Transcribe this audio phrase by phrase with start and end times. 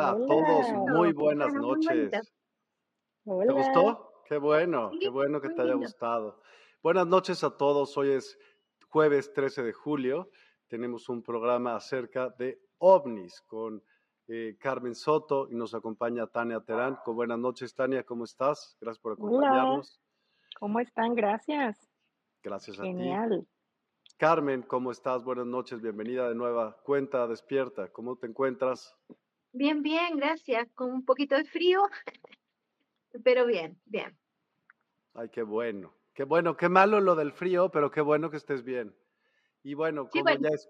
[0.00, 2.10] Hola, a todos, muy buenas noches.
[2.10, 4.22] ¿Te gustó?
[4.24, 6.40] Qué bueno, qué bueno que te haya gustado.
[6.82, 8.38] Buenas noches a todos, hoy es
[8.88, 10.30] jueves 13 de julio,
[10.68, 13.84] tenemos un programa acerca de ovnis con
[14.28, 16.98] eh, Carmen Soto y nos acompaña Tania Terán.
[17.04, 18.78] buenas noches, Tania, ¿cómo estás?
[18.80, 20.00] Gracias por acompañarnos.
[20.58, 21.14] ¿Cómo están?
[21.14, 21.90] Gracias.
[22.42, 22.88] Gracias a ti.
[22.88, 23.46] Genial.
[24.16, 25.24] Carmen, ¿cómo estás?
[25.24, 27.88] Buenas noches, bienvenida de nueva cuenta, despierta.
[27.92, 28.96] ¿Cómo te encuentras?
[29.52, 30.68] Bien, bien, gracias.
[30.72, 31.82] Con un poquito de frío,
[33.24, 34.16] pero bien, bien.
[35.14, 35.94] Ay, qué bueno.
[36.14, 38.94] Qué bueno, qué malo lo del frío, pero qué bueno que estés bien.
[39.62, 40.68] Y bueno, como, Ya, es,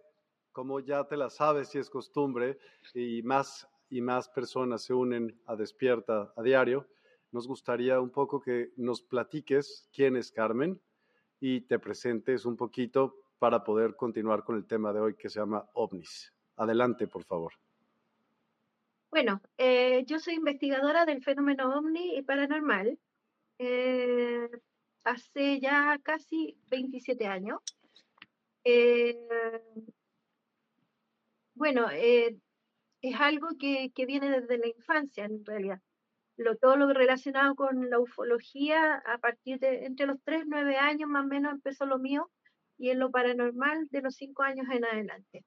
[0.52, 2.58] como ya te la sabes, si es costumbre,
[2.94, 6.86] y más y más personas se unen a Despierta a diario,
[7.32, 10.80] nos gustaría un poco que nos platiques quién es Carmen
[11.40, 15.40] y te presentes un poquito para poder continuar con el tema de hoy que se
[15.40, 16.32] llama ovnis.
[16.56, 17.52] Adelante, por favor.
[19.10, 22.98] Bueno, eh, yo soy investigadora del fenómeno ovni y paranormal.
[23.58, 24.48] Eh,
[25.04, 27.60] hace ya casi 27 años.
[28.64, 29.16] Eh,
[31.54, 35.80] bueno, es algo que, viene desde la infancia en realidad.
[36.36, 41.08] Lo, todo lo relacionado con la ufología, a partir de entre los 3, 9 años
[41.10, 42.30] más o menos empezó lo mío,
[42.78, 45.44] y en lo paranormal de los 5 años en adelante.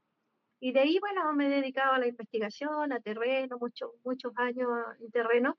[0.66, 4.70] Y de ahí, bueno, me he dedicado a la investigación, a terreno, muchos muchos años
[5.02, 5.58] en terreno.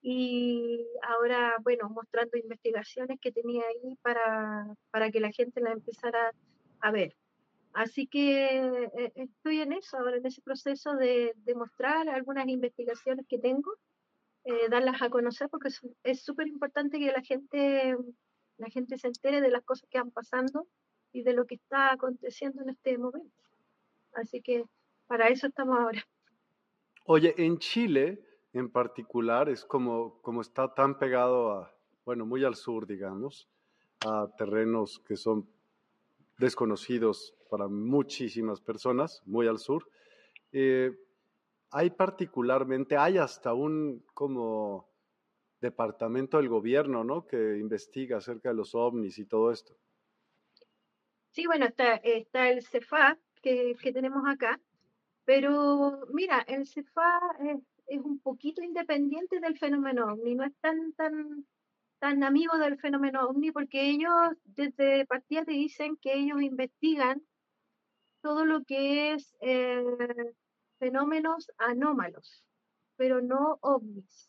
[0.00, 6.30] Y ahora, bueno, mostrando investigaciones que tenía ahí para, para que la gente la empezara
[6.78, 7.16] a ver.
[7.72, 8.56] Así que
[8.96, 13.72] eh, estoy en eso, ahora en ese proceso de, de mostrar algunas investigaciones que tengo,
[14.44, 15.70] eh, darlas a conocer, porque
[16.04, 17.96] es súper importante que la gente,
[18.58, 20.68] la gente se entere de las cosas que van pasando
[21.12, 23.45] y de lo que está aconteciendo en este momento.
[24.16, 24.64] Así que
[25.06, 26.04] para eso estamos ahora.
[27.04, 32.56] Oye, en Chile en particular es como, como está tan pegado a, bueno, muy al
[32.56, 33.48] sur, digamos,
[34.00, 35.46] a terrenos que son
[36.38, 39.88] desconocidos para muchísimas personas, muy al sur.
[40.52, 40.92] Eh,
[41.70, 44.88] hay particularmente, hay hasta un como
[45.60, 47.26] departamento del gobierno, ¿no?
[47.26, 49.76] Que investiga acerca de los ovnis y todo esto.
[51.30, 54.60] Sí, bueno, está, está el CEFAT, que, tenemos acá.
[55.24, 57.20] Pero mira, el CEFA
[57.86, 61.46] es, un poquito independiente del fenómeno ovni, no es tan, tan,
[62.00, 64.12] tan amigo del fenómeno ovni porque ellos
[64.44, 67.22] desde partida te dicen que ellos investigan
[68.22, 69.84] todo lo que es eh,
[70.80, 72.44] fenómenos anómalos,
[72.96, 74.28] pero no ovnis.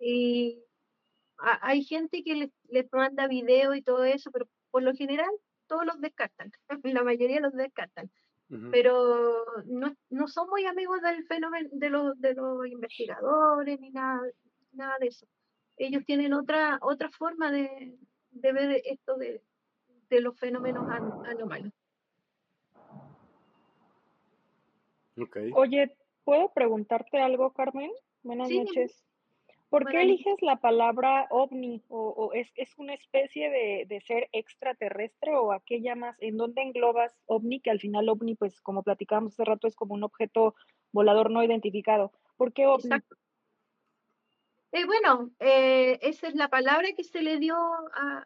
[0.00, 0.58] Y
[1.38, 5.30] hay gente que les, les manda video y todo eso, pero por lo general
[5.70, 6.50] todos los descartan,
[6.82, 8.10] la mayoría los descartan.
[8.72, 14.20] Pero no, no son muy amigos del fenómeno de los, de los investigadores ni nada,
[14.72, 15.24] nada de eso.
[15.76, 17.96] Ellos tienen otra, otra forma de,
[18.32, 19.40] de ver esto de,
[20.08, 21.72] de los fenómenos anómalos.
[25.16, 25.52] Okay.
[25.54, 27.92] Oye, ¿puedo preguntarte algo, Carmen?
[28.24, 29.04] Buenas noches.
[29.70, 31.80] ¿Por qué eliges la palabra ovni?
[31.88, 36.16] ¿O, es, es, una especie de, de, ser extraterrestre o a qué llamas?
[36.20, 37.60] ¿En dónde englobas ovni?
[37.60, 40.56] Que al final ovni, pues como platicábamos hace rato, es como un objeto
[40.90, 42.12] volador no identificado.
[42.36, 42.86] ¿Por qué ovni?
[42.86, 43.16] Exacto.
[44.72, 47.56] Eh, bueno, eh, esa es la palabra que se le dio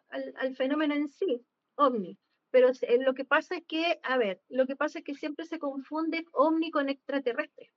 [0.09, 1.45] al, al, fenómeno en sí,
[1.75, 2.17] ovni.
[2.49, 5.45] Pero eh, lo que pasa es que, a ver, lo que pasa es que siempre
[5.45, 7.71] se confunde ovni con extraterrestre.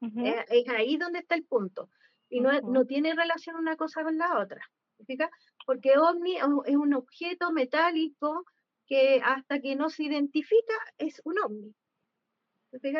[0.00, 1.88] es ahí donde está el punto
[2.28, 4.60] y no, no, tiene relación una cosa con la otra.
[5.66, 8.44] Porque ovni es un objeto metálico
[8.86, 11.74] que hasta que no se identifica es un ovni.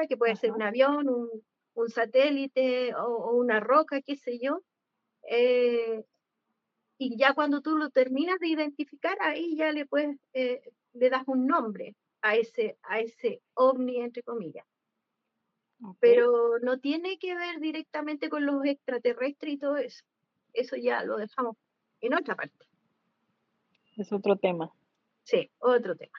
[0.08, 1.28] Que puede ser un avión, un,
[1.74, 4.62] un satélite o, una roca, qué sé yo.
[5.28, 6.04] Eh,
[6.98, 10.62] y ya cuando tú lo terminas de identificar, ahí ya le puedes, eh,
[10.94, 14.66] le das un nombre a ese, a ese ovni, entre comillas.
[16.00, 20.04] Pero no tiene que ver directamente con los extraterrestres y todo eso.
[20.52, 21.56] Eso ya lo dejamos
[22.00, 22.66] en otra parte.
[23.96, 24.70] Es otro tema.
[25.22, 26.18] Sí, otro tema.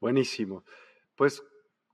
[0.00, 0.64] Buenísimo.
[1.16, 1.42] Pues,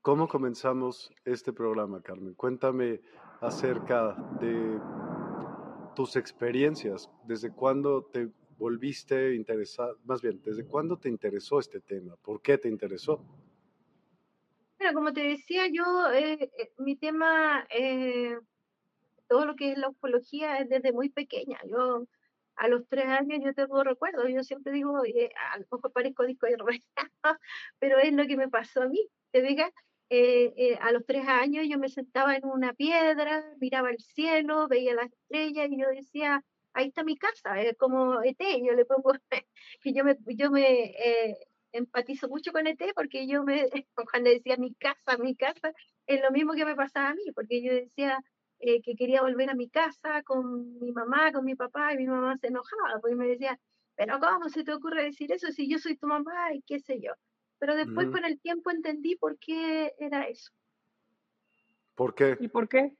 [0.03, 2.35] ¿cómo comenzamos este programa, Carmen?
[2.35, 3.01] Cuéntame
[3.41, 4.79] acerca de
[5.95, 7.11] tus experiencias.
[7.25, 8.29] ¿Desde cuándo te
[8.59, 9.99] volviste interesado?
[10.05, 12.17] Más bien, ¿desde cuándo te interesó este tema?
[12.17, 13.25] ¿Por qué te interesó?
[14.93, 18.37] Como te decía yo, eh, eh, mi tema, eh,
[19.29, 21.59] todo lo que es la ufología es desde muy pequeña.
[21.69, 22.07] Yo
[22.57, 26.47] a los tres años yo tengo recuerdo, yo siempre digo, a lo mejor parezco disco
[26.47, 26.57] de
[27.79, 29.71] pero es lo que me pasó a mí, ¿te digas?
[30.81, 35.11] a los tres años yo me sentaba en una piedra, miraba el cielo, veía las
[35.11, 39.13] estrellas y yo decía, ahí está mi casa, es como ET, yo le pongo,
[39.83, 40.95] que yo me, yo me
[41.75, 43.69] empatizo mucho con ET porque yo me,
[44.13, 45.73] cuando decía mi casa, mi casa,
[46.07, 48.19] es lo mismo que me pasaba a mí, porque yo decía
[48.61, 52.07] eh, que quería volver a mi casa con mi mamá, con mi papá, y mi
[52.07, 53.59] mamá se enojaba, porque me decía,
[53.97, 57.01] pero ¿cómo se te ocurre decir eso si yo soy tu mamá y qué sé
[57.01, 57.13] yo?
[57.59, 60.53] Pero después con el tiempo entendí por qué era eso.
[61.95, 62.37] ¿Por qué?
[62.41, 62.97] ¿Y por qué?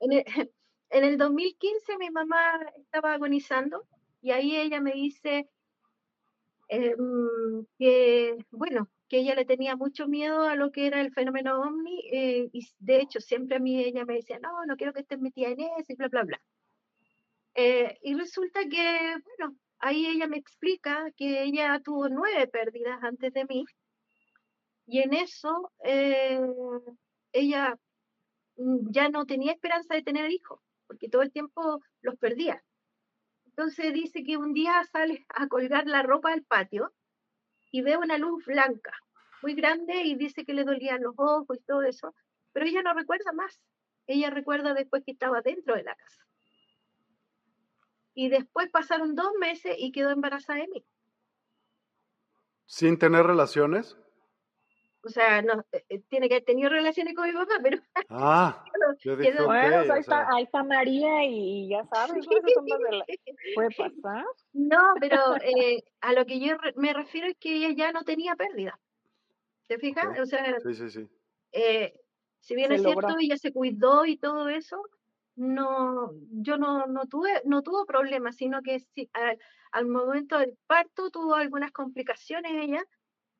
[0.00, 0.24] en, el,
[0.90, 3.86] en el 2015 mi mamá estaba agonizando
[4.20, 5.48] y ahí ella me dice,
[6.68, 11.60] Em, que, bueno, que ella le tenía mucho miedo a lo que era el fenómeno
[11.60, 15.00] ovni, eh, y de hecho siempre a mí ella me decía, no, no quiero que
[15.00, 16.42] estés metida en eso, y bla, bla, bla.
[17.54, 23.32] Eh, y resulta que, bueno, ahí ella me explica que ella tuvo nueve pérdidas antes
[23.32, 23.64] de mí,
[24.86, 26.40] y en eso eh,
[27.32, 27.76] ella
[28.56, 32.62] mm, ya no tenía esperanza de tener hijos, porque todo el tiempo los perdía.
[33.58, 36.92] Entonces dice que un día sale a colgar la ropa al patio
[37.72, 38.92] y ve una luz blanca,
[39.42, 42.14] muy grande, y dice que le dolían los ojos y todo eso,
[42.52, 43.60] pero ella no recuerda más.
[44.06, 46.24] Ella recuerda después que estaba dentro de la casa.
[48.14, 50.86] Y después pasaron dos meses y quedó embarazada de mí.
[52.64, 53.98] ¿Sin tener relaciones?
[55.02, 57.78] O sea, no, eh, eh, tiene que haber tenido relaciones con mi papá, pero...
[58.10, 58.64] Ah,
[59.00, 62.26] yo dije, bueno, ahí, está, ahí, está, María y ya sabes,
[63.54, 64.24] puede pasar.
[64.52, 68.34] No, pero eh, a lo que yo me refiero es que ella ya no tenía
[68.34, 68.78] pérdida.
[69.66, 70.18] ¿Te fijas?
[70.18, 71.08] O sea, sí, sí, sí.
[72.40, 74.82] si bien es cierto, ella se cuidó y todo eso,
[75.36, 79.38] no, yo no, no tuve, no tuvo problemas, sino que sí, al,
[79.72, 82.82] al momento del parto tuvo algunas complicaciones ella,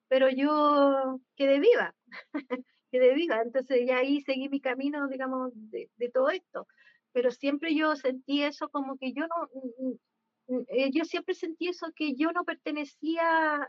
[0.08, 1.94] pero yo quedé viva,
[2.90, 6.66] quedé viva, entonces ya ahí seguí mi camino, digamos, de, todo esto,
[7.12, 11.34] pero siempre yo sentí eso como que yo no, mm, mm, mm, eh, yo siempre
[11.34, 13.68] sentí eso que yo no pertenecía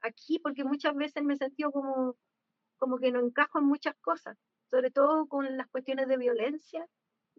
[0.00, 2.16] aquí, porque muchas veces me sentí como,
[2.78, 4.38] como que no encajo en muchas cosas,
[4.70, 6.86] sobre todo con las cuestiones de violencia,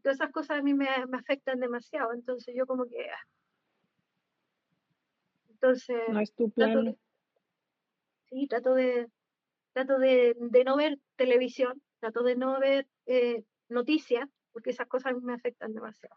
[0.03, 3.09] todas esas cosas a mí me, me afectan demasiado, entonces yo como que...
[3.09, 3.27] Ah.
[5.49, 6.01] Entonces...
[6.09, 6.97] No es tu plan
[8.31, 9.07] sí, trato de,
[9.73, 10.35] trato de,
[10.65, 16.15] no ver televisión, trato de no ver eh, noticias, porque esas cosas me afectan demasiado.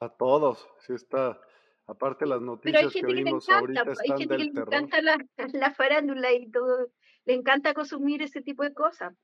[0.00, 1.40] A todos, sí está.
[1.86, 5.16] Aparte las noticias que vimos ahorita están hay gente que le encanta la,
[5.54, 6.88] la, farándula y todo,
[7.24, 9.14] le encanta consumir ese tipo de cosas.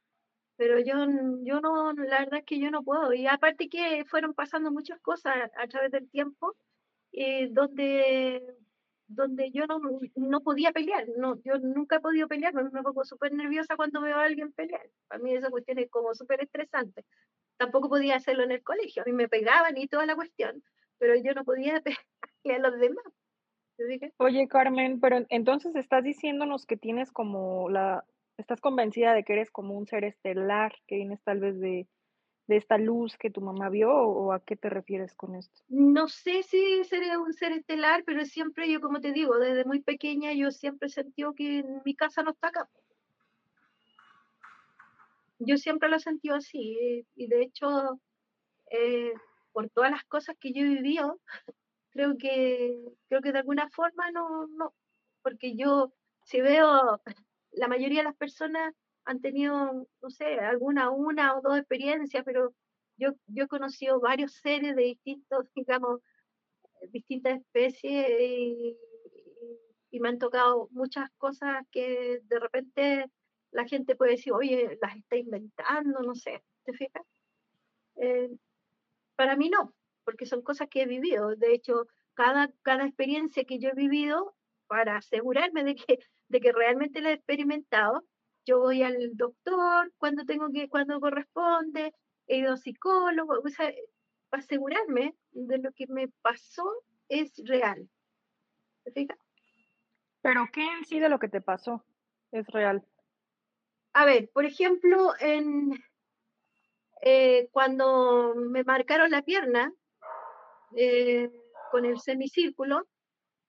[0.56, 0.94] pero yo,
[1.42, 3.12] yo no, la verdad es que yo no puedo.
[3.12, 6.56] Y aparte que fueron pasando muchas cosas a, través del tiempo,
[7.12, 8.42] eh, donde,
[9.14, 9.80] donde yo no,
[10.16, 11.06] no podía pelear.
[11.16, 14.88] No, yo nunca he podido pelear, me, pongo súper nerviosa cuando veo a alguien pelear.
[15.08, 17.04] Para mí esa cuestión es como súper estresante.
[17.56, 20.62] Tampoco podía hacerlo en el colegio, a mí me pegaban y toda la cuestión,
[20.98, 21.80] pero yo no podía
[22.44, 23.04] pegarle a los demás.
[24.18, 28.04] Oye, Carmen, pero entonces estás diciéndonos que tienes como la,
[28.38, 31.88] estás convencida de que eres como un ser estelar, que vienes tal vez de,
[32.48, 35.62] esta luz que tu mamá vio, o a qué te refieres con esto?
[35.68, 39.80] No sé si seré un ser estelar, pero siempre yo, como te digo, desde muy
[39.80, 42.68] pequeña yo siempre sentido que mi casa no está acá.
[45.38, 48.00] Yo siempre lo sentido así, y de hecho,
[48.70, 49.12] eh,
[49.52, 51.20] por todas las cosas que yo he vivido,
[51.90, 54.74] creo que, creo que de alguna forma no, no,
[55.22, 55.92] porque yo
[56.24, 57.00] si veo,
[57.52, 58.74] la mayoría de las personas
[59.04, 62.54] han tenido, no sé, alguna, una o dos experiencias, pero
[62.96, 66.00] yo, yo he conocido varios seres de distintos, digamos,
[66.90, 68.76] distintas especies y,
[69.90, 73.06] y, me han tocado muchas cosas que de repente
[73.52, 77.02] la gente puede decir, oye, las está inventando, no sé, ¿te fijas?
[77.96, 78.30] Eh,
[79.16, 79.72] para mí no,
[80.04, 81.36] porque son cosas que he vivido.
[81.36, 84.34] De hecho, cada, cada experiencia que yo he vivido,
[84.66, 88.02] para asegurarme de que, de que realmente la he experimentado,
[88.44, 91.94] yo voy al doctor cuando tengo que, cuando corresponde,
[92.26, 93.72] he ido a psicólogo, o sea,
[94.28, 96.64] para asegurarme de lo que me pasó
[97.08, 97.88] es real.
[98.84, 99.18] ¿Te fijas?
[100.22, 101.84] Pero ¿qué en sí de lo que te pasó
[102.32, 102.86] es real?
[103.92, 105.72] A ver, por ejemplo, en,
[107.02, 109.72] eh, cuando me marcaron la pierna,
[110.76, 111.30] eh,
[111.70, 112.88] con el semicírculo,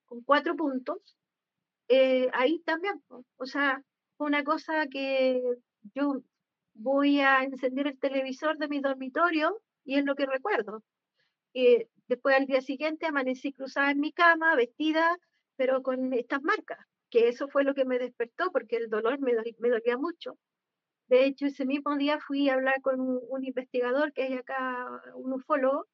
[0.05, 1.17] con cuatro puntos,
[1.87, 3.83] eh, ahí también, o sea,
[4.17, 5.41] una cosa que
[5.93, 6.21] yo
[6.73, 10.83] voy a encender el televisor de mi dormitorio y es lo que recuerdo.
[11.53, 15.17] Eh, después al día siguiente amanecí cruzada en mi cama, vestida,
[15.55, 16.79] pero con estas marcas,
[17.09, 20.37] que eso fue lo que me despertó porque el dolor me, dolía mucho.
[21.07, 25.33] De hecho, ese mismo día fui a hablar con un investigador que hay acá, un
[25.33, 25.87] ufólogo,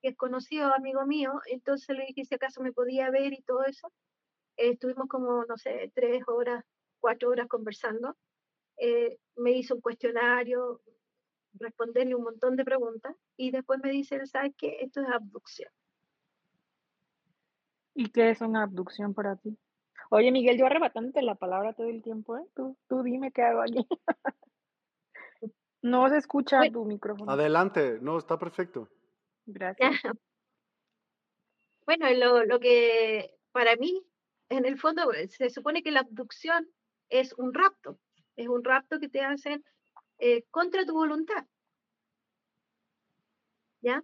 [0.00, 3.64] que es conocido, amigo mío, entonces le dije si acaso me podía ver y todo
[3.64, 3.92] eso.
[4.56, 6.64] Estuvimos como, no sé, tres horas,
[7.02, 8.16] cuatro horas conversando.
[8.78, 10.80] Eh, me hizo un cuestionario,
[11.54, 14.78] responderle un montón de preguntas y después me dice, ¿sabes qué?
[14.80, 15.70] Esto es abducción.
[17.94, 19.58] ¿Y qué es una abducción para ti?
[20.10, 22.46] Oye, Miguel, yo arrebatándote la palabra todo el tiempo, ¿eh?
[22.54, 23.86] Tú, tú dime qué hago aquí.
[25.82, 27.30] no se escucha tu micrófono.
[27.30, 28.88] Adelante, no, está perfecto.
[29.46, 29.90] Gracias.
[31.84, 34.06] Bueno, lo, lo que para mí,
[34.48, 36.68] en el fondo, se supone que la abducción
[37.12, 37.98] es un rapto,
[38.36, 39.64] es un rapto que te hacen
[40.18, 41.46] eh, contra tu voluntad.
[43.80, 44.02] ¿Ya?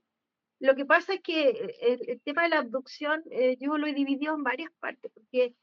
[0.60, 4.34] Lo que pasa es que el, tema de la abducción eh, yo lo he dividido
[4.34, 5.54] en varias partes, porque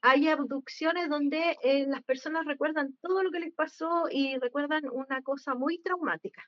[0.00, 1.56] hay abducciones donde
[1.88, 6.44] las personas recuerdan todo lo que les pasó y recuerdan una cosa muy traumática.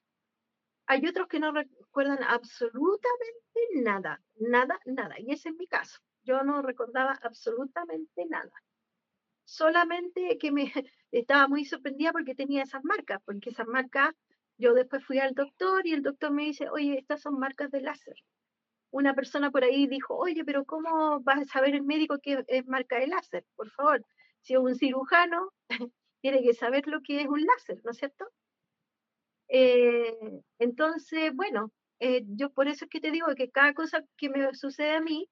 [0.87, 5.17] Hay otros que no recuerdan absolutamente nada, nada, nada.
[5.19, 5.99] Y ese es mi caso.
[6.23, 8.53] Yo no recordaba absolutamente nada.
[9.49, 10.65] Solamente que me
[11.11, 14.15] estaba muy sorprendida porque tenía esas marcas, porque esas marcas,
[14.59, 17.81] yo después fui al doctor y el doctor me dice, oye, estas son marcas de
[17.81, 18.17] láser.
[18.91, 22.67] Una persona por ahí dijo, oye, pero ¿cómo va a saber el médico que es
[22.67, 23.47] marca de láser?
[23.57, 24.05] Por favor,
[24.43, 25.51] si es un cirujano,
[26.21, 28.27] tiene que saber lo que es un láser, ¿no es cierto?
[29.49, 34.29] Eh, entonces, bueno, eh, yo por eso es que te digo que cada cosa que
[34.29, 35.27] me sucede a mí,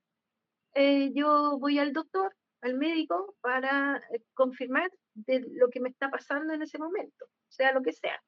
[0.75, 4.01] eh, yo voy al doctor, al médico, para
[4.35, 8.21] confirmar de lo que me está pasando en ese momento, sea lo que sea.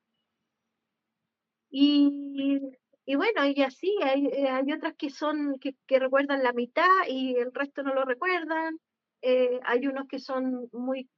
[1.71, 2.61] Y,
[3.05, 7.37] y bueno, y así, hay, hay otras que son, que, que, recuerdan la mitad y
[7.37, 8.79] el resto no lo recuerdan.
[9.23, 11.09] hay unos que son muy,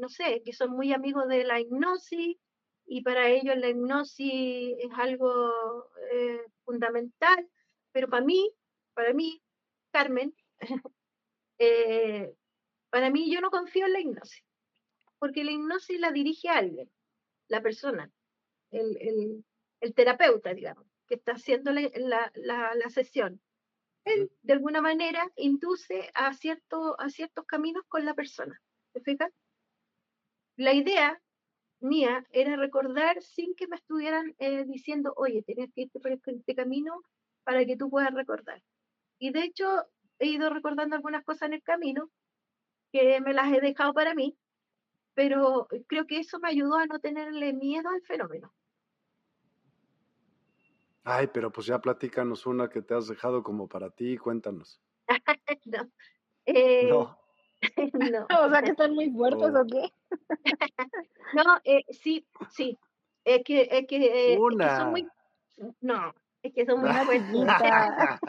[0.00, 2.36] no sé, que son muy amigos de la hipnosis
[2.86, 7.48] y para ellos la hipnosis es algo eh, fundamental,
[7.92, 8.50] pero para mí,
[8.94, 9.42] para mí,
[9.90, 10.34] Carmen,
[11.58, 12.34] eh,
[12.94, 14.44] para mí yo no confío en la hipnosis,
[15.18, 16.88] porque la hipnosis la dirige alguien,
[17.48, 18.08] la persona,
[18.70, 19.44] el,
[19.96, 23.40] terapeuta, digamos, que está haciendo la, la, sesión.
[24.04, 28.62] Él, de alguna manera, induce a, cierto, a ciertos caminos con la persona.
[28.92, 29.32] ¿Te fijas?
[30.54, 31.20] La idea
[31.80, 36.30] mía era recordar sin que me estuvieran eh, diciendo, oye, tienes que irte por este,
[36.30, 37.02] este camino
[37.42, 38.62] para que tú puedas recordar.
[39.18, 39.84] Y de hecho,
[40.20, 42.08] he ido recordando algunas cosas en el camino
[42.94, 44.36] que me las he dejado para mí
[45.14, 48.52] pero creo que eso me ayudó a no tenerle miedo al fenómeno.
[51.04, 54.80] Ay, pero pues ya platícanos una que te has dejado como para ti, cuéntanos.
[55.66, 55.90] no.
[56.46, 56.90] Eh,
[57.92, 58.26] no.
[58.40, 59.92] O sea que están muy fuertes o qué.
[61.34, 62.78] no, eh, sí, sí.
[63.24, 64.78] Es que, es que, una.
[64.78, 65.08] son muy.
[65.80, 68.20] No, es que son muy fuertes.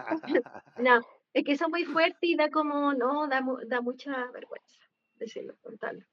[0.78, 1.00] no,
[1.36, 4.80] es que son muy fuertes y da como, no, da, da mucha vergüenza
[5.16, 6.06] decirlo, contarlo.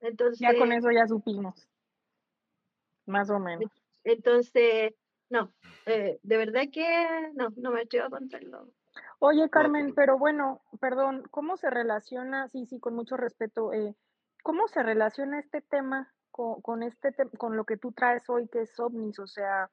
[0.00, 0.38] Entonces.
[0.38, 1.68] Ya con eso ya supimos.
[3.06, 3.70] Más o menos.
[4.04, 4.94] Entonces,
[5.30, 5.52] no,
[5.86, 8.70] eh, de verdad que no, no me atrevo a contarlo.
[9.18, 13.96] Oye, Carmen, pero bueno, perdón, ¿cómo se relaciona, sí, sí, con mucho respeto, eh,
[14.44, 18.62] cómo se relaciona este tema con, con este con lo que tú traes hoy, que
[18.62, 19.18] es ovnis?
[19.18, 19.70] O sea,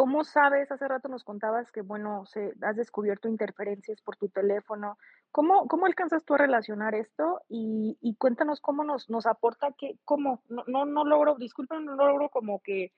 [0.00, 0.72] ¿cómo sabes?
[0.72, 4.96] Hace rato nos contabas que, bueno, se, has descubierto interferencias por tu teléfono.
[5.30, 7.42] ¿Cómo, cómo alcanzas tú a relacionar esto?
[7.50, 12.30] Y, cuéntanos cómo nos, nos aporta que, cómo, no, no, no logro, disculpen, no logro
[12.30, 12.94] como que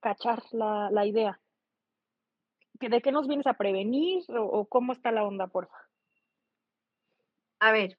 [0.00, 1.40] cachar la, la idea.
[2.80, 5.78] ¿De qué nos vienes a prevenir o, cómo está la onda, porfa?
[7.60, 7.96] A ver,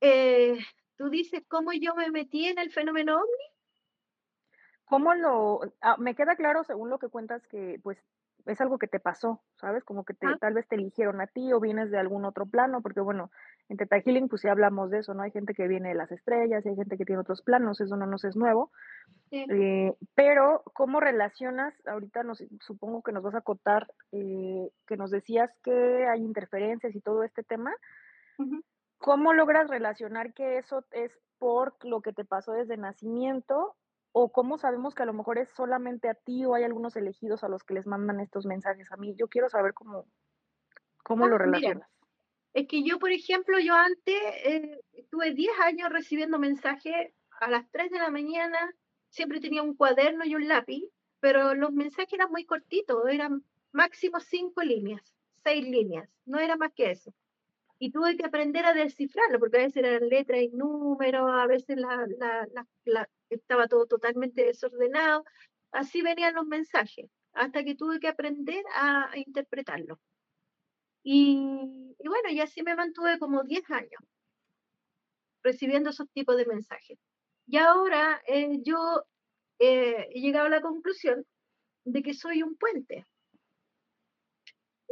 [0.00, 0.60] eh,
[0.96, 3.51] tú dices cómo yo me metí en el fenómeno ovni.
[4.92, 5.60] ¿Cómo lo...?
[5.80, 7.96] Ah, me queda claro, según lo que cuentas, que pues
[8.44, 9.84] es algo que te pasó, ¿sabes?
[9.84, 10.36] Como que te, ah.
[10.38, 13.30] tal vez te eligieron a ti o vienes de algún otro plano, porque bueno,
[13.70, 15.22] en Teta Healing pues sí hablamos de eso, ¿no?
[15.22, 18.04] Hay gente que viene de las estrellas hay gente que tiene otros planos, eso no
[18.04, 18.70] nos es nuevo.
[19.30, 21.72] Eh, pero, ¿cómo relacionas?
[21.86, 26.94] Ahorita nos, supongo que nos vas a acotar eh, que nos decías que hay interferencias
[26.94, 27.72] y todo este tema.
[28.98, 33.74] ¿Cómo logras relacionar que eso es por lo que te pasó desde nacimiento
[34.12, 37.44] ¿O cómo sabemos que a lo mejor es solamente a ti o hay algunos elegidos
[37.44, 39.14] a los que les mandan estos mensajes a mí?
[39.16, 40.06] Yo quiero saber cómo,
[41.02, 41.88] cómo lo ah, relacionas.
[42.52, 47.70] es que yo, por ejemplo, yo antes eh, tuve 10 años recibiendo mensajes a las
[47.70, 48.58] 3 de la mañana,
[49.08, 50.84] siempre tenía un cuaderno y un lápiz,
[51.20, 55.02] pero los mensajes eran muy cortitos, eran máximo 5 líneas,
[55.44, 57.14] 6 líneas, no era más que eso
[57.82, 61.76] y tuve que aprender a descifrarlo, porque a veces eran letras y números, a veces
[61.76, 62.06] la,
[62.84, 65.24] la, estaba todo totalmente desordenado,
[65.72, 69.98] así venían los mensajes, hasta que tuve que aprender a, interpretarlo.
[71.02, 74.00] Y, bueno, y así me mantuve como 10 años
[75.42, 77.00] recibiendo esos tipos de mensajes.
[77.48, 79.02] Y ahora eh, yo
[79.58, 81.26] eh, he llegado a la conclusión
[81.84, 83.06] de que soy un puente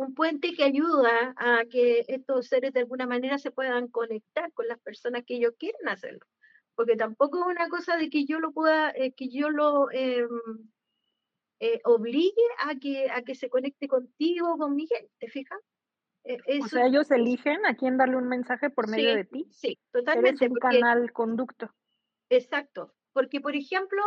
[0.00, 4.66] un puente que ayuda a que estos seres de alguna manera se puedan conectar con
[4.66, 6.26] las personas que ellos quieren hacerlo.
[6.74, 10.28] Porque tampoco es una cosa de que yo lo pueda, eh, que yo lo em,
[11.60, 15.60] eh, obligue a que, a que se conecte contigo, con mi gente, fijas?
[16.24, 19.46] Eh, o sea, ellos eligen a quién darle un mensaje por medio de ti.
[19.50, 20.46] Sí, totalmente.
[20.46, 21.74] Es un canal conducto.
[22.30, 22.94] Exacto.
[23.12, 24.02] Porque, por ejemplo,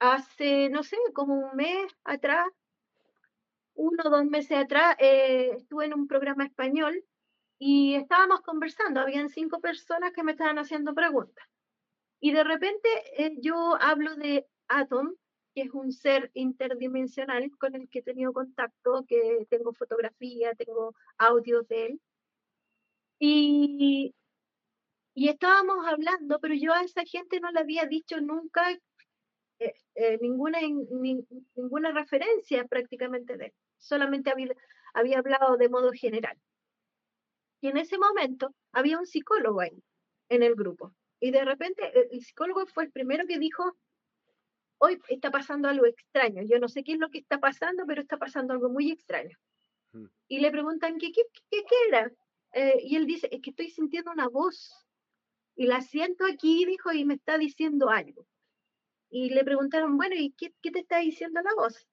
[0.00, 2.46] hace, no sé, como un mes atrás,
[3.80, 7.02] uno o dos meses atrás eh, estuve en un programa español
[7.58, 11.44] y estábamos conversando, habían cinco personas que me estaban haciendo preguntas.
[12.20, 15.14] Y de repente eh, yo hablo de Atom,
[15.54, 20.94] que es un ser interdimensional con el que he tenido contacto, que tengo fotografía, tengo
[21.16, 22.00] audios de él.
[23.18, 24.14] Y,
[25.14, 28.62] y estábamos hablando, pero yo a esa gente no le había dicho nunca
[29.58, 34.54] eh, ninguna, ninguna referencia prácticamente de él solamente había,
[34.94, 36.38] había hablado de modo general.
[37.60, 39.82] Y en ese momento había un psicólogo ahí,
[40.28, 40.94] en el grupo.
[41.18, 43.76] Y de repente el psicólogo fue el primero que dijo,
[44.78, 46.42] hoy está pasando algo extraño.
[46.42, 49.36] Yo no sé qué es lo que está pasando, pero está pasando algo muy extraño.
[49.92, 50.06] Hmm.
[50.28, 52.10] Y le preguntan, ¿qué, qué, qué, era?
[52.52, 54.72] Eh, y él dice, es que estoy sintiendo una voz.
[55.54, 58.26] Y la siento aquí, dijo, y me está diciendo algo.
[59.10, 61.86] Y le preguntaron, bueno, ¿y qué, qué te está diciendo la voz?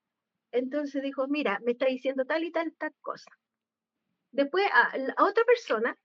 [0.52, 3.32] Entonces dijo, mira, me está diciendo tal y tal, tal cosa.
[4.32, 5.98] Después a, otra persona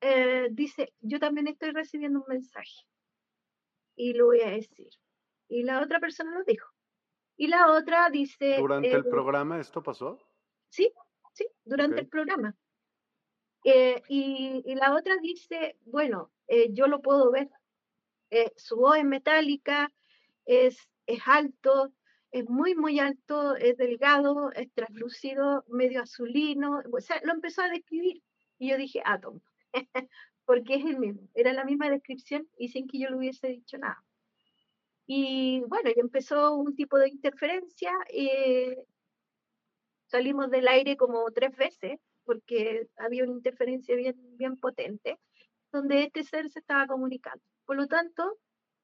[0.00, 2.86] eh, dice, yo también estoy recibiendo un mensaje
[3.94, 4.90] y lo voy a decir.
[5.48, 6.70] Y la otra persona lo dijo.
[7.36, 8.56] Y la otra dice...
[8.58, 10.18] ¿Durante el eh, programa esto pasó?
[10.70, 10.92] Sí,
[11.32, 12.56] sí, durante el programa.
[13.64, 16.30] Eh, y, y, la otra dice, bueno,
[16.70, 17.50] yo lo puedo ver.
[18.56, 19.92] su voz es metálica,
[20.44, 21.92] es, es alto,
[22.30, 27.68] es muy, muy alto, es delgado, es translúcido, medio azulino, o sea, lo empezó a
[27.68, 28.22] describir
[28.58, 29.40] y yo dije, átomo,
[30.44, 33.78] porque es el mismo, era la misma descripción y sin que yo le hubiese dicho
[33.78, 34.02] nada.
[35.06, 38.76] Y bueno, y empezó un tipo de interferencia, eh,
[40.06, 45.18] salimos del aire como tres veces, porque había una interferencia bien, bien potente,
[45.72, 47.42] donde este ser se estaba comunicando.
[47.64, 48.36] Por lo tanto,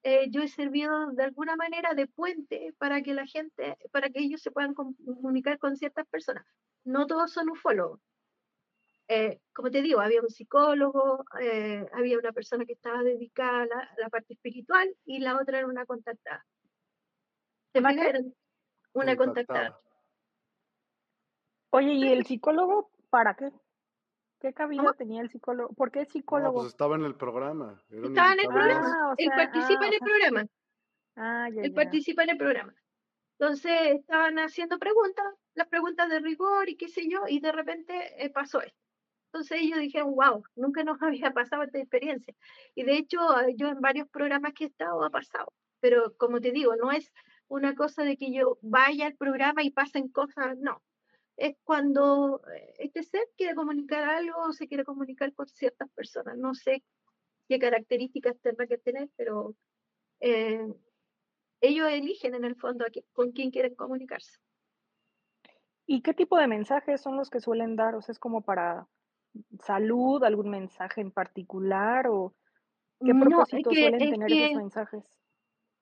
[0.04, 4.20] eh, yo he servido de alguna manera de puente para que la gente, para que
[4.20, 6.44] ellos se puedan comunicar con ciertas personas.
[6.84, 8.00] No todos son ufólogos.
[9.08, 14.00] Eh, como te digo, había un psicólogo, eh, había una persona que estaba dedicada a
[14.00, 16.44] la, parte espiritual y la otra era una contactada.
[17.72, 18.24] ¿Te imaginas?
[18.92, 19.78] Una contactada.
[21.70, 23.50] Oye, ¿y el psicólogo para qué?
[24.42, 25.72] ¿Qué cabida tenía el psicólogo?
[25.72, 26.54] ¿Por qué el psicólogo?
[26.54, 27.80] pues estaba en el programa.
[27.88, 28.88] estaba en el programa.
[28.92, 30.46] Ah, él participa en el programa.
[31.14, 32.74] Ah, ya, Él participa en el programa.
[33.38, 35.24] Entonces estaban haciendo preguntas,
[35.54, 38.80] las preguntas de rigor y qué sé yo, y de repente eh, pasó esto.
[39.26, 42.34] Entonces ellos dijeron, wow, nunca nos había pasado esta experiencia.
[42.74, 43.20] Y de hecho,
[43.54, 45.52] yo en varios programas que he estado ha pasado.
[45.78, 47.12] Pero como te digo, no es
[47.46, 50.82] una cosa de que yo vaya al programa y pasen cosas, no
[51.36, 56.36] es cuando eh, este ser quiere comunicar algo o se quiere comunicar con ciertas personas.
[56.36, 56.82] No sé
[57.48, 59.54] qué características tendrá que tener, pero
[60.20, 60.66] eh,
[61.60, 64.38] ellos eligen en el fondo con quién quieren comunicarse.
[65.86, 67.94] ¿Y qué tipo de mensajes son los que suelen dar?
[67.94, 68.86] O sea, es como para
[69.60, 72.34] salud, algún mensaje en particular o
[73.04, 75.04] qué propósito suelen tener esos mensajes?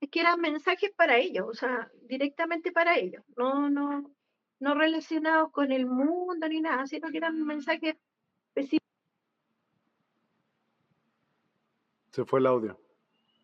[0.00, 3.22] Es que eran mensajes para ellos, o sea, directamente para ellos.
[3.36, 4.10] No, no,
[4.60, 7.96] no relacionados con el mundo ni nada, sino que eran mensajes
[8.48, 8.86] específicos.
[12.10, 12.78] Se fue el audio.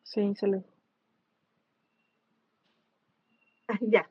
[0.02, 0.64] Sí, se le.
[3.80, 4.08] ya.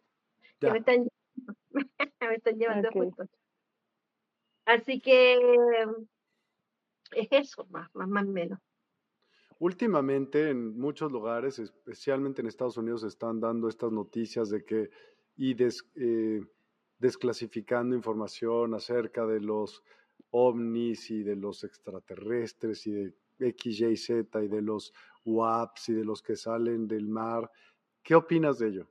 [0.59, 0.71] ya.
[0.71, 1.07] Me, están,
[2.21, 3.25] me están llevando justo.
[4.65, 5.37] Así que
[7.11, 8.59] es eso, más, más, más o menos.
[9.59, 14.89] Últimamente en muchos lugares, especialmente en Estados Unidos, están dando estas noticias de que
[15.37, 16.41] y des, eh,
[16.97, 19.84] desclasificando información acerca de los
[20.31, 24.93] ovnis y de los extraterrestres y de X, Y, Z y de los
[25.25, 27.51] WAPs y de los que salen del mar.
[28.03, 28.89] ¿Qué opinas de ello?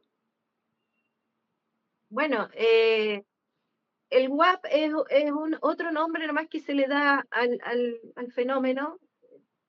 [2.11, 3.25] Bueno, eh,
[4.11, 4.93] el WAP es,
[5.33, 7.61] un otro nombre nomás que se le da al,
[8.15, 8.99] al, fenómeno,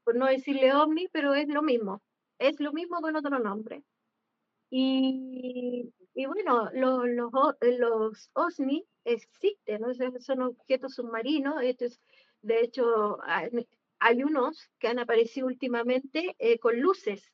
[0.03, 2.01] por no decirle ovni, pero es lo mismo.
[2.37, 3.83] Es lo mismo con otro nombre.
[4.69, 7.03] Y y bueno, los,
[7.61, 9.93] los, OSNI existen, ¿no?
[10.21, 11.55] son objetos submarinos.
[12.41, 13.19] de hecho,
[13.99, 17.33] hay, unos que han aparecido últimamente eh, con luces,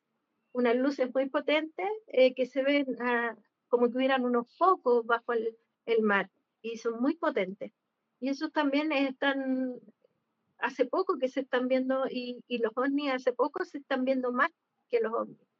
[0.51, 3.35] unas luces muy potentes eh, que se ven ah,
[3.67, 6.31] como que hubieran unos focos bajo el, el, mar
[6.63, 7.71] y son muy potentes.
[8.19, 9.79] Y esos también están,
[10.57, 14.31] hace poco que se están viendo, y, y los OVNI hace poco se están viendo
[14.31, 14.49] más
[14.89, 15.50] que los OVNI.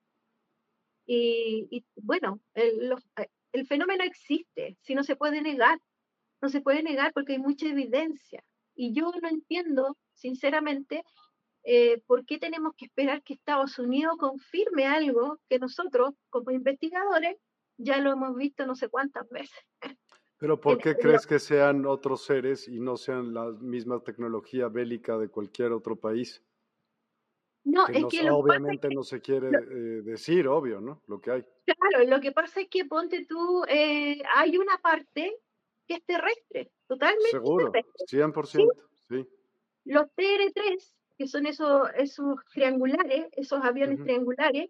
[1.14, 5.78] Y, bueno, el, eh, el, fenómeno existe, si no se puede negar,
[6.42, 8.42] no se puede negar porque hay mucha evidencia.
[8.76, 11.04] Y yo no entiendo, sinceramente,
[11.66, 17.36] eh, por qué tenemos que esperar que Estados Unidos confirme algo que nosotros, como investigadores,
[17.78, 19.60] ya lo hemos visto no sé cuántas veces.
[20.38, 25.18] Pero ¿por qué crees que sean otros seres y no sean la misma tecnología bélica
[25.18, 26.42] de cualquier otro país?
[27.64, 31.04] No, es que obviamente no se quiere eh, decir, obvio, ¿no?
[31.08, 31.46] Lo que hay.
[31.66, 35.38] Claro, lo que pasa es que ponte tú, eh, hay una parte
[35.88, 38.06] que es terrestre, totalmente Seguro, terrestre.
[38.08, 38.68] 100%,
[39.10, 39.28] ¿Sí?
[39.86, 44.70] Los TR-3, que son esos, esos triangulares, esos aviones triangulares,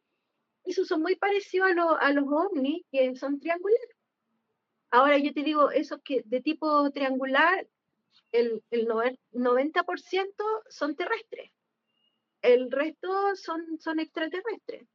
[0.66, 3.90] esos son muy parecidos a, a los ovnis, que son triangulares.
[4.90, 7.66] Ahora yo te digo, esos que de tipo triangular,
[8.34, 10.34] el, el 90%
[10.68, 11.52] son terrestres
[12.42, 14.88] el resto son, extraterrestres,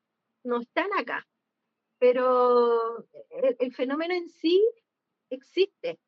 [0.44, 1.26] no están acá.
[1.98, 3.06] Pero
[3.58, 4.62] el, fenómeno en sí
[5.30, 5.98] existe.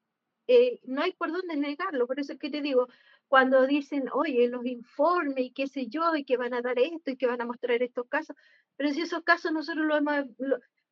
[0.46, 2.06] Eh, no hay por dónde negarlo.
[2.06, 2.88] Por eso es que te digo,
[3.28, 7.10] cuando dicen, oye, los informes y qué sé yo, y que van a dar esto
[7.10, 8.36] y que van a mostrar estos casos,
[8.76, 10.24] pero si esos casos nosotros los hemos,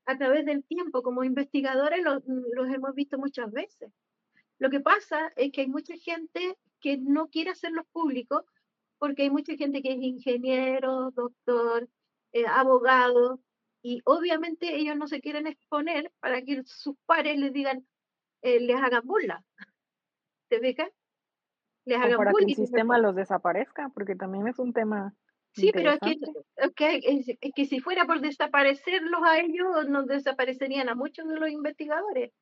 [0.07, 3.93] a través del tiempo como investigadores los, los hemos visto muchas veces.
[4.59, 8.43] Lo que pasa es que hay mucha gente que no quiere hacerlos públicos
[8.99, 11.89] porque hay mucha gente que es ingeniero, doctor,
[12.33, 13.41] eh, abogado,
[13.83, 17.87] y obviamente ellos no se quieren exponer para que sus pares les digan,
[18.43, 19.45] eh, les hagan burla.
[20.49, 20.91] ¿Te fijas?
[21.85, 25.15] Les hagan para que el sistema los desaparezca, porque también es un tema.
[25.53, 26.01] Sí, pero es
[26.75, 26.99] que,
[27.41, 32.33] es que si fuera por desaparecerlos a ellos, nos desaparecerían a muchos de los investigadores.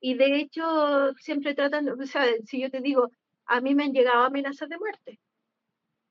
[0.00, 3.10] Y de hecho, siempre tratan, o sea, si yo te digo,
[3.46, 5.20] a mí me han llegado amenazas de muerte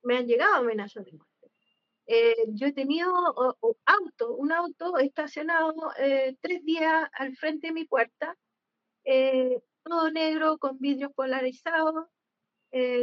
[0.04, 1.52] me han llegado amenazas de muerte.
[2.08, 3.14] Eh, yo he tenido
[3.86, 8.36] auto, un auto estacionado eh, tres días al frente de mi puerta,
[9.04, 12.08] eh, todo negro, con vidrios polarizados.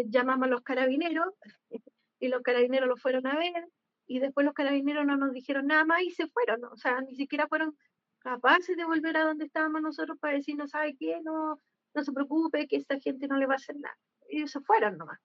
[0.06, 1.34] llamamos a los carabineros
[2.20, 3.68] y los carabineros lo fueron a ver.
[4.06, 7.16] y después los carabineros no nos dijeron nada más y se fueron, o sea, ni
[7.16, 7.76] siquiera fueron
[8.18, 11.20] capaces de volver a donde estábamos nosotros para decirnos, ¿sabe qué?
[11.22, 11.60] No,
[11.94, 13.96] no se preocupe, que esta gente no le va a hacer nada.
[14.28, 15.20] Ellos se fueron nomás.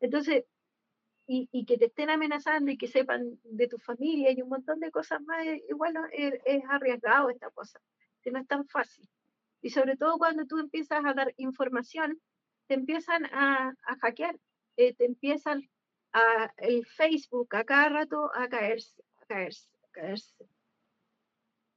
[0.00, 0.44] Entonces,
[1.26, 4.78] y, y, que te estén amenazando y que sepan de tu familia y un montón
[4.80, 7.80] de cosas más, igual es, es, arriesgado esta cosa,
[8.22, 9.08] que no es tan fácil.
[9.60, 12.20] Y sobre todo cuando tú empiezas a dar información,
[12.68, 14.38] te empiezan a, a hackear,
[14.76, 15.68] eh, te empiezan
[16.12, 20.48] a, el Facebook a cada rato a caerse, a caerse, a caerse.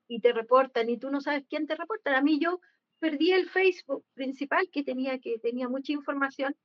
[0.07, 2.17] Y te reportan y tú no sabes quién te reporta.
[2.17, 2.59] A mí yo
[2.99, 6.55] perdí el Facebook principal que tenía, que tenía mucha información.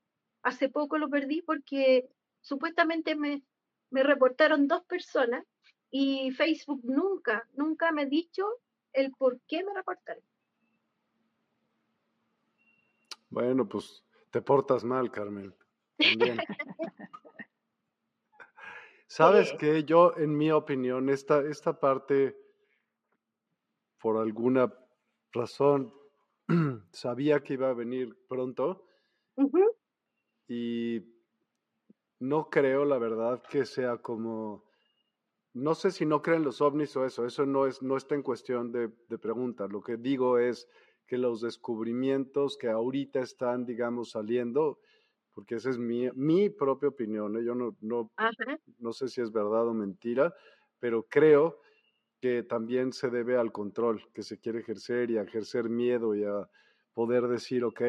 [0.42, 2.09] Hace poco lo perdí porque
[2.44, 3.42] supuestamente me,
[3.90, 5.44] me reportaron dos personas
[5.90, 8.44] y Facebook nunca, nunca me ha dicho
[8.92, 10.22] el por qué me reportaron.
[13.30, 15.54] Bueno, pues te portas mal, Carmen.
[15.96, 16.38] También.
[19.07, 22.37] Sabes que yo, en mi opinión, esta, esta parte,
[24.00, 24.72] por alguna
[25.33, 25.94] razón,
[26.92, 28.87] sabía que iba a venir pronto.
[30.48, 31.13] Y
[32.24, 34.64] no creo, la verdad, que sea como.
[35.52, 38.22] No sé si no creen los ovnis o eso, eso no, es, no está en
[38.22, 39.68] cuestión de, de pregunta.
[39.68, 40.68] Lo que digo es
[41.06, 44.80] que los descubrimientos que ahorita están, digamos, saliendo,
[45.32, 47.44] porque esa es mi, mi propia opinión, ¿eh?
[47.44, 48.12] yo no, no,
[48.78, 50.34] no sé si es verdad o mentira,
[50.78, 51.60] pero creo
[52.20, 56.24] que también se debe al control que se quiere ejercer y a ejercer miedo y
[56.24, 56.48] a
[56.94, 57.82] poder decir, ok,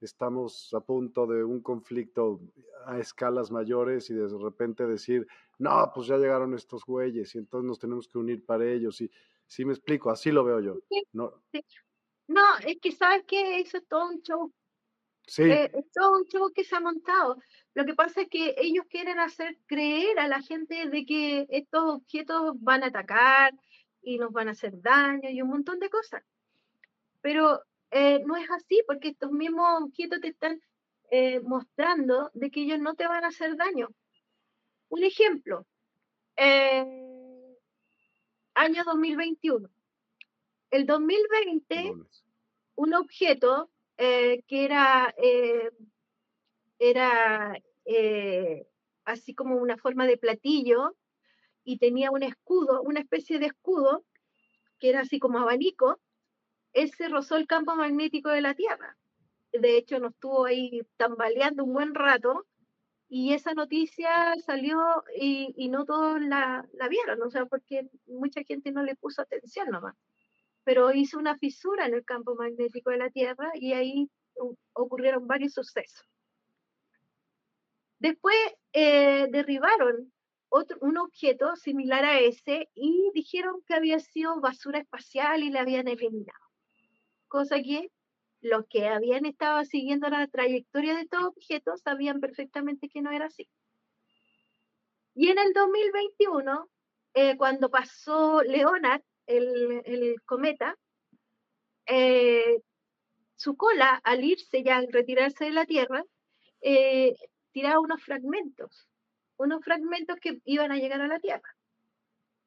[0.00, 2.40] estamos a punto de un conflicto
[2.86, 5.26] a escalas mayores y de repente decir,
[5.58, 9.00] no, pues ya llegaron estos güeyes y entonces nos tenemos que unir para ellos.
[9.00, 9.10] Y
[9.46, 10.78] sí me explico, así lo veo yo.
[11.12, 11.42] No,
[12.28, 14.52] no es que sabes que eso es todo un show.
[15.26, 15.42] Sí.
[15.42, 17.36] Eh, es todo un show que se ha montado.
[17.74, 21.82] Lo que pasa es que ellos quieren hacer creer a la gente de que estos
[21.96, 23.52] objetos van a atacar
[24.02, 26.22] y nos van a hacer daño y un montón de cosas.
[27.20, 30.60] Pero eh, no es así, porque estos mismos objetos te están
[31.10, 33.88] eh, mostrando de que ellos no te van a hacer daño.
[34.88, 35.66] Un ejemplo,
[36.36, 37.56] eh,
[38.54, 39.68] año 2021.
[40.70, 41.94] El 2020,
[42.76, 45.14] un objeto que era,
[46.78, 47.54] era
[49.04, 50.96] así como una forma de platillo
[51.64, 54.04] y tenía un escudo, una especie de escudo,
[54.78, 56.00] que era así como abanico,
[56.72, 58.96] ese rozó el campo magnético de la Tierra.
[59.52, 62.46] De hecho, nos estuvo ahí tambaleando un buen rato
[63.08, 64.78] y esa noticia salió
[65.16, 69.96] y, no todos la, vieron, o sea, porque mucha gente no le puso atención nomás.
[70.62, 74.10] Pero hizo una fisura en el campo magnético de la Tierra y ahí
[74.72, 76.06] ocurrieron varios sucesos.
[77.98, 78.36] Después
[78.72, 80.12] eh, derribaron
[80.48, 85.60] otro, un objeto similar a ese y dijeron que había sido basura espacial y la
[85.60, 86.49] habían eliminado
[87.30, 87.90] cosa que
[88.42, 93.26] los que habían estado siguiendo la trayectoria de estos objetos sabían perfectamente que no era
[93.26, 93.48] así.
[95.14, 96.68] Y en el 2021,
[97.14, 100.76] eh, cuando pasó Leonard, el, cometa,
[101.86, 102.60] eh,
[103.36, 106.04] su cola, al irse ya, al retirarse de la Tierra,
[106.60, 107.14] eh,
[107.52, 108.88] tiraba unos fragmentos,
[109.36, 111.56] unos fragmentos que iban a llegar a la Tierra.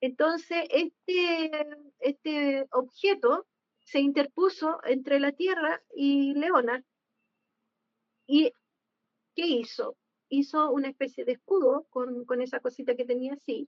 [0.01, 1.51] Entonces, este,
[1.99, 3.45] este objeto
[3.83, 6.83] se interpuso entre la Tierra y Leonard.
[8.27, 8.53] ¿Y
[9.35, 9.97] qué hizo?
[10.29, 13.67] Hizo una especie de escudo con, con esa cosita que tenía así,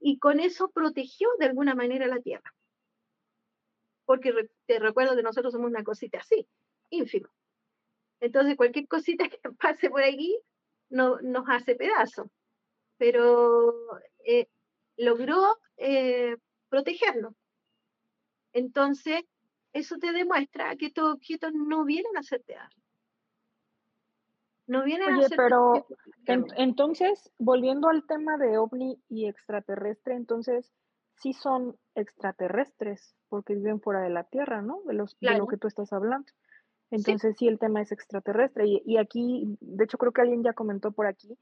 [0.00, 2.54] y con eso protegió de alguna manera la Tierra.
[4.04, 4.32] Porque
[4.66, 6.48] te recuerdo que nosotros somos una cosita así,
[6.90, 7.30] ínfima.
[8.20, 10.38] Entonces cualquier cosita que pase por aquí
[10.88, 12.30] no, nos hace pedazo.
[12.96, 13.74] Pero
[14.24, 14.48] eh,
[14.96, 16.36] logró eh,
[16.68, 17.34] protegernos.
[18.52, 19.22] Entonces,
[19.72, 22.82] eso te demuestra que estos objetos no vienen a hacerte daño.
[24.66, 25.86] No vienen a hacerte pero
[26.56, 30.72] entonces, volviendo al tema de ovni y extraterrestre, entonces
[31.16, 34.82] sí son extraterrestres porque viven fuera de la Tierra, ¿no?
[34.84, 36.30] De, los, de lo que tú estás hablando.
[36.90, 37.48] Entonces sí.
[37.48, 38.66] el tema es extraterrestre.
[38.66, 41.38] Y, y, aquí, de hecho creo que alguien ya comentó por aquí,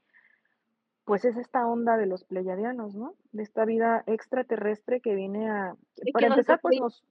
[1.07, 3.15] pues es esta onda de los pleyadianos, ¿no?
[3.31, 5.73] De esta vida extraterrestre que viene a...
[6.11, 7.05] para empezar, pues nos...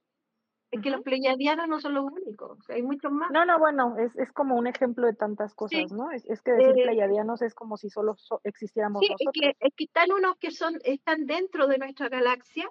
[0.70, 3.30] Es que los pleyadianos no son los únicos, hay muchos más.
[3.30, 6.10] No, no, bueno, es, es como un ejemplo de tantas cosas, ¿no?
[6.10, 9.32] Es, es, que decir eh, pleyadianos es como si solo existiéramos sí, nosotros.
[9.34, 12.68] Es que, es que están unos que son, están dentro de nuestra galaxia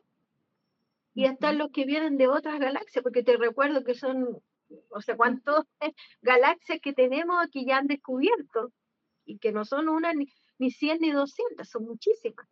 [1.16, 4.44] y están los que vienen de otras galaxias, porque te recuerdo que son,
[4.90, 5.64] o sea, cuántas
[6.22, 8.72] galaxias que tenemos que ya han descubierto
[9.26, 10.28] y que no son una ni
[10.60, 12.48] ni 100 ni 200, son muchísimas.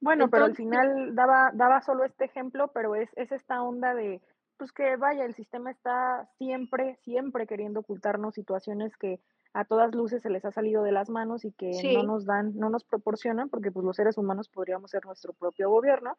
[0.00, 4.20] Bueno, pero al final daba, daba solo este ejemplo, pero es, es esta onda de,
[4.58, 9.20] pues que vaya, el sistema está siempre, siempre queriendo ocultarnos situaciones que
[9.54, 12.54] a todas luces se les ha salido de las manos y que no nos dan,
[12.56, 16.18] no nos proporcionan, porque pues los seres humanos podríamos ser nuestro propio gobierno,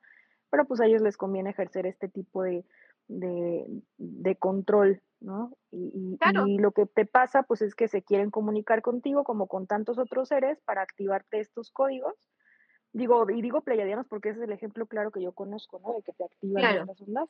[0.49, 2.65] pero pues a ellos les conviene ejercer este tipo de,
[3.07, 5.55] de, control, ¿no?
[5.71, 9.67] Y, y, lo que te pasa, pues es que se quieren comunicar contigo como con
[9.67, 12.15] tantos otros seres para activarte estos códigos.
[12.93, 15.93] Digo, y digo pleiadianos porque ese es el ejemplo claro que yo conozco, ¿no?
[15.93, 17.29] De que te activan estas ondas.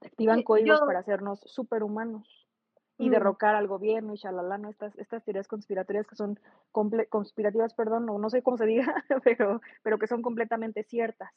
[0.00, 2.48] Te activan códigos para hacernos superhumanos
[2.98, 3.12] y mm.
[3.12, 4.68] derrocar al gobierno y shalala, ¿no?
[4.68, 6.38] Estas, estas teorías conspiratorias que son
[6.70, 8.84] conspirativas, perdón, no, no sé cómo se diga,
[9.24, 11.32] pero, pero que son completamente ciertas.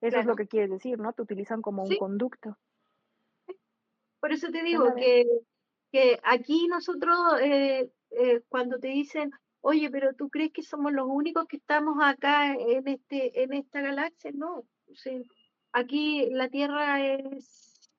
[0.00, 1.12] Eso es lo que quieres decir, ¿no?
[1.12, 2.58] Te utilizan como un conducto.
[4.22, 5.26] Por eso te digo que,
[5.90, 11.08] que, aquí nosotros, eh, eh, cuando te dicen, oye, pero tú crees que somos los
[11.08, 14.64] únicos que estamos acá en, este, en esta galaxia, no.
[15.72, 17.90] aquí la Tierra es,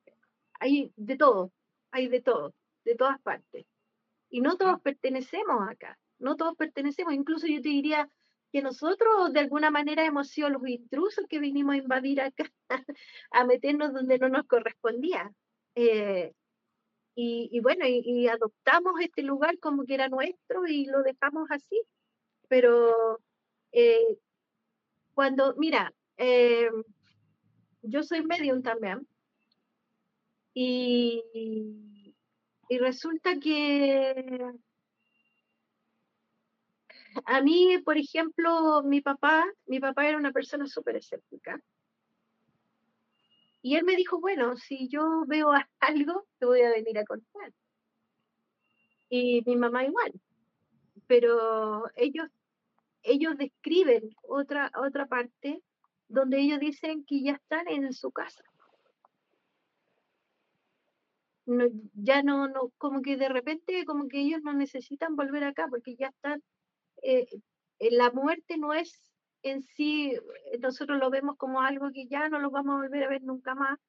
[0.61, 1.51] hay de todo,
[1.91, 3.65] hay de todo de todas partes.
[4.29, 8.09] Y no todos pertenecemos acá, no todos pertenecemos, incluso yo te diría
[8.51, 12.51] que nosotros de alguna manera hemos sido los intrusos que vinimos a invadir acá,
[13.31, 15.31] a meternos donde no nos correspondía.
[15.75, 16.33] Eh,
[17.15, 21.81] y, bueno, y, adoptamos este lugar como que era nuestro y lo dejamos así.
[22.47, 23.19] Pero
[23.71, 24.17] eh,
[25.13, 26.69] cuando, mira, eh,
[27.81, 29.07] yo soy medium también.
[30.55, 31.23] Y,
[32.69, 34.53] y resulta que
[37.25, 41.59] a mí, por ejemplo, mi papá, mi papá era una persona súper escéptica.
[43.63, 47.51] Y él me dijo, bueno, si yo veo algo, te voy a venir a contar.
[49.09, 50.13] Y mi mamá igual.
[51.07, 52.27] Pero ellos,
[53.01, 55.63] ellos describen otra, otra parte
[56.07, 58.43] donde ellos dicen que ya están en su casa
[61.93, 65.95] ya no, no, como que de repente, como que ellos no necesitan volver acá porque
[65.95, 66.41] ya están,
[67.01, 67.27] eh,
[67.79, 69.12] eh, la muerte no es
[69.43, 70.13] en sí,
[70.51, 73.23] eh, nosotros lo vemos como algo que ya no lo vamos a volver a ver
[73.23, 73.79] nunca más,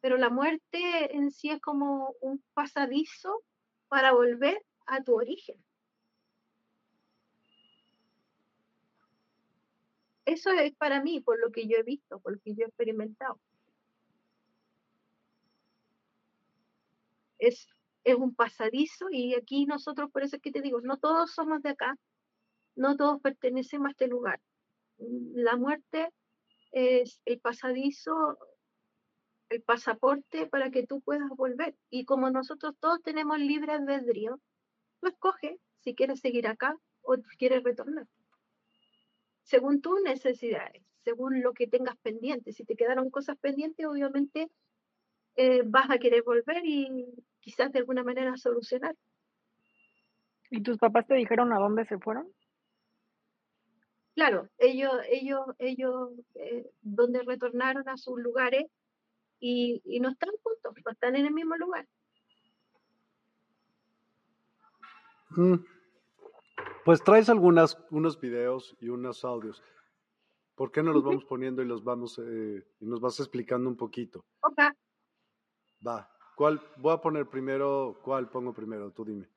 [0.00, 3.42] pero la muerte en sí es como un pasadizo
[3.88, 5.56] para volver a tu origen.
[10.26, 12.68] Eso es para mí, por lo que yo he visto, por lo que yo he
[12.68, 13.38] experimentado.
[17.46, 17.68] es,
[18.04, 21.62] es un pasadizo y aquí nosotros, por eso es que te digo, no todos somos
[21.62, 21.96] de acá,
[22.76, 24.40] no todos pertenecemos a este lugar.
[24.98, 26.10] La muerte
[26.72, 28.38] es el pasadizo,
[29.48, 31.74] el pasaporte para que tú puedas volver.
[31.90, 34.40] Y como nosotros todos tenemos libre albedrío,
[35.00, 38.06] tú escoges si quieres seguir acá o quieres retornar.
[39.42, 42.52] Según tus necesidades, según lo que tengas pendiente.
[42.52, 44.50] Si te quedaron cosas pendientes, obviamente
[45.36, 47.06] eh, vas a querer volver y
[47.40, 48.96] quizás de alguna manera solucionar.
[50.50, 52.28] ¿Y tus papás te dijeron a dónde se fueron?
[54.14, 58.66] Claro, ellos, ellos, ellos, eh, donde retornaron a sus lugares
[59.40, 61.86] y, no están juntos, no están en el mismo lugar.
[65.30, 65.56] Mm.
[66.84, 69.62] Pues traes algunas, unos videos y unos audios.
[70.54, 73.76] ¿Por qué no los vamos poniendo y los vamos eh, y nos vas explicando un
[73.76, 74.24] poquito?
[74.40, 74.68] Okay.
[75.84, 76.08] Va.
[76.36, 76.60] ¿Cuál?
[76.76, 78.00] Voy a poner primero.
[78.04, 78.92] ¿Cuál pongo primero?
[78.92, 79.28] Tú dime.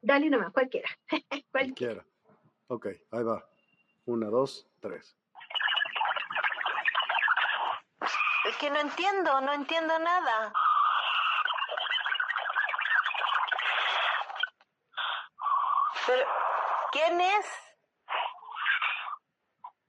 [0.00, 0.88] Dale nomás, cualquiera.
[1.52, 2.04] cualquiera.
[2.70, 3.42] Ok, ahí va.
[4.04, 5.16] Una, dos, tres.
[8.44, 10.52] Es que no entiendo, no entiendo nada.
[16.06, 16.26] Pero,
[16.92, 17.46] ¿quién es?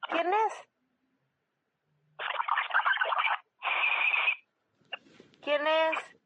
[0.10, 0.54] ¿Quién es?
[5.42, 6.20] ¿Quién es?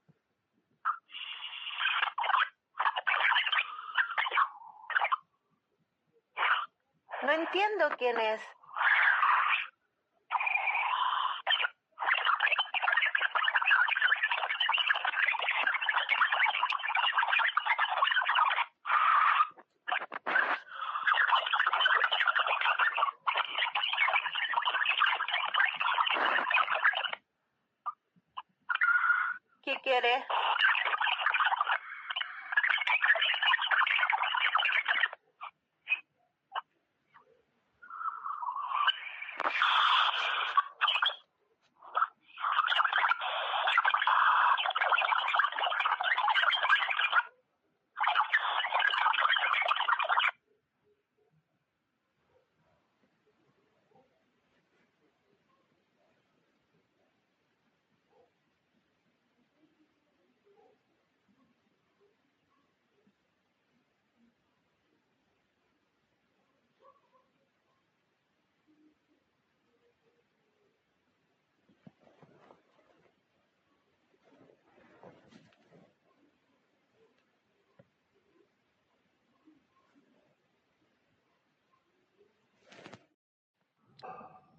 [7.24, 7.32] No
[7.84, 8.63] entiendo quién es.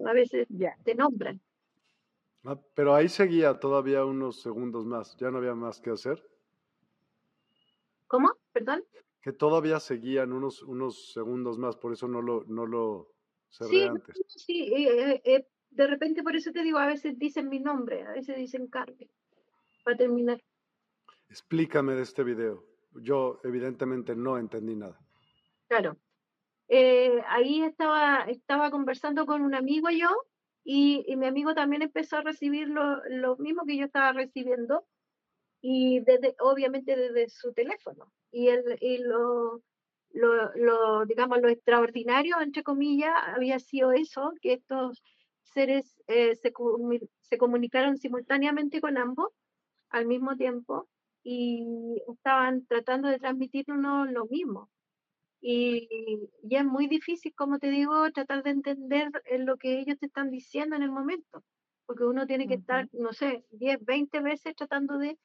[0.06, 0.46] A veces
[0.84, 1.40] te nombran.
[2.44, 6.22] Ah, pero ahí seguía todavía unos segundos más, ya no había más que hacer.
[8.06, 8.32] ¿Cómo?
[8.52, 8.84] ¿Perdón?
[9.22, 13.08] Que todavía seguían unos, unos segundos más, por eso no lo, no lo
[13.48, 14.22] cerré antes.
[14.28, 18.12] Sí, eh, eh, de repente por eso te digo, a veces dicen mi nombre, a
[18.12, 19.08] veces dicen Carmen,
[19.82, 20.42] para terminar.
[21.30, 22.64] Explícame de este video.
[22.92, 25.00] Yo evidentemente no entendí nada.
[25.66, 25.96] Claro.
[26.68, 30.08] Eh, ahí estaba, estaba conversando con un amigo yo
[30.64, 34.86] y, mi amigo también empezó a recibir lo, lo, mismo que yo estaba recibiendo
[35.60, 38.12] y desde, obviamente desde su teléfono.
[38.30, 39.62] Y, el, y lo,
[40.12, 45.02] lo, digamos, lo extraordinario, entre comillas, había sido eso, que estos
[45.42, 46.52] seres eh, se,
[47.20, 49.28] se comunicaron simultáneamente con ambos
[49.90, 50.88] al mismo tiempo
[51.22, 54.70] y estaban tratando de transmitirnos lo mismo.
[55.46, 55.88] Y,
[56.42, 60.30] y, es muy difícil, como te digo, tratar de entender lo que ellos te están
[60.30, 61.44] diciendo en el momento,
[61.84, 65.18] porque uno tiene que estar, no sé, 10, 20 veces tratando de,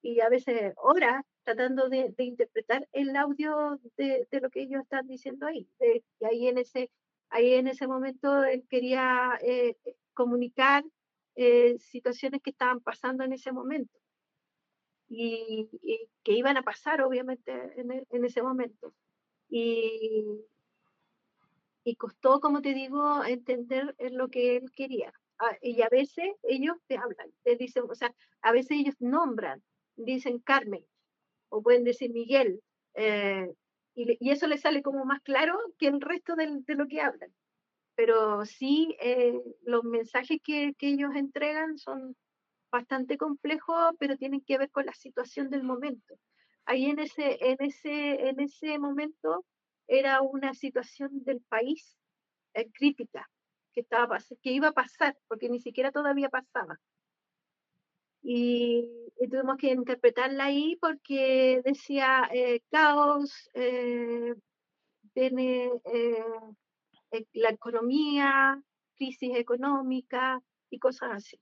[0.00, 4.80] y a veces horas, tratando de, de interpretar el audio de, de, lo que ellos
[4.80, 5.68] están diciendo ahí.
[6.20, 6.90] y ahí en ese,
[7.28, 9.76] ahí en ese momento él quería eh,
[10.14, 10.84] comunicar
[11.34, 13.98] eh, situaciones que estaban pasando en ese momento
[15.06, 15.68] y,
[16.22, 18.94] que iban a pasar obviamente en, e, en ese momento.
[19.48, 20.24] Y,
[21.84, 25.12] y, costó, como te digo, entender lo que él quería.
[25.38, 29.62] Ah, y a veces ellos te hablan, te dicen, o sea, a veces ellos nombran,
[29.96, 30.84] dicen Carmen,
[31.50, 32.62] o pueden decir Miguel,
[32.94, 33.52] eh,
[33.94, 37.00] y, y, eso les sale como más claro que el resto de, de lo que
[37.00, 37.30] hablan.
[37.94, 42.16] Pero sí, eh, los mensajes que, que ellos entregan son
[42.70, 46.14] bastante complejo, pero tienen que ver con la situación del momento.
[46.66, 49.44] Ahí en ese, en ese, en ese momento
[49.86, 51.96] era una situación del país
[52.54, 53.28] eh, crítica
[53.72, 56.78] que, estaba, que iba a pasar, porque ni siquiera todavía pasaba.
[58.22, 58.90] Y,
[59.30, 64.34] tuvimos que interpretarla ahí porque decía eh, caos, eh,
[65.14, 65.70] viene
[67.32, 68.62] la economía,
[68.96, 71.40] crisis económica y cosas así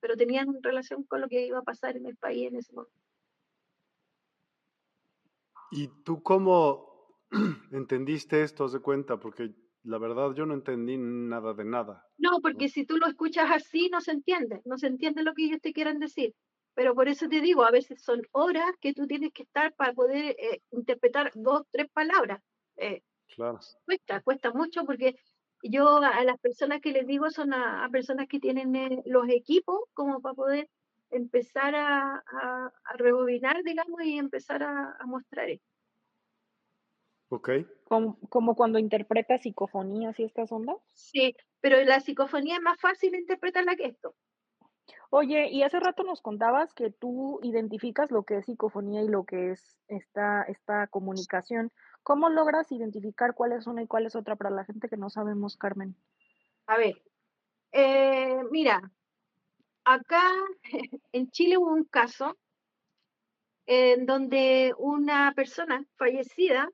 [0.00, 3.05] pero tenían relación con lo que iba a pasar en el país en ese momento.
[5.70, 7.20] ¿Y tú cómo
[7.72, 9.18] entendiste esto, de cuenta?
[9.18, 12.04] Porque la verdad yo no entendí nada de nada.
[12.18, 15.44] No, porque si tú lo escuchas así no se entiende, no se entiende lo que
[15.44, 16.34] ellos te quieran decir.
[16.74, 19.94] Pero por eso te digo, a veces son horas que tú tienes que estar para
[19.94, 22.42] poder eh, interpretar dos, tres palabras.
[22.76, 23.02] Eh,
[23.34, 23.60] claro.
[23.84, 25.16] Cuesta, cuesta mucho porque
[25.62, 29.80] yo a las personas que les digo son a, personas que tienen eh, los equipos
[29.94, 30.68] como para poder
[31.10, 35.66] empezar a, a, rebobinar, digamos, y empezar a, mostrar esto.
[37.28, 37.50] Ok.
[37.84, 40.76] Como, como, cuando interpretas psicofonías y estas ondas.
[40.92, 44.14] Sí, pero la psicofonía es más fácil interpretarla que esto.
[45.10, 49.24] Oye, y hace rato nos contabas que tú identificas lo que es psicofonía y lo
[49.24, 51.72] que es esta, esta comunicación.
[52.02, 55.10] ¿Cómo logras identificar cuál es una y cuál es otra para la gente que no
[55.10, 55.96] sabemos, Carmen?
[56.66, 57.02] A ver,
[57.72, 58.92] eh, mira,
[59.86, 60.22] acá
[61.12, 62.36] en Chile hubo un caso
[63.66, 66.68] en donde una persona fallecida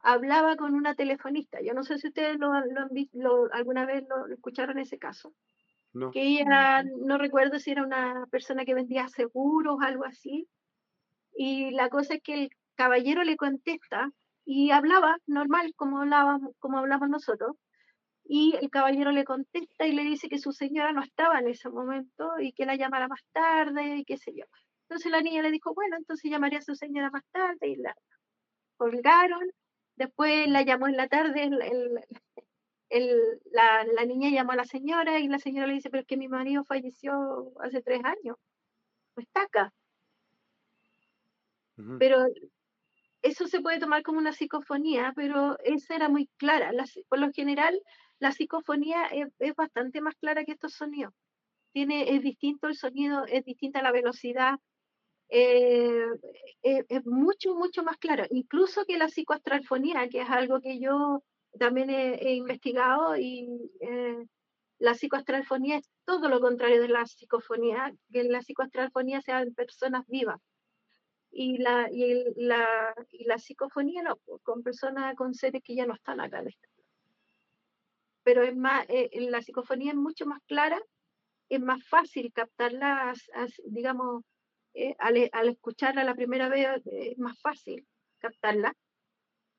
[0.00, 1.60] hablaba con una telefonista.
[1.60, 5.34] Yo no sé si ustedes lo, han visto, alguna vez lo, escucharon ese caso.
[5.92, 6.10] No.
[6.10, 10.48] Que ella, no recuerdo si era una persona que vendía seguros, algo así.
[11.34, 14.10] Y la cosa es que el caballero le contesta
[14.44, 17.56] y hablaba normal como hablábamos, como hablamos nosotros.
[18.30, 21.70] Y el caballero le contesta y le dice que su señora no estaba en ese
[21.70, 24.44] momento y que la llamara más tarde y qué sé yo.
[24.82, 27.94] Entonces la niña le dijo, bueno, entonces llamaría a su señora más tarde y la
[28.76, 29.50] colgaron.
[29.96, 31.58] Después la llamó en la tarde, el,
[32.90, 36.06] el, la, la, niña llamó a la señora y la señora le dice, pero es
[36.06, 38.36] que mi marido falleció hace tres años,
[39.16, 39.72] no está acá.
[41.98, 42.26] Pero
[43.22, 46.72] eso se puede tomar como una psicofonía, pero esa era muy clara.
[47.08, 47.80] por lo general,
[48.18, 51.12] la psicofonía es, bastante más clara que estos sonidos.
[51.72, 54.58] Tiene, es distinto el sonido, es distinta la velocidad,
[55.30, 56.06] eh,
[56.62, 58.26] es, mucho, mucho más clara.
[58.30, 61.22] Incluso que la psicoastralfonía, que es algo que yo
[61.58, 64.24] también he, investigado y eh,
[64.78, 70.06] la psicoastralfonía es todo lo contrario de la psicofonía, que la psicoastralfonía sea en personas
[70.06, 70.40] vivas
[71.40, 75.94] y la, y la, y la psicofonía no, con personas, con seres que ya no
[75.94, 76.42] están acá.
[78.24, 80.80] Pero es más, eh, la psicofonía es mucho más clara,
[81.48, 83.14] es más fácil captarla,
[83.66, 84.24] digamos,
[84.74, 87.86] eh, al, al, escucharla la primera vez es más fácil
[88.18, 88.74] captarla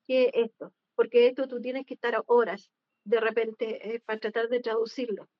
[0.06, 2.70] que esto, porque esto tú tienes que estar horas
[3.04, 5.30] de repente eh, para tratar de traducirlo.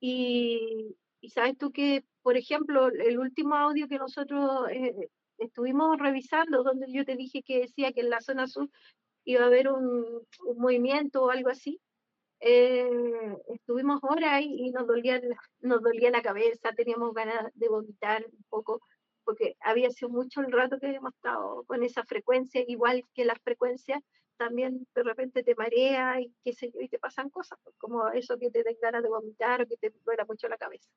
[0.00, 0.94] Y,
[1.30, 5.08] sabes tú que, por ejemplo, el último audio que nosotros eh,
[5.38, 8.68] estuvimos revisando, donde yo te dije que decía que en la zona sur
[9.24, 10.26] iba a haber un,
[10.56, 11.80] movimiento o algo así,
[12.40, 12.88] eh,
[13.48, 15.20] estuvimos horas y, nos, dolía,
[15.60, 18.80] nos dolía la cabeza, teníamos ganas de vomitar un poco,
[19.24, 23.40] porque había sido mucho el rato que habíamos estado con esa frecuencia, igual que las
[23.40, 24.02] frecuencias
[24.36, 28.08] también de repente te marea y qué sé yo, y te pasan cosas, pues, como
[28.08, 30.88] eso que te den ganas de vomitar o que te duela mucho la cabeza.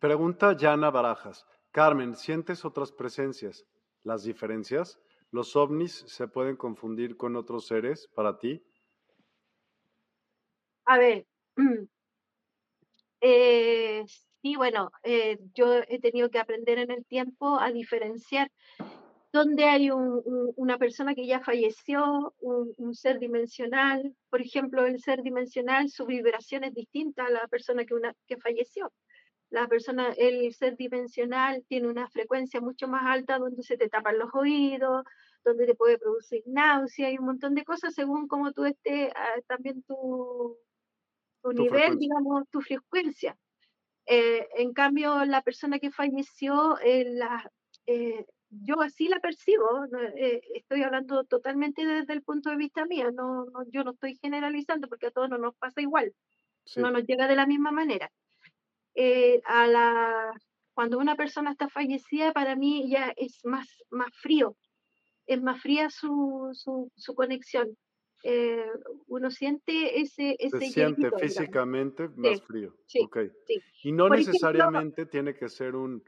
[0.00, 1.46] Pregunta Yana Barajas.
[1.70, 3.64] Carmen, ¿sientes otras presencias?
[4.02, 4.98] ¿Las diferencias?
[5.30, 8.62] ¿Los ovnis se pueden confundir con otros seres para ti?
[10.86, 11.26] A ver,
[13.20, 14.04] eh,
[14.42, 18.50] sí, bueno, eh, yo he tenido que aprender en el tiempo a diferenciar
[19.32, 24.14] dónde hay una persona que ya falleció, un, ser dimensional.
[24.30, 28.36] Por ejemplo, el ser dimensional, su vibración es distinta a la persona que, una, que
[28.36, 28.92] falleció.
[29.54, 34.18] La persona, el ser dimensional tiene una frecuencia mucho más alta donde se te tapan
[34.18, 35.04] los oídos,
[35.44, 39.40] donde te puede producir náusea y un montón de cosas según como tú estés, ah,
[39.46, 40.58] también tu,
[41.40, 43.38] tu, nivel, digamos, tu frecuencia.
[44.06, 47.48] Eh, en cambio, la persona que falleció, eh, la,
[47.86, 49.86] eh, yo así la percibo,
[50.52, 55.06] estoy hablando totalmente desde el punto de vista mío, no, yo no estoy generalizando porque
[55.06, 56.12] a todos no nos pasa igual,
[56.74, 58.10] no nos llega de la misma manera.
[59.46, 60.32] A la,
[60.74, 64.56] cuando una persona está fallecida, para mí ya es más, más frío,
[65.26, 67.76] es más fría su, su, su conexión.
[68.26, 68.70] Eh,
[69.06, 70.34] uno siente ese...
[70.38, 72.74] ese Se siente físicamente más frío.
[73.02, 73.30] okay.
[73.82, 76.02] Y no necesariamente tiene que ser un,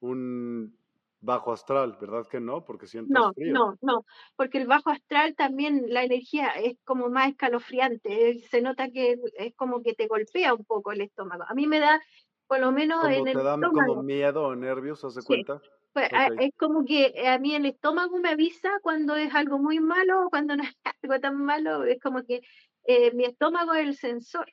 [0.00, 0.74] un
[1.20, 2.64] bajo astral, ¿verdad que no?
[2.64, 3.52] Porque sientes no, frío.
[3.52, 8.62] No, no, porque el bajo astral también la energía es como más escalofriante, eh, se
[8.62, 11.44] nota que es como que te golpea un poco el estómago.
[11.46, 12.00] A mí me da,
[12.48, 15.60] por lo menos en te el dan como miedo o nervios, ¿se cuenta?
[15.92, 16.08] Pues,
[16.40, 20.30] es como que a mí el estómago me avisa cuando es algo muy malo o
[20.30, 21.84] cuando no es algo tan malo.
[21.84, 22.40] Es como que
[22.84, 24.46] eh, mi estómago es el sensor.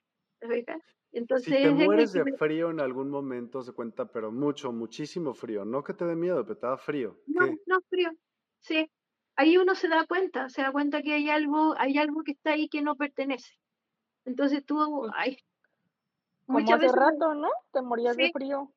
[1.11, 5.63] Entonces, si te mueres de frío en algún momento, se cuenta, pero mucho, muchísimo frío.
[5.63, 7.17] No que te dé miedo, pero te da frío.
[7.27, 8.11] No, no frío.
[8.59, 8.89] Sí.
[9.37, 12.51] Ahí uno se da cuenta, se da cuenta que hay algo, hay algo que está
[12.51, 13.53] ahí que no pertenece.
[14.25, 15.37] Entonces tú, ay,
[16.45, 17.49] como hace rato, ¿no?
[17.71, 18.71] Te morías de frío.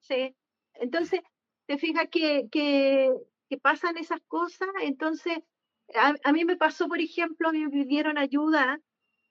[0.00, 0.34] Sí.
[0.74, 1.20] Entonces,
[1.66, 3.14] te fijas que, que,
[3.62, 5.38] pasan esas cosas, entonces
[5.94, 8.80] a, mí me pasó, por ejemplo, me pidieron ayuda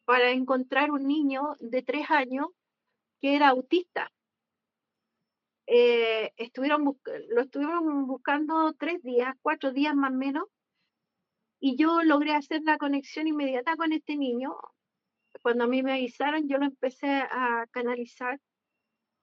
[0.06, 2.48] para encontrar un niño de tres años
[3.22, 4.12] que era autista.
[5.68, 10.46] Eh, estuvieron lo estuvieron buscando tres días, cuatro días más o menos,
[11.60, 14.56] y yo logré hacer la conexión inmediata con este niño.
[15.42, 18.40] Cuando a mí me avisaron, yo lo empecé a canalizar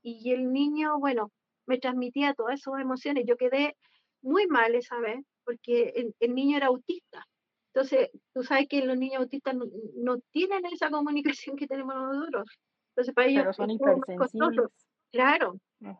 [0.02, 1.32] y el niño, bueno,
[1.66, 3.24] me transmitía todas esas emociones.
[3.26, 3.76] Yo quedé
[4.22, 7.26] muy mal esa vez porque el, niño era autista.
[7.74, 12.48] Entonces, tú sabes que los niños autistas no, tienen esa comunicación que tenemos nosotros.
[12.90, 14.70] Entonces, para ellos son hipersensibles.
[15.12, 15.58] Claro.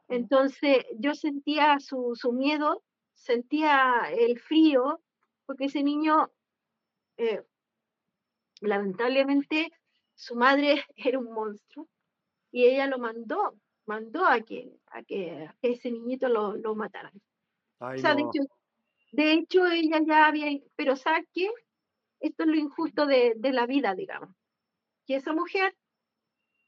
[0.09, 2.83] Entonces, yo sentía su, su, miedo,
[3.15, 5.01] sentía el frío,
[5.47, 6.31] porque ese niño,
[7.19, 7.43] eh,
[8.61, 9.71] lamentablemente,
[10.17, 11.89] su madre era un monstruo
[12.51, 13.57] y ella lo mandó
[13.87, 17.13] mandó a que, a que, ese niñito lo, lo mataran.
[19.13, 21.49] de, hecho, ella ya había, pero ¿sabes qué?
[22.21, 24.35] Esto es lo injusto de, de la vida, digamos.
[25.07, 25.77] Que esa mujer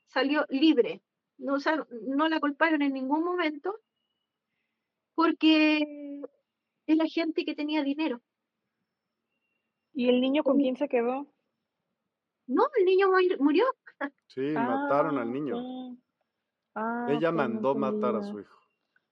[0.06, 1.02] salió libre,
[1.36, 1.56] no,
[2.06, 3.78] no la culparon en ningún momento
[5.14, 6.22] porque
[6.86, 8.22] es la gente que tenía dinero.
[9.92, 11.26] ¿Y el niño con quién se quedó?
[12.48, 13.64] No, el niño murió.
[14.26, 15.56] Sí, mataron al niño.
[15.58, 15.96] Ah,
[16.80, 18.56] Ah, Ella mandó matar a su hijo.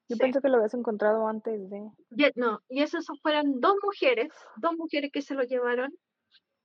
[0.08, 1.90] Yo pensé que lo habías encontrado antes de.
[2.36, 5.92] no, y esas fueron dos mujeres, dos mujeres que se lo llevaron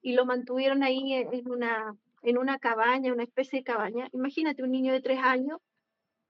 [0.03, 4.09] y lo mantuvieron ahí en una, en una cabaña, una especie de cabaña.
[4.13, 5.57] Imagínate un niño de tres años,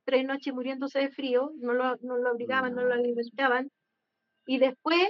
[0.05, 3.69] tres noches muriéndose de frío, no lo, no lo obligaban, no, lo alimentaban,
[4.45, 5.05] y después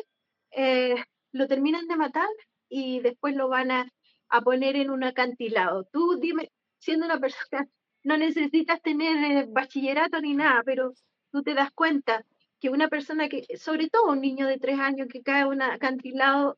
[0.52, 0.96] eh,
[1.34, 2.30] lo terminan de matar
[2.68, 3.88] y después lo van a,
[4.32, 5.86] a poner en un acantilado.
[5.92, 7.68] Tú dime, siendo una persona
[8.04, 10.94] no necesitas tener eh, bachillerato ni nada, pero
[11.32, 12.26] tú te das cuenta
[12.60, 15.62] que una persona que, sobre todo un niño de tres años que cae a un
[15.62, 16.58] acantilado,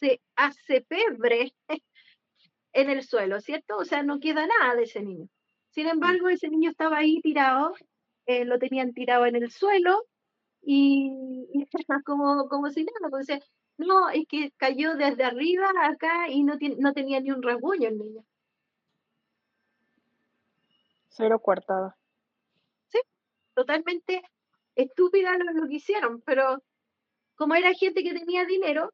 [0.00, 1.54] se hace pebre
[2.72, 3.76] en el suelo, ¿cierto?
[3.78, 5.28] O sea, no queda nada de ese niño.
[5.70, 7.74] Sin embargo, ese niño estaba ahí tirado,
[8.26, 10.04] eh, lo tenían tirado en el suelo
[10.62, 11.10] y,
[12.04, 13.28] como, como si nada, pues,
[13.78, 17.98] No, es que cayó desde arriba acá y no, no tenía ni un rasguño el
[17.98, 18.24] niño.
[21.08, 21.96] Cero coartada.
[22.88, 22.98] Sí,
[23.54, 24.22] totalmente
[24.74, 26.62] estúpida lo, que hicieron, pero
[27.34, 28.92] como era gente que tenía dinero,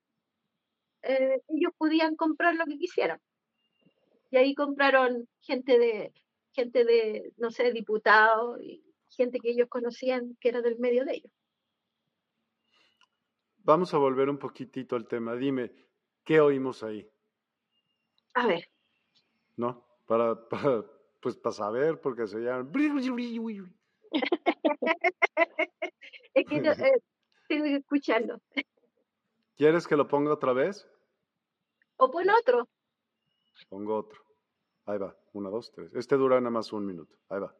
[1.02, 3.20] eh, ellos podían comprar lo que quisieran.
[4.30, 6.12] Y ahí compraron gente de,
[6.52, 11.14] gente de, no sé, diputados y gente que ellos conocían que era del medio de
[11.14, 11.32] ellos.
[13.68, 15.36] Vamos a volver un poquitito al tema.
[15.36, 15.70] Dime,
[16.24, 17.06] ¿qué oímos ahí?
[18.32, 18.66] A ver.
[19.58, 19.86] ¿No?
[20.06, 20.38] Para,
[21.20, 22.72] pues para saber, porque se llaman...
[26.32, 27.02] es que eh,
[27.46, 28.40] tengo que escucharlo.
[29.58, 30.88] ¿Quieres que lo ponga otra vez?
[31.98, 32.66] O pon otro.
[33.68, 34.18] Pongo otro.
[34.86, 35.14] Ahí va.
[35.34, 35.94] Una, dos, tres.
[35.94, 37.18] Este dura nada más un minuto.
[37.28, 37.54] Ahí va.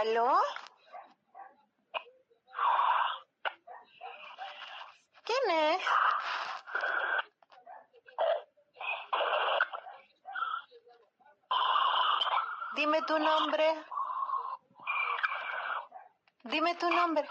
[0.00, 0.34] ¿Aló?
[5.24, 5.82] ¿Quién es?
[12.76, 13.84] Dime tu nombre.
[16.44, 17.28] Dime tu nombre.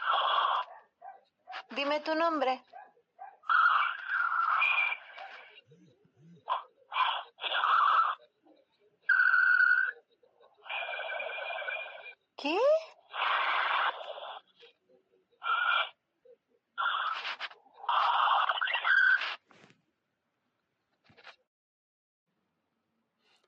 [1.72, 2.64] Dime tu nombre.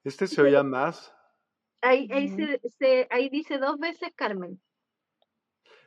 [0.04, 1.14] Este se oía más.
[1.82, 2.28] Ahí, ahí,
[2.78, 4.62] se, ahí dice dos veces Carmen.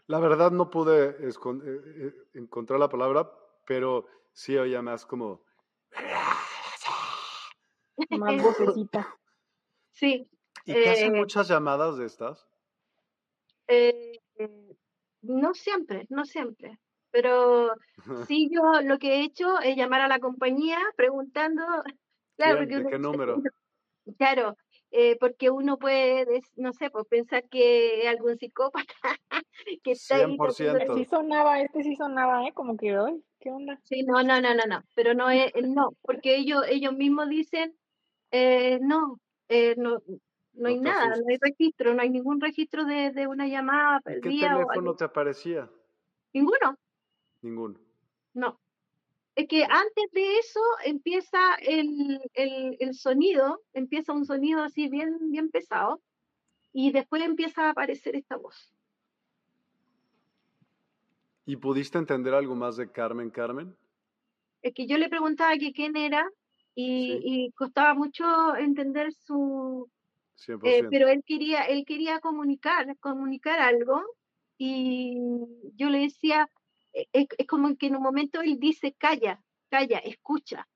[0.06, 3.30] La verdad no pude eh, eh, encontrar la palabra,
[3.66, 5.44] pero sí oía más como...
[8.10, 9.18] Más vocecita.
[9.92, 10.28] Sí.
[10.64, 12.46] ¿Y te hacen eh, muchas llamadas de estas?
[13.68, 14.20] Eh,
[15.22, 16.78] no siempre, no siempre.
[17.10, 17.72] Pero
[18.28, 21.62] sí, yo lo que he hecho es llamar a la compañía preguntando.
[22.36, 23.40] Claro, ¿De qué número?
[24.18, 24.56] Claro,
[24.90, 28.94] eh, porque uno puede, no sé, pues pensar que algún psicópata
[29.82, 30.76] que está 100%.
[30.78, 32.52] Este sí sonaba, este sí sonaba, ¿eh?
[32.52, 33.80] Como que hoy, ¿qué onda?
[33.84, 37.74] Sí, no, no, no, no, no, pero no es, no, porque ellos, ellos mismos dicen,
[38.30, 39.98] eh, no, eh, no,
[40.52, 44.48] no hay nada, no hay registro, no hay ningún registro de, de una llamada perdida.
[44.48, 45.70] ¿Qué teléfono te aparecía?
[46.32, 46.76] Ninguno.
[47.42, 47.80] Ninguno.
[48.34, 48.60] No.
[49.36, 55.30] Es que antes de eso empieza el, el, el, sonido, empieza un sonido así bien,
[55.30, 56.00] bien pesado,
[56.72, 58.72] y después empieza a aparecer esta voz.
[61.46, 63.76] ¿Y pudiste entender algo más de Carmen Carmen?
[64.62, 66.26] Es que yo le preguntaba que quién era
[66.74, 69.90] y, y costaba mucho entender su,
[70.48, 74.02] eh, pero él quería, él quería comunicar, comunicar algo
[74.58, 75.16] y
[75.76, 76.48] yo le decía,
[76.94, 80.66] es, es, como que en un momento él dice, calla, calla, escucha.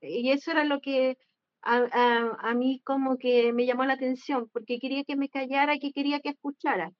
[0.00, 1.18] Y eso era lo que
[1.62, 5.74] a, a, a, mí como que me llamó la atención, porque quería que me callara
[5.74, 6.92] y que quería que escuchara.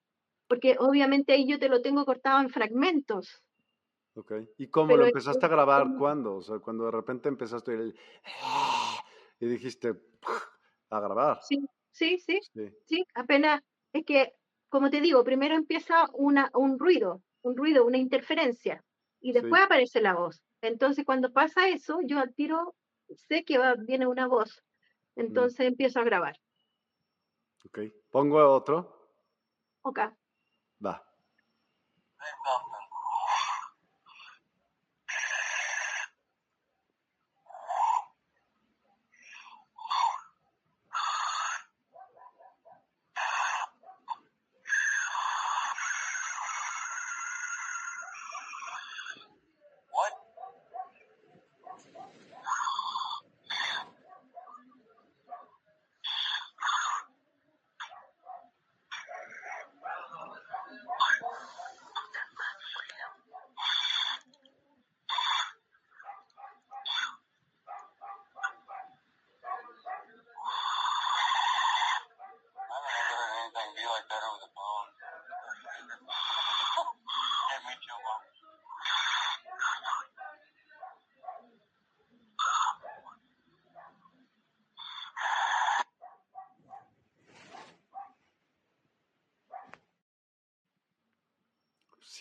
[0.48, 3.42] Porque obviamente ahí yo te lo tengo cortado en fragmentos.
[4.14, 4.32] Ok.
[4.56, 5.86] ¿Y cómo lo empezaste a grabar?
[5.96, 6.36] ¿Cuándo?
[6.36, 7.94] O sea, cuando de repente empezaste a ir
[9.40, 9.94] y dijiste
[10.90, 11.38] a grabar.
[11.42, 12.40] Sí, sí, sí,
[12.86, 13.62] sí, apenas
[13.92, 14.34] es que,
[14.68, 18.84] como te digo, primero empieza una, un ruido, un ruido, una interferencia,
[19.20, 20.42] y después aparece la voz.
[20.60, 22.74] Entonces, cuando pasa eso, yo al tiro
[23.28, 24.62] sé que va, viene una voz.
[25.16, 25.20] Mm.
[25.20, 26.38] Entonces empiezo a grabar.
[27.64, 27.80] Ok.
[28.10, 29.10] ¿Pongo otro?
[29.82, 30.00] Ok.
[30.84, 31.04] Va.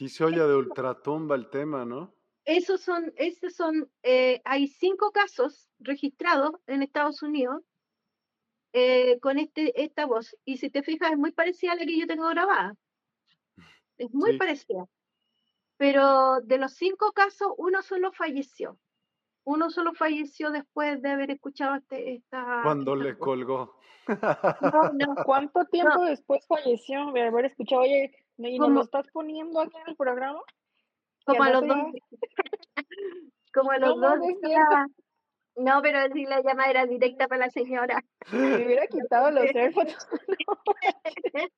[0.07, 2.15] Sí se oye de ultratumba el tema, ¿no?
[2.45, 7.61] Esos son, esos son, eh, hay cinco casos registrados en Estados Unidos
[8.71, 10.33] eh, con este, esta voz.
[10.45, 12.73] Y si te fijas, es muy parecida a la que yo tengo grabada.
[13.97, 14.85] Es muy parecida.
[15.75, 18.79] Pero de los cinco casos, uno solo falleció.
[19.43, 22.61] Uno solo falleció después de haber escuchado este, esta...
[22.63, 23.77] Cuando le colgó.
[24.07, 25.15] No, no.
[25.25, 27.81] ¿Cuánto tiempo después falleció de haber escuchado?
[27.81, 30.41] Oye, ¿y nos lo estás poniendo aquí en el programa?
[31.25, 31.77] Como a los dos.
[33.53, 34.19] Como a los dos.
[35.57, 37.99] No, pero si la llamada era directa para la señora.
[38.31, 40.07] Me hubiera quitado los AirPods.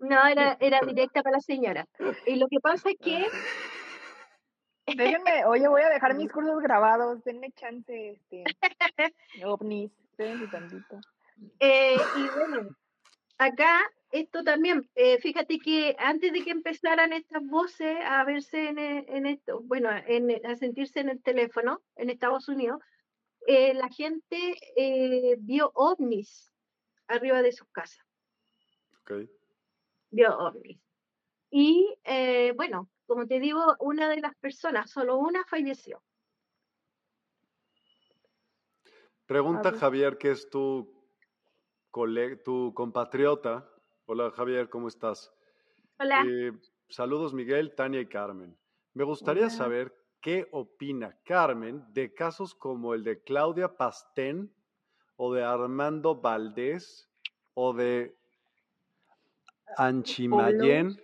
[0.00, 1.86] No, era, era directa para la señora.
[2.26, 3.26] Y lo que pasa es que.
[4.86, 8.44] Déjenme, oye, voy a dejar mis cursos grabados, denme chance, este.
[9.46, 11.00] ovnis, espérense tantito.
[11.58, 12.68] Eh, y bueno,
[13.38, 13.80] acá
[14.14, 19.26] esto también, eh, fíjate que antes de que empezaran estas voces a verse en, en
[19.26, 22.80] esto, bueno, en, a sentirse en el teléfono en Estados Unidos,
[23.48, 26.52] eh, la gente eh, vio ovnis
[27.08, 28.06] arriba de sus casas.
[29.00, 29.28] Okay.
[30.10, 30.78] Vio ovnis.
[31.50, 31.96] Y
[32.56, 36.00] bueno, como te digo, una de las personas, solo una falleció.
[39.26, 40.88] Pregunta Javier, que es tu,
[42.44, 43.73] tu compatriota,
[44.06, 45.32] Hola Javier, ¿cómo estás?
[45.98, 46.26] Hola.
[46.28, 46.52] Eh,
[46.90, 48.54] saludos Miguel, Tania y Carmen.
[48.92, 54.52] Me gustaría saber qué opina Carmen de casos como el de Claudia Pastén
[55.16, 57.08] o de Armando Valdés
[57.54, 58.14] o de
[59.78, 61.00] Anchimayén.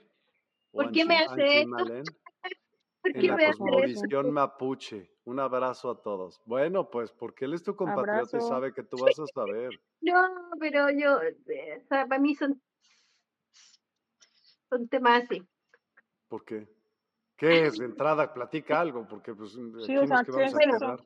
[0.70, 1.76] ¿Por qué me hace esto?
[3.02, 5.10] ¿Por qué en la cosmovisión mapuche.
[5.24, 6.42] Un abrazo a todos.
[6.44, 9.70] Bueno, pues porque él es tu compatriota y sabe que tú vas a saber.
[10.02, 12.60] No, pero yo, eh, para mí son
[14.70, 15.42] son temas así.
[16.28, 16.68] ¿Por qué?
[17.36, 17.76] ¿Qué es?
[17.78, 21.04] De entrada, platica algo, porque pues sí, o sea, que vamos a hablar.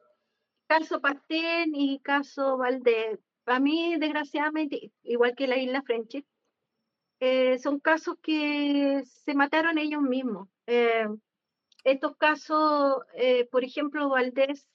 [0.66, 3.18] Caso Pastén y caso Valdés.
[3.46, 6.24] A mí, desgraciadamente, igual que la isla French,
[7.20, 10.48] eh, son casos que se mataron ellos mismos.
[10.66, 11.06] Eh,
[11.84, 14.66] estos casos, eh, por ejemplo, Valdés,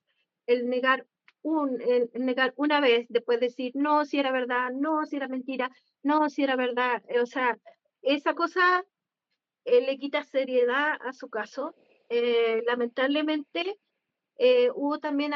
[0.46, 1.08] el negar,
[1.42, 5.72] un, el negar una vez, después decir, no, si era verdad, no, si era mentira,
[6.04, 7.58] no, si era verdad, o sea,
[8.02, 8.86] esa cosa
[9.66, 11.76] eh, le quita seriedad a su caso.
[12.10, 13.78] Eh, lamentablemente,
[14.38, 15.34] eh, hubo también,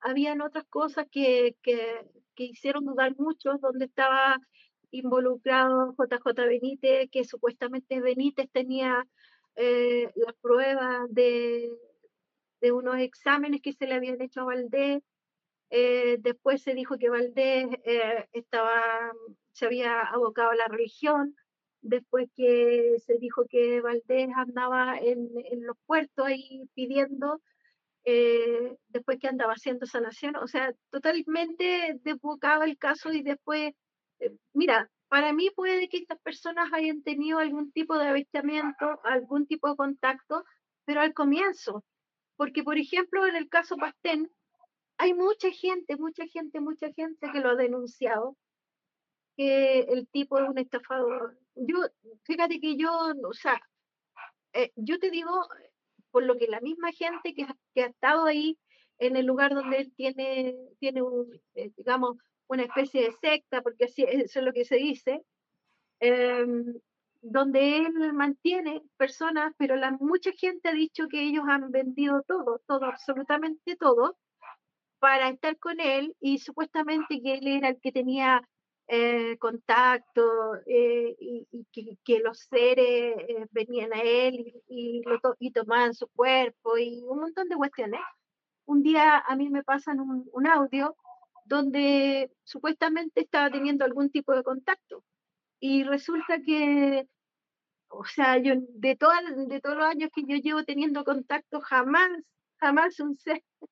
[0.00, 4.38] habían otras cosas que, que, hicieron dudar mucho, donde estaba
[4.92, 9.04] involucrado JJ Benítez, que supuestamente Benítez tenía
[9.56, 11.68] las pruebas de,
[12.60, 15.02] de, unos exámenes que se le habían hecho a Valdés.
[16.20, 17.66] después se dijo que Valdés
[18.32, 19.12] estaba,
[19.52, 21.34] se había abocado a la religión
[21.82, 25.28] después que se dijo que Valdés andaba en,
[25.64, 27.40] los puertos ahí pidiendo,
[28.04, 33.72] eh, después que andaba haciendo sanación, o sea, totalmente desbocaba el caso y después,
[34.20, 39.46] eh, mira, para mí puede que estas personas hayan tenido algún tipo de avistamiento, algún
[39.46, 40.44] tipo de contacto,
[40.84, 41.84] pero al comienzo,
[42.36, 44.30] porque por ejemplo en el caso Pastén,
[44.98, 48.36] hay mucha gente, mucha gente, mucha gente que lo ha denunciado,
[49.36, 51.38] que el tipo es un estafador.
[51.58, 51.78] Yo,
[52.24, 52.90] fíjate que yo,
[53.24, 53.60] o sea,
[54.52, 55.46] eh, yo te digo,
[56.10, 58.58] por lo que la misma gente que, que, ha estado ahí
[58.98, 62.16] en el lugar donde él tiene, tiene un, eh, digamos,
[62.48, 65.22] una especie de secta, porque así eso es lo que se dice,
[66.00, 66.74] em,
[67.20, 72.60] donde él mantiene personas, pero la, mucha gente ha dicho que ellos han vendido todo,
[72.66, 74.16] todo, absolutamente todo,
[74.98, 78.48] para estar con él y supuestamente que él era el que tenía
[78.90, 81.46] eh, contacto eh, y,
[82.04, 85.02] que, los seres eh, venían a él y,
[85.52, 88.00] tomaban su cuerpo y un montón de cuestiones.
[88.66, 90.96] Un día a mí me pasan un, audio
[91.44, 95.04] donde supuestamente estaba teniendo algún tipo de contacto
[95.60, 97.06] y resulta que,
[97.88, 102.10] o sea, yo de, todas, de todos los años que yo llevo teniendo contacto, jamás,
[102.58, 103.44] jamás un ser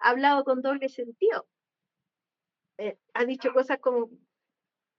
[0.00, 1.46] ha hablado con doble sentido.
[3.14, 4.10] ha dicho cosas como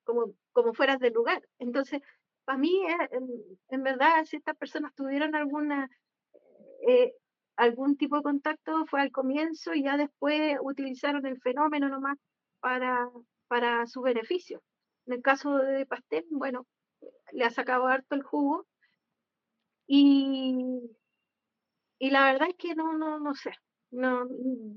[0.03, 1.41] como, como fueras del lugar.
[1.59, 2.01] Entonces,
[2.45, 3.09] para mí, eh,
[3.69, 5.89] en, verdad, si estas personas tuvieron alguna,
[6.87, 7.13] eh,
[7.55, 12.17] algún tipo de contacto, fue al comienzo y ya después utilizaron el fenómeno nomás
[12.59, 13.09] para,
[13.47, 14.61] para su beneficio.
[15.05, 16.65] En el caso de Pastel, bueno,
[17.31, 18.65] le ha sacado harto el jugo
[19.87, 20.79] y,
[21.99, 23.51] y la verdad es que no, no, no sé.
[23.91, 24.27] No,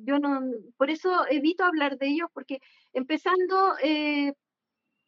[0.05, 0.43] yo no,
[0.77, 2.61] por eso evito hablar de ellos, porque
[2.93, 4.35] empezando eh,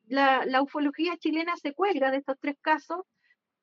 [0.08, 3.00] la, ufología chilena se cuelga de estos tres casos,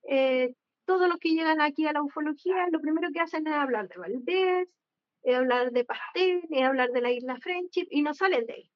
[0.07, 0.53] eh,
[0.85, 3.97] todos los que llegan aquí a la ufología, lo primero que hacen es hablar de
[3.97, 4.69] Valdés,
[5.23, 8.71] es hablar de Pastel, es hablar de la isla Friendship y no salen de ahí.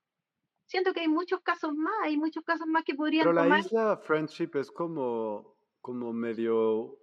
[0.65, 3.97] Siento que hay muchos casos más, hay muchos casos más que podrían Pero la isla
[3.97, 6.99] Friendship es como, como medio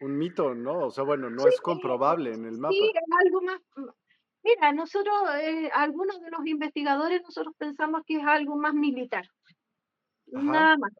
[0.00, 0.86] un mito, ¿no?
[0.86, 2.72] O sea, bueno, no es comprobable en el mapa.
[2.72, 3.60] Sí, es algo más.
[4.42, 9.24] Mira, nosotros, eh, algunos de los investigadores, nosotros pensamos que es algo más militar.
[10.32, 10.92] Nada más.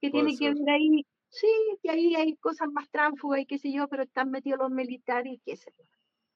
[0.00, 1.48] Que tiene que ver ahí, sí,
[1.82, 5.32] que ahí hay cosas más tránsfugas y qué sé yo, pero están metidos los militares
[5.32, 5.84] y qué sé yo.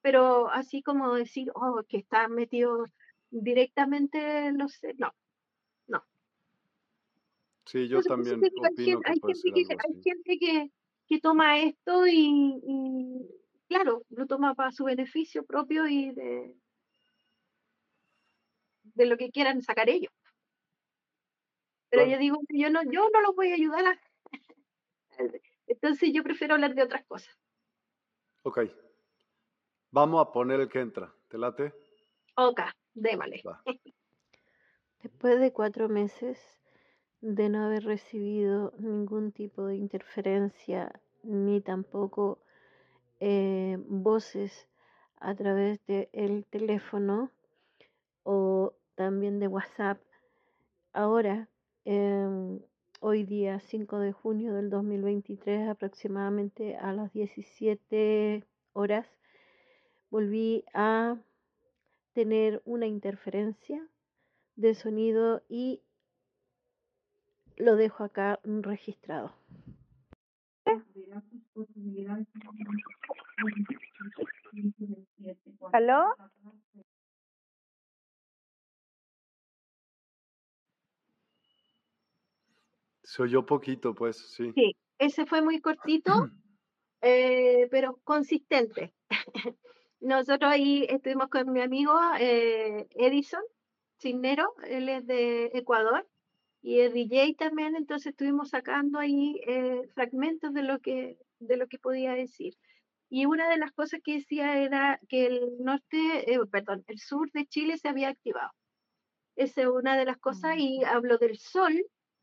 [0.00, 2.88] Pero así como decir, oh, que están metidos
[3.30, 4.80] directamente los.
[4.96, 5.12] No,
[5.86, 6.02] no.
[7.66, 8.38] Sí, yo también.
[8.38, 10.70] opino hay, que hay, gente que, hay gente que
[11.10, 13.28] que toma esto y,
[13.66, 16.54] claro, lo toma para su beneficio propio y de,
[18.94, 20.12] de lo que quieran sacar ellos.
[21.90, 24.00] Pero yo digo que yo no, yo no los voy a ayudar a...
[25.66, 27.36] Entonces yo prefiero hablar de otras cosas.
[28.42, 28.60] Ok.
[29.90, 31.12] Vamos a poner el que entra.
[31.28, 31.74] ¿Te late?
[32.36, 32.60] Ok,
[32.94, 33.42] démale.
[35.02, 36.38] Después de cuatro meses
[37.20, 42.38] de no haber recibido ningún tipo de interferencia ni tampoco
[43.18, 44.68] eh, voces
[45.16, 47.30] a través del teléfono
[48.22, 50.00] o también de WhatsApp.
[50.92, 51.48] Ahora,
[51.84, 52.60] em,
[53.00, 59.06] hoy día 5 de junio del 2023, aproximadamente a las 17 horas,
[60.10, 61.16] volví a
[62.12, 63.86] tener una interferencia
[64.56, 65.82] de sonido y
[67.56, 69.32] lo dejo acá registrado.
[75.72, 76.14] ¿Aló?
[83.10, 84.52] Se oyó poquito, pues, sí.
[84.54, 86.12] Sí, ese fue muy cortito,
[87.02, 88.94] eh, pero consistente.
[89.98, 93.42] Nosotros ahí estuvimos con mi amigo eh, Edison
[94.00, 96.06] Cisnero, él es de Ecuador,
[96.62, 101.66] y el DJ también, entonces estuvimos sacando ahí eh, fragmentos de lo, que, de lo
[101.66, 102.54] que podía decir.
[103.08, 107.28] Y una de las cosas que decía era que el norte, eh, perdón, el sur
[107.32, 108.52] de Chile se había activado.
[109.34, 110.54] Esa es una de las cosas.
[110.58, 110.84] Y mm.
[110.84, 111.74] habló del sol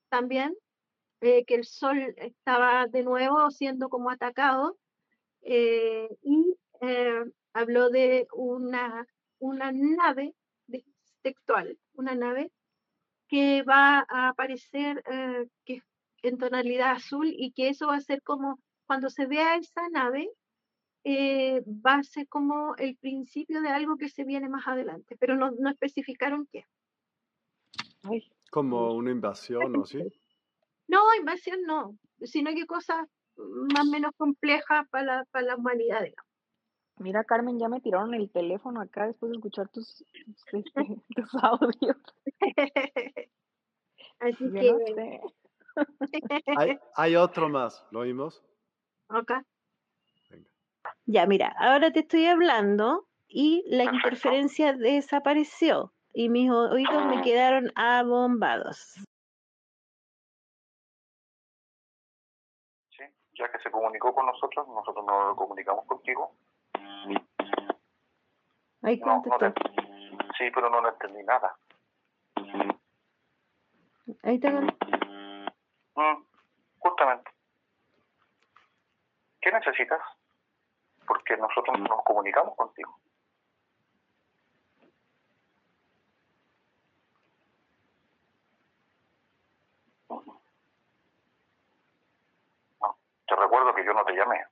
[0.07, 0.55] también,
[1.22, 4.78] eh, que el sol estaba de nuevo siendo como atacado.
[5.41, 6.55] y
[7.53, 9.07] habló de una,
[9.39, 10.36] una nave
[11.22, 12.51] textual, una nave
[13.28, 15.82] que va a aparecer eh, que,
[16.24, 20.30] en tonalidad azul y que eso va a ser como cuando se vea esa nave,
[21.03, 25.36] eh, va a ser como el principio de algo que se viene más adelante, pero
[25.36, 26.65] no, no especificaron qué.
[28.49, 29.99] como una invasión o sí.
[30.88, 36.03] No, invasión no, sino que cosas más o menos complejas para la, para la humanidad,
[36.03, 36.27] digamos.
[36.99, 40.03] Mira, Carmen, ya me tiraron el teléfono acá después de escuchar tus,
[40.49, 41.97] tus, este, audios.
[44.19, 45.21] Así que...
[46.95, 48.43] hay, otro más, ¿lo oímos?
[49.09, 49.31] Ok.
[51.05, 57.71] Ya, mira, ahora te estoy hablando y la interferencia desapareció y mis oídos me quedaron
[57.75, 58.95] abombados.
[63.38, 66.33] Ya que se comunicó con nosotros, nosotros no lo comunicamos contigo
[68.83, 69.21] Ahí no,
[70.38, 71.57] sí, pero no, entendí nada.
[74.23, 75.47] Ahí te mm,
[76.79, 77.31] Justamente.
[79.41, 79.99] ¿Qué necesitas?
[81.05, 82.97] Porque nosotros nos comunicamos contigo.
[93.28, 94.43] Te recuerdo que yo no te llamé,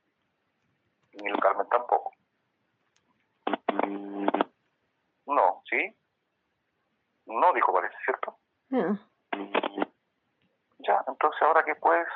[1.13, 2.11] ni el Carmen tampoco.
[5.25, 5.95] No, ¿sí?
[7.25, 8.37] No dijo parece, ¿cierto?
[10.79, 12.07] Ya, entonces ahora que puedes,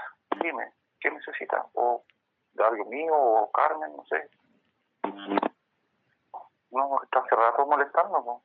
[0.42, 1.66] dime, ¿qué necesitas?
[1.74, 2.04] O
[2.54, 4.30] de algo mío, o Carmen, no sé.
[6.72, 8.22] No, está cerrado molestando.
[8.22, 8.44] ¿no?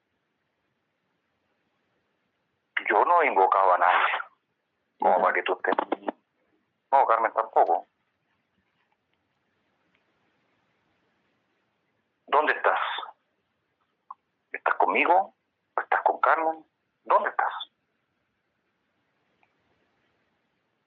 [2.89, 4.07] Yo no he invocado a nadie.
[4.99, 5.75] Como para que tú estés.
[6.91, 7.87] No, Carmen tampoco.
[12.35, 12.81] ¿Dónde estás?
[14.51, 15.37] ¿Estás conmigo?
[15.81, 16.65] ¿Estás con Carmen?
[17.05, 17.53] ¿Dónde estás?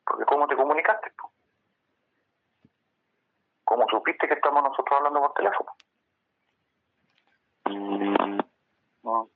[0.05, 1.13] Porque ¿cómo te comunicaste?
[3.63, 5.71] ¿Cómo supiste que estamos nosotros hablando por teléfono?
[9.03, 9.29] No.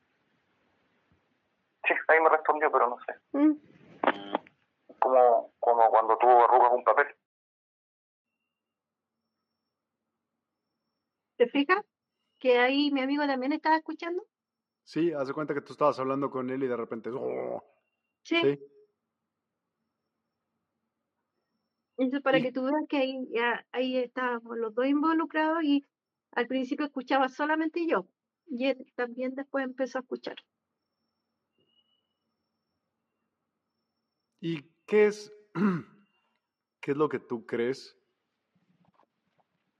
[1.88, 3.16] Sí, ahí me respondió, pero no sé.
[3.32, 3.54] Mm.
[5.00, 7.16] Como, como cuando tú arrugas un papel.
[11.52, 11.91] fijas?
[12.42, 14.28] Que ahí mi amigo también estaba escuchando.
[14.84, 17.12] Sí, hace cuenta que tú estabas hablando con él y de repente.
[17.14, 17.64] ¡oh!
[18.24, 18.36] Sí.
[18.42, 18.60] sí.
[21.98, 25.86] Entonces, para que tú veas que ahí, ya, ahí estábamos los dos involucrados y
[26.32, 28.08] al principio escuchaba solamente yo
[28.48, 30.38] y él también después empezó a escuchar.
[34.40, 35.32] ¿Y qué es,
[36.82, 38.01] qué es lo que tú crees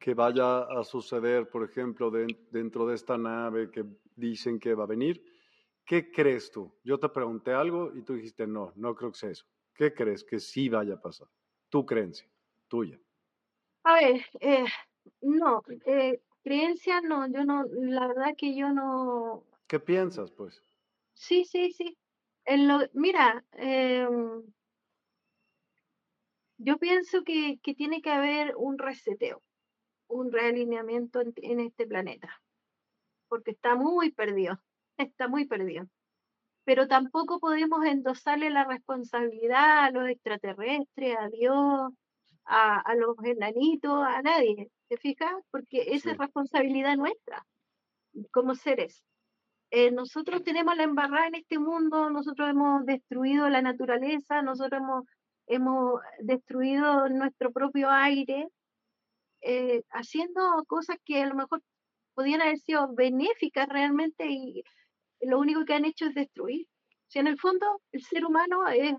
[0.02, 3.86] que vaya a suceder, por ejemplo, dentro de esta nave que
[4.16, 5.24] dicen que va a venir?
[5.86, 6.74] ¿Qué crees tú?
[6.84, 9.46] Yo te pregunté algo y tú dijiste, no, no creo que sea eso.
[9.76, 11.28] ¿Qué crees que sí vaya a pasar?
[11.70, 12.28] Tu creencia,
[12.68, 13.00] tuya.
[13.84, 14.66] A ver, eh,
[15.22, 19.44] no, eh, creencia no, yo no, la verdad que yo no.
[19.68, 20.64] ¿Qué piensas, pues?
[21.14, 21.96] Sí, sí, sí.
[22.46, 24.44] En lo, mira, em,
[26.58, 29.44] yo pienso que, que, tiene que haber un reseteo,
[30.12, 32.42] un realineamiento en, este planeta,
[33.28, 34.60] porque está muy perdido,
[34.98, 35.86] está muy perdido.
[36.64, 41.92] Pero tampoco podemos endosarle la responsabilidad a los extraterrestres, a Dios,
[42.46, 45.34] a, a los enanitos, a nadie, ¿te fijas?
[45.50, 47.46] Porque esa es responsabilidad nuestra
[48.32, 49.04] como seres.
[49.72, 55.06] Eh, nosotros tenemos la embarrada en este mundo, nosotros hemos destruido la naturaleza, nosotros hemos,
[55.48, 58.50] hemos destruido nuestro propio aire,
[59.42, 61.62] eh, haciendo cosas que a lo mejor
[62.14, 64.64] podían haber sido benéficas realmente y
[65.22, 66.68] lo único que han hecho es destruir.
[67.08, 68.94] Si en el fondo el ser humano es...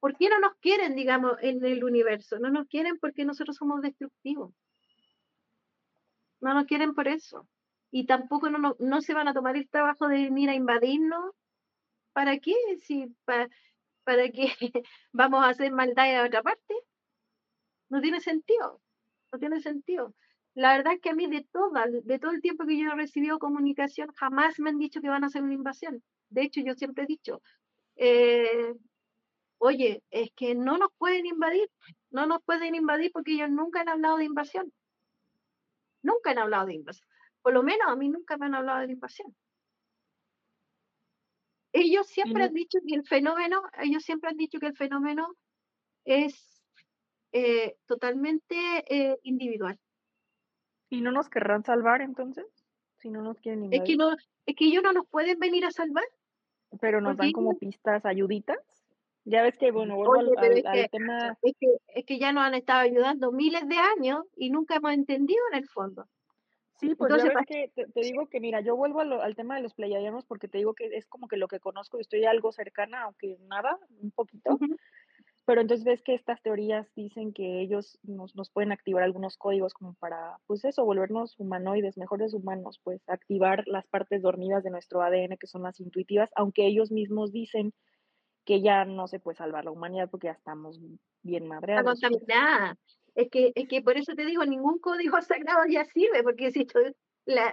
[0.00, 2.38] ¿Por qué no nos quieren, digamos, en el universo?
[2.38, 4.54] No nos quieren porque nosotros somos destructivos.
[6.40, 7.46] No nos quieren por eso
[7.90, 11.34] y tampoco no, no, se van a tomar el trabajo de venir a invadirnos.
[12.12, 12.54] ¿Para qué?
[12.80, 13.48] Si, para,
[14.04, 14.48] ¿Para qué
[15.12, 16.74] vamos a hacer maldad a otra parte?
[17.88, 18.80] No tiene sentido,
[19.32, 20.14] no tiene sentido.
[20.54, 22.94] La verdad es que a mí de, toda, de todo el tiempo que yo he
[22.94, 26.02] recibido comunicación, jamás me han dicho que van a hacer una invasión.
[26.28, 27.40] De hecho, yo siempre he dicho,
[27.96, 28.74] eh,
[29.58, 31.70] oye, es que no nos pueden invadir,
[32.10, 34.72] no nos pueden invadir porque ellos nunca han hablado de invasión.
[36.02, 37.08] Nunca han hablado de invasión.
[37.42, 39.34] Por lo menos a mí nunca me han hablado de invasión.
[41.72, 45.36] Ellos siempre han dicho que el fenómeno, ellos siempre han dicho que el fenómeno
[46.04, 46.59] es
[47.32, 48.56] eh, totalmente
[48.88, 49.78] eh, individual.
[50.88, 52.46] ¿Y no nos querrán salvar entonces?
[52.98, 53.82] Si no nos quieren invadir.
[53.82, 54.16] Es que, no,
[54.46, 56.04] es que ellos no nos pueden venir a salvar.
[56.80, 58.58] Pero nos dan como pistas, ayuditas.
[59.24, 61.36] Ya ves que, bueno, vuelvo al, tema.
[61.42, 64.92] Es que, es que ya nos han estado ayudando miles de años y nunca hemos
[64.92, 66.06] entendido en el fondo.
[66.80, 69.62] Sí, pues Entonces, ya ves que te, digo que, mira, yo vuelvo al tema de
[69.62, 72.52] los pleiadianos porque te digo que es como que lo que conozco y estoy algo
[72.52, 74.58] cercana, aunque nada, un poquito.
[75.46, 79.74] Pero entonces ves que estas teorías dicen que ellos nos, nos pueden activar algunos códigos
[79.74, 85.02] como para, pues eso, volvernos humanoides, mejores humanos, pues activar las partes dormidas de nuestro
[85.02, 87.72] ADN que son las intuitivas, aunque ellos mismos dicen
[88.44, 90.80] que ya no se puede salvar la humanidad porque ya estamos
[91.22, 92.02] bien madreados.
[92.02, 92.76] Está
[93.14, 96.66] es que, es que por eso te digo, ningún código sagrado ya sirve, porque si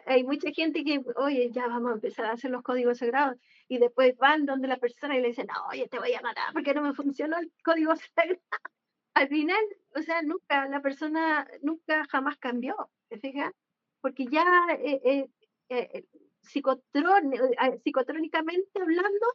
[0.06, 3.80] hay mucha gente que, oye, ya vamos a empezar a hacer los códigos sagrados, y
[3.80, 6.82] después van donde la persona y le dicen, oye, te voy a matar porque no
[6.82, 8.40] me funcionó el código sagrado.
[9.14, 9.64] Al final,
[9.96, 13.54] o sea, nunca, la persona nunca jamás cambió, ¿te fijas?
[14.00, 14.46] Porque ya
[14.80, 15.30] eh, eh,
[15.70, 16.06] eh,
[16.42, 19.28] psicotrónicamente hablando,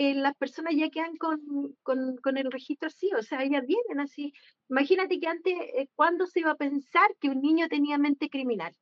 [0.00, 1.40] eh, las personas ya quedan con,
[1.82, 4.32] con, el registro así, o sea, ellas vienen así.
[4.68, 8.72] Imagínate que antes, eh, ¿cuándo se iba a pensar que un niño tenía mente criminal?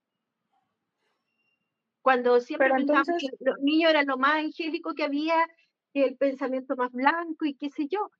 [2.07, 5.45] Cuando siempre pensábamos que los niños eran lo más angélico que había,
[5.93, 8.13] el pensamiento más blanco y qué sé yo.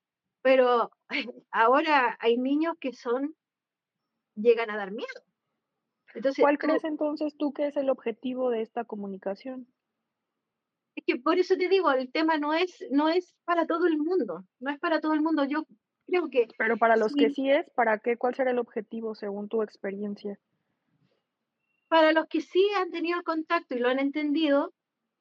[0.43, 0.91] Pero
[1.53, 3.37] ahora hay niños que son,
[4.35, 5.23] llegan a dar miedo.
[6.17, 9.69] Entonces, ¿Cuál crees entonces tú que es el objetivo de esta comunicación?
[10.97, 13.99] Es que por eso te digo, el tema no es, no es para todo el
[13.99, 15.45] mundo, no es para todo el mundo.
[15.45, 15.65] Yo
[16.09, 16.49] creo que...
[16.59, 18.17] Pero para los que sí es, ¿para qué?
[18.17, 20.41] ¿Cuál será el objetivo según tu experiencia?
[21.89, 24.73] Para los que sí han tenido contacto y lo han entendido,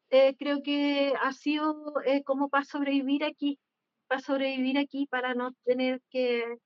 [0.10, 3.60] eh, creo que ha sido eh, como para sobrevivir aquí,
[4.08, 6.58] para sobrevivir aquí, para no tener que,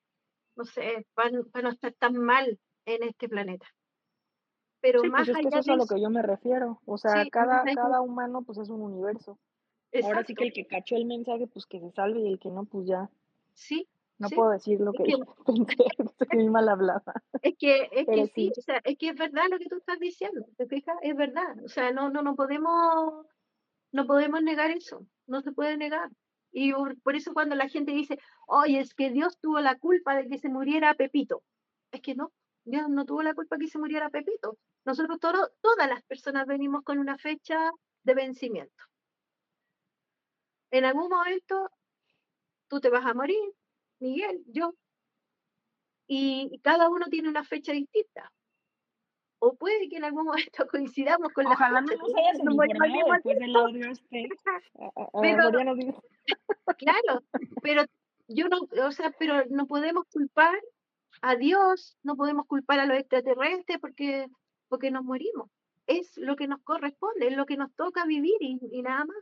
[0.56, 3.68] no sé, para no estar tan mal en este planeta.
[4.82, 6.80] Pero pues más es que eso es a lo que yo me refiero.
[6.86, 9.38] O sea, cada, cada humano pues es un universo.
[10.04, 12.50] Ahora sí que el que cachó el mensaje, pues que se salve y el que
[12.50, 13.10] no, pues ya.
[13.54, 13.88] Sí.
[14.20, 15.03] No puedo decir lo que,
[15.45, 15.86] pensé,
[16.20, 17.13] estoy mal hablada.
[17.41, 19.97] Es que, es que sí, o sea, es que es verdad lo que tú estás
[19.99, 20.95] diciendo, ¿te fijas?
[21.01, 21.55] Es verdad.
[21.63, 23.26] O sea, no, no, no podemos,
[23.93, 26.09] no podemos negar eso, no se puede negar.
[26.51, 30.28] Y por eso cuando la gente dice, oye, es que Dios tuvo la culpa de
[30.28, 31.43] que se muriera Pepito,
[31.91, 32.34] es que no,
[32.65, 34.57] Dios no tuvo la culpa de que se muriera Pepito.
[34.86, 37.72] Nosotros todas las personas venimos con una fecha
[38.03, 38.84] de vencimiento.
[40.72, 41.72] En algún momento
[42.67, 43.39] tú te vas a morir,
[44.00, 44.74] Miguel, yo,
[46.12, 48.34] y cada uno tiene una fecha distinta.
[49.38, 52.02] O puede que en algún momento coincidamos con Ojalá la fecha.
[52.43, 54.30] no nos hayas informado después del audio este.
[55.22, 55.52] pero,
[56.78, 57.24] claro,
[57.62, 57.84] pero
[58.28, 60.60] yo no, o sea, pero no podemos culpar
[61.22, 64.28] a Dios, no podemos culpar a los extraterrestres porque,
[64.68, 65.50] porque nos morimos.
[65.86, 69.18] Es lo que nos corresponde, es lo que nos toca vivir y, y nada más.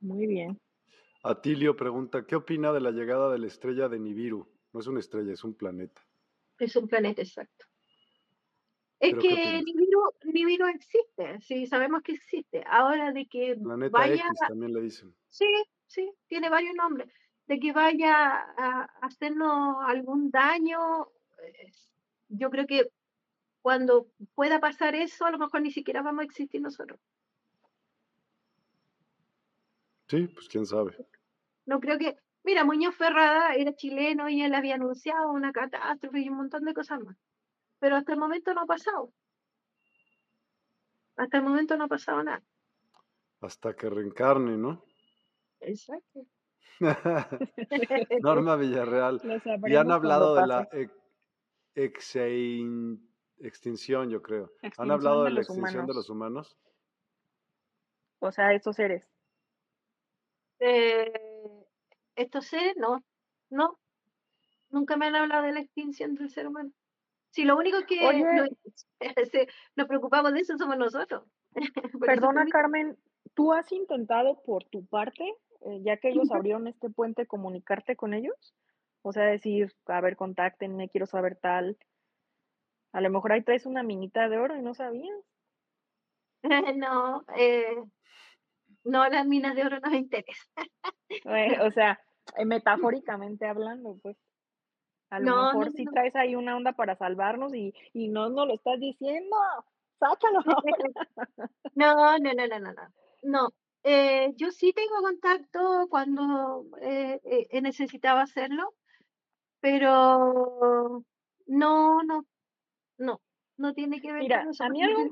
[0.00, 0.60] Muy bien.
[1.26, 4.46] Atilio pregunta, ¿qué opina de la llegada de la estrella de Nibiru?
[4.74, 6.06] No es una estrella, es un planeta.
[6.58, 7.64] Es un planeta, exacto.
[9.00, 12.62] Es que Nibiru, existe, sí, sabemos que existe.
[12.66, 14.16] Ahora de que planeta vaya...
[14.16, 15.14] X también le dicen.
[15.30, 15.46] Sí,
[15.86, 17.10] sí, tiene varios nombres.
[17.46, 21.08] De que vaya a hacernos algún daño,
[22.28, 22.90] yo creo que
[23.62, 27.00] cuando pueda pasar eso, a lo mejor ni siquiera vamos a existir nosotros.
[30.06, 30.94] Sí, pues quién sabe.
[31.66, 36.28] No creo que, Mira, Muñoz Ferrada era chileno y él había anunciado una catástrofe y
[36.28, 37.16] un montón de cosas más.
[37.78, 39.10] Pero hasta el momento no ha pasado.
[41.16, 42.42] Hasta el momento no ha pasado nada.
[43.40, 44.84] Hasta que reencarne, ¿no?
[45.60, 46.26] Exacto.
[48.20, 49.22] Norma Villarreal.
[49.66, 50.68] Ya han hablado de la
[53.38, 54.52] extinción, yo creo.
[54.76, 56.58] ¿Han hablado de, la extinción de los humanos?
[58.18, 59.06] O sea, estos seres.
[60.58, 61.23] Eh,
[62.16, 63.04] estos seres, no,
[63.50, 63.78] no,
[64.70, 66.70] nunca me han hablado de la extinción del ser humano.
[67.30, 68.00] Si lo único que
[69.76, 71.24] nos, preocupamos de eso somos nosotros.
[72.00, 72.96] Perdona, Carmen,
[73.34, 75.24] ¿tú has intentado por tu parte,
[75.62, 78.54] eh, ya que ellos abrieron este puente, comunicarte con ellos?
[79.02, 81.76] O sea, decir, a ver, contáctenme, quiero saber tal.
[82.92, 85.18] A lo mejor ahí traes una minita de oro y no sabías.
[86.76, 87.82] no, eh,
[88.84, 90.46] no, las minas de oro nos interesan.
[91.60, 92.00] o sea,
[92.36, 94.16] eh, metafóricamente hablando, pues.
[95.10, 98.54] A lo mejor si traes ahí una onda para salvarnos y, y no nos lo
[98.54, 99.36] estás diciendo.
[100.00, 100.40] Sácalo.
[101.74, 102.82] no, no, no, no, no, no.
[103.22, 103.48] No,
[103.84, 108.74] eh, yo sí tengo contacto cuando eh, he necesitado hacerlo,
[109.60, 111.04] pero
[111.46, 112.26] no, no,
[112.98, 113.20] no,
[113.56, 114.64] no tiene que ver Mira, con eso.
[114.64, 115.04] A mí algo,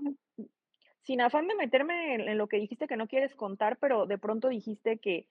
[1.02, 4.48] sin afán de meterme en, lo que dijiste que no quieres contar, pero de pronto
[4.48, 5.26] dijiste que,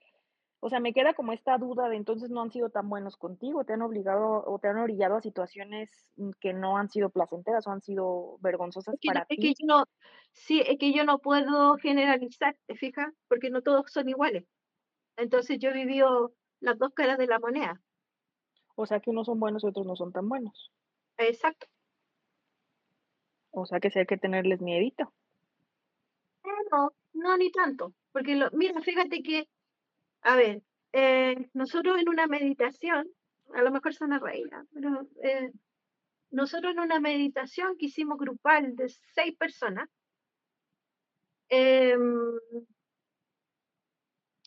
[0.59, 3.63] o sea, me queda como esta duda de entonces no han sido tan buenos contigo,
[3.63, 7.65] te han obligado o te han orillado a situaciones mm, que no han sido placenteras
[7.67, 9.35] o han sido vergonzosas para ti.
[9.35, 9.85] Es que yo no,
[10.33, 13.13] sí, es que yo no puedo generalizar, ¿te fijas?
[13.27, 14.45] Porque no todos son iguales.
[15.17, 17.81] Entonces yo he vivido las dos caras de la moneda.
[18.75, 20.71] O sea que unos son buenos y otros no son tan buenos.
[21.17, 21.67] Exacto.
[23.51, 25.13] O sea que sí hay que tenerles miedito.
[26.71, 27.93] No, no, ni tanto.
[28.11, 29.47] Porque, lo, mira, fíjate que,
[30.21, 30.61] a ver,
[30.93, 33.07] eh, nosotros en una meditación,
[33.53, 35.51] a lo mejor son reina, pero eh,
[36.31, 39.89] nosotros en una meditación que hicimos grupal de seis personas,
[41.49, 42.39] em,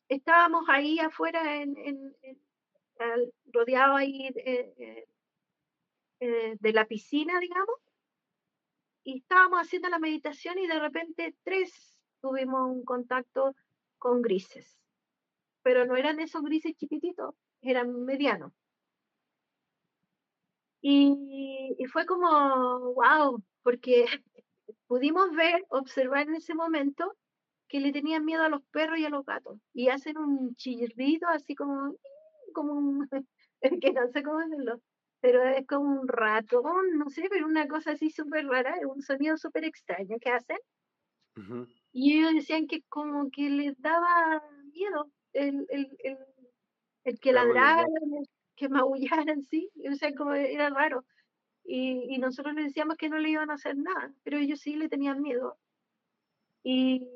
[0.09, 2.15] estábamos ahí afuera, en, en,
[3.97, 4.29] ahí
[6.21, 7.77] eh, de la piscina, digamos,
[9.03, 11.94] y estábamos haciendo la meditación y de repente tres
[12.25, 13.55] tuvimos un contacto
[13.99, 14.79] con grises,
[15.63, 18.51] pero no eran esos grises chiquititos, eran medianos.
[20.81, 24.07] Y, y fue como, wow, porque
[24.87, 27.15] pudimos ver, observar en ese momento
[27.69, 31.29] que le tenían miedo a los perros y a los gatos y hacen un chirrido
[31.29, 31.95] así como,
[32.55, 33.07] como un,
[33.83, 34.81] que no sé cómo decirlo,
[35.21, 39.37] pero es como un ratón, no sé, pero una cosa así súper rara, un sonido
[39.37, 40.59] súper extraño que hacen.
[41.95, 44.43] Y ellos decían que como que les daba
[44.73, 46.19] miedo el, el, el,
[47.05, 51.05] el que ladraran, el que maullaran, sí, o sea, como era raro.
[51.65, 54.75] Y, y, nosotros les decíamos que no le iban a hacer nada, pero ellos sí
[54.75, 55.57] le tenían miedo.
[56.65, 57.09] Y,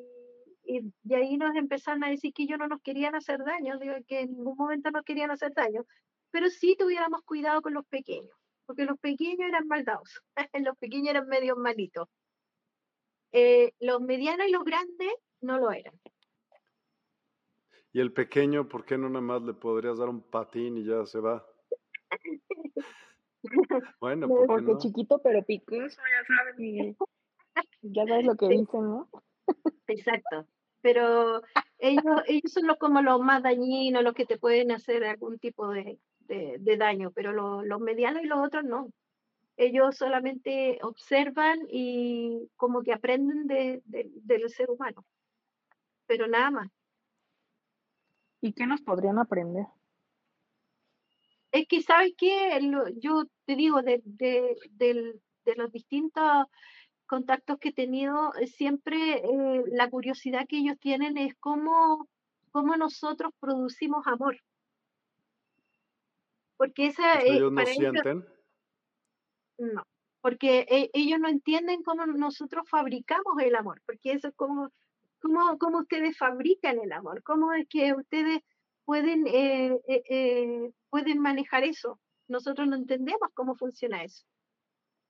[0.65, 3.95] y de ahí nos empezaron a decir que ellos no nos querían hacer daño, digo,
[4.07, 5.85] que en ningún momento nos querían hacer daño,
[6.31, 8.31] pero sí tuviéramos cuidado con los pequeños,
[8.65, 10.23] porque los pequeños eran maldados,
[10.65, 12.09] los pequeños eran medio malitos.
[13.33, 15.95] Eh, los medianos y los grandes no lo eran.
[17.93, 21.05] Y el pequeño, ¿por qué no nada más le podrías dar un patín y ya
[21.07, 21.47] se va?
[24.01, 26.97] bueno, porque chiquito pero picoso, ya sabes,
[27.83, 29.09] ya sabes lo que dicen, ¿no?
[29.87, 30.47] Exacto.
[30.81, 31.43] Pero
[31.79, 35.69] ellos, ellos son los, como los más dañinos, los que te pueden hacer algún tipo
[35.69, 35.99] de,
[36.29, 38.91] de, daño, pero los medianos y los otros no.
[39.59, 45.05] Ellos solamente observan y como que aprenden de, del ser humano,
[46.07, 46.71] pero nada más.
[48.41, 49.67] ¿Y qué nos podrían aprender?
[51.51, 52.59] Es que, ¿sabes qué?
[53.01, 56.47] Yo te digo, de, de los distintos
[57.09, 62.07] contactos que he tenido, eh, siempre eh, la curiosidad que ellos tienen es cómo,
[62.53, 64.37] cómo nosotros producimos amor.
[66.57, 68.38] Porque esa ellos no sienten.
[69.59, 69.83] No,
[70.21, 74.71] porque e, ellos no entienden cómo nosotros fabricamos el amor, porque eso es como,
[75.21, 78.41] cómo, cómo ustedes fabrican el amor, cómo es que ustedes
[78.85, 82.01] pueden, eh, pueden manejar eso.
[82.29, 84.25] Nosotros no entendemos cómo funciona eso.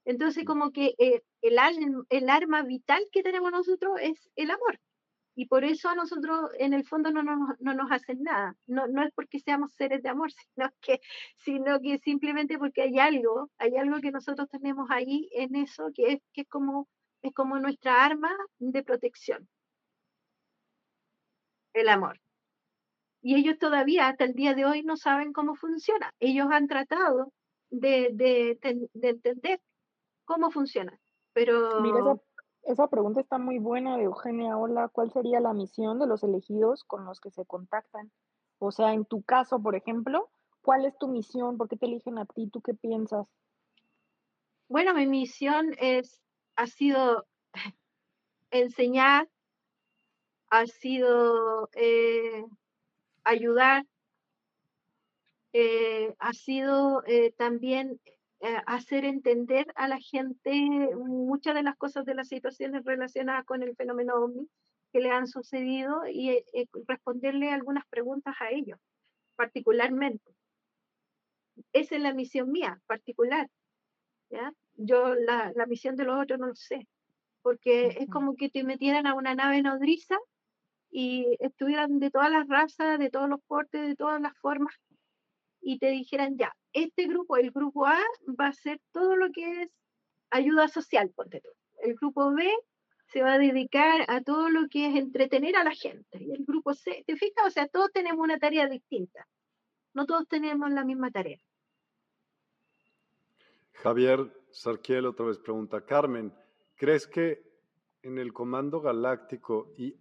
[0.05, 1.59] Entonces, como que eh, el,
[2.09, 4.81] el arma vital que tenemos nosotros es el amor.
[5.39, 7.23] Y por eso a nosotros en el fondo no,
[7.61, 8.57] nos hacen nada.
[8.67, 11.01] No, no es porque seamos seres de amor, sino que,
[11.37, 16.15] sino que simplemente porque hay algo, hay algo que nosotros tenemos ahí en eso que
[16.15, 16.89] es, que como,
[17.23, 19.49] es como nuestra arma de protección.
[21.73, 22.21] El amor.
[23.23, 26.13] Y ellos todavía hasta el día de hoy no saben cómo funciona.
[26.19, 27.33] Ellos han tratado
[27.71, 28.59] de, de,
[28.93, 29.61] de entender
[30.25, 30.99] cómo funciona.
[31.33, 32.25] Pero...
[32.69, 34.59] esa, pregunta está muy buena de Eugenia.
[34.59, 38.13] Hola, ¿cuál sería la misión de los elegidos con los que se contactan?
[38.59, 40.29] O sea, en tu caso, por ejemplo,
[40.61, 41.57] ¿cuál es tu misión?
[41.57, 42.51] ¿Por qué te eligen a ti?
[42.51, 43.27] ¿Tú qué piensas?
[44.69, 46.21] Bueno, mi misión es,
[46.57, 47.25] ha sido
[48.51, 49.31] enseñar,
[50.51, 52.45] ha sido eh,
[53.25, 53.87] ayudar,
[55.55, 57.99] eh, ha sido eh, también
[58.41, 60.51] eh, hacer entender a la gente
[60.95, 64.49] muchas de las cosas de las situaciones relacionadas con el fenómeno OVNI
[64.93, 68.79] que le han sucedido y eh, eh, responderle algunas preguntas a ellos,
[69.35, 70.33] particularmente.
[71.73, 73.49] Esa es la misión mía, particular.
[74.31, 74.53] ¿ya?
[74.75, 76.87] Yo la, la misión de los otros no lo sé,
[77.43, 80.17] porque es como que te metieran a una nave nodriza
[80.91, 84.75] y estuvieran de todas las razas, de todos los portes, de todas las formas,
[85.61, 87.99] y te dijeran, ya, este grupo, el grupo A,
[88.39, 89.71] va a hacer todo lo que es
[90.31, 91.51] ayuda social, ponte tú.
[91.83, 92.51] El grupo B
[93.07, 96.23] se va a dedicar a todo lo que es entretener a la gente.
[96.23, 97.47] Y el grupo C, ¿te fijas?
[97.47, 99.27] O sea, todos tenemos una tarea distinta.
[99.95, 101.39] No todos tenemos la misma tarea.
[103.73, 106.35] Javier Sarquiel otra vez pregunta, Carmen,
[106.77, 107.43] ¿crees que
[108.03, 109.97] en el Comando Galáctico y...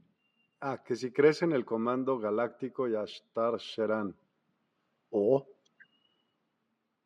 [0.60, 4.16] Ah, que si crees en el Comando Galáctico y Ashtar Sheran,
[5.10, 5.48] o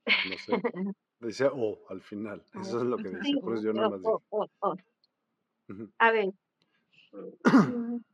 [0.06, 0.52] no sé.
[1.20, 2.44] Dice O al final.
[2.60, 3.40] Eso es lo que dice.
[3.42, 3.92] Por eso yo más
[6.00, 6.34] A ver.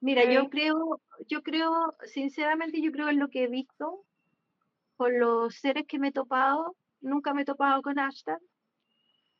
[0.00, 4.04] Mira, yo creo, yo creo, sinceramente, yo creo en lo que he visto
[4.96, 6.76] con los seres que me he topado.
[7.00, 8.40] Nunca me he topado con Ashtar.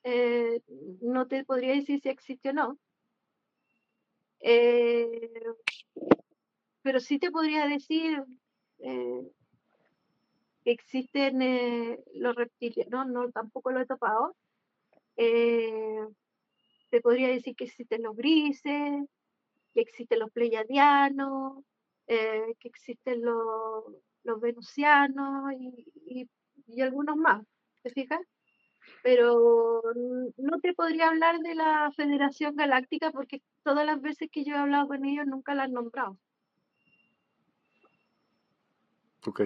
[0.04, 0.62] Eh,
[1.00, 2.78] no te podría decir si existe o no.
[4.38, 5.32] Eh,
[6.82, 8.22] pero sí te podría decir
[8.82, 9.32] eh,
[10.64, 14.36] existen eh, los reptiles, no, tampoco lo he topado.
[15.16, 16.06] Eh,
[16.90, 19.04] te podría decir que existen los grises,
[19.74, 21.64] que existen los pleiadianos,
[22.06, 23.84] eh, que existen los,
[24.40, 26.28] venusianos y,
[26.80, 27.42] algunos más,
[27.82, 28.20] ¿te fijas?
[29.02, 29.82] Pero
[30.36, 34.58] no te podría hablar de la Federación Galáctica porque todas las veces que yo he
[34.58, 36.18] hablado con ellos nunca la han nombrado.
[39.26, 39.42] Ok.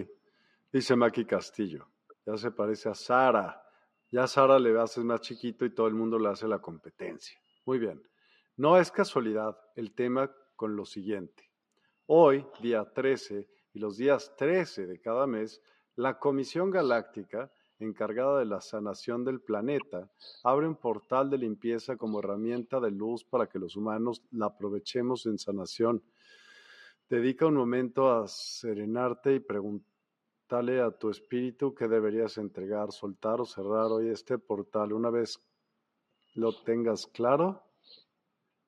[0.72, 1.88] Dice Maki Castillo,
[2.24, 3.62] ya se parece a Sara.
[4.10, 7.38] Ya Sara le haces más chiquito y todo el mundo le hace la competencia.
[7.64, 8.02] Muy bien.
[8.56, 11.50] No es casualidad el tema con lo siguiente.
[12.06, 15.60] Hoy, día 13, y los días 13 de cada mes,
[15.96, 20.10] la Comisión Galáctica, encargada de la sanación del planeta,
[20.44, 25.26] abre un portal de limpieza como herramienta de luz para que los humanos la aprovechemos
[25.26, 26.02] en sanación.
[27.08, 29.96] Dedica un momento a serenarte y preguntar
[30.48, 34.92] Dale a tu espíritu que deberías entregar, soltar o cerrar hoy este portal.
[34.92, 35.40] Una vez
[36.34, 37.64] lo tengas claro,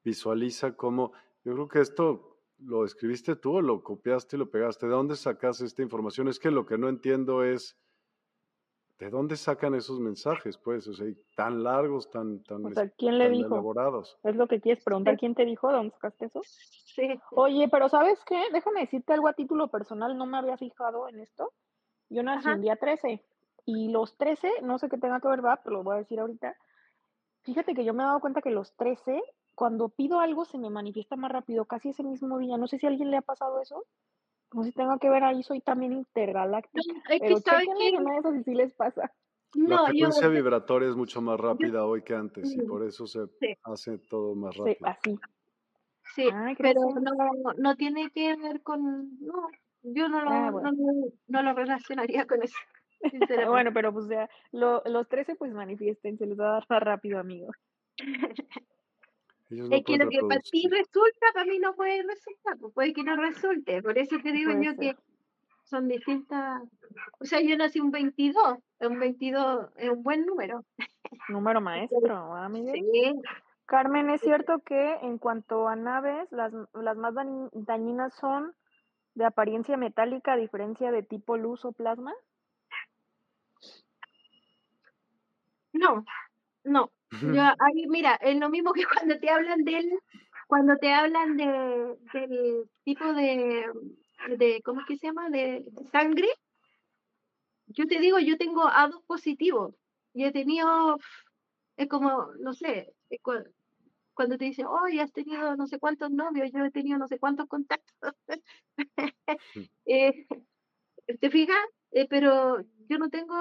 [0.03, 1.13] visualiza cómo,
[1.45, 4.87] yo creo que esto lo escribiste tú o lo copiaste y lo pegaste.
[4.87, 6.27] ¿De dónde sacas esta información?
[6.27, 7.77] Es que lo que no entiendo es,
[8.99, 10.59] ¿de dónde sacan esos mensajes?
[10.59, 11.07] Pues, o sea,
[11.37, 13.55] tan largos, tan, tan, o sea, ¿quién le dijo?
[13.55, 14.19] elaborados.
[14.25, 15.69] Es lo que quieres preguntar, ¿quién te dijo?
[15.69, 16.41] ¿De dónde sacaste eso?
[16.45, 17.21] Sí.
[17.31, 18.43] Oye, pero ¿sabes qué?
[18.53, 21.53] Déjame decirte algo a título personal, no me había fijado en esto.
[22.11, 23.23] Yo nací el día 13
[23.67, 26.19] y los 13, no sé qué tenga que ver, va, pero lo voy a decir
[26.19, 26.57] ahorita.
[27.43, 29.23] Fíjate que yo me he dado cuenta que los 13,
[29.55, 32.57] cuando pido algo, se me manifiesta más rápido, casi ese mismo día.
[32.57, 33.85] No sé si a alguien le ha pasado eso.
[34.53, 36.81] No sé si tenga que ver ahí, soy también intergaláctica.
[36.87, 39.13] No, es que pero una de esas y sí les pasa.
[39.55, 43.21] la frecuencia vibratoria es mucho más rápida hoy que antes y por eso se
[43.65, 44.77] hace todo más rápido.
[44.79, 45.19] Sí, así.
[46.15, 49.19] Sí, pero no, no, tiene que ver con...
[49.21, 49.49] No,
[49.83, 50.73] yo no lo, ah,
[51.29, 52.57] no, lo relacionaría con eso.
[53.49, 56.83] bueno, pero pues ya, lo, los 13 pues manifiesten, se les va a dar más
[56.83, 57.55] rápido, amigos.
[59.51, 63.03] es que lo que para ti resulta, para mí no puede resultar, pues puede que
[63.03, 63.83] no resulte.
[63.83, 64.95] Por eso te digo yo que
[65.65, 66.63] son distintas.
[67.19, 70.65] O sea, yo nací un 22, un 22 es un buen número.
[71.29, 73.15] Número maestro, ¿ah, Sí.
[73.65, 77.15] Carmen, ¿es cierto que en cuanto a naves, las, las más
[77.53, 78.55] dañinas son
[79.15, 82.15] de apariencia metálica a diferencia de tipo luz o plasma?
[85.73, 86.05] No,
[86.65, 86.91] no.
[87.11, 89.91] Yo, ahí, mira, es lo mismo que cuando te hablan del,
[90.47, 93.65] cuando te hablan de, del tipo de,
[94.37, 95.31] de, ¿cómo es que se llama?
[95.31, 96.29] De, sangre.
[97.67, 99.75] Yo te digo, yo tengo A2 positivo
[100.15, 100.99] y he tenido,
[101.77, 102.93] es como, no sé,
[104.15, 107.07] cuando te dicen, oh, ya has tenido no sé cuántos novios, yo he tenido no
[107.07, 108.15] sé cuántos contactos.
[109.87, 110.27] eh,
[111.21, 111.59] ¿Te fijas?
[111.91, 113.35] Eh, pero yo no tengo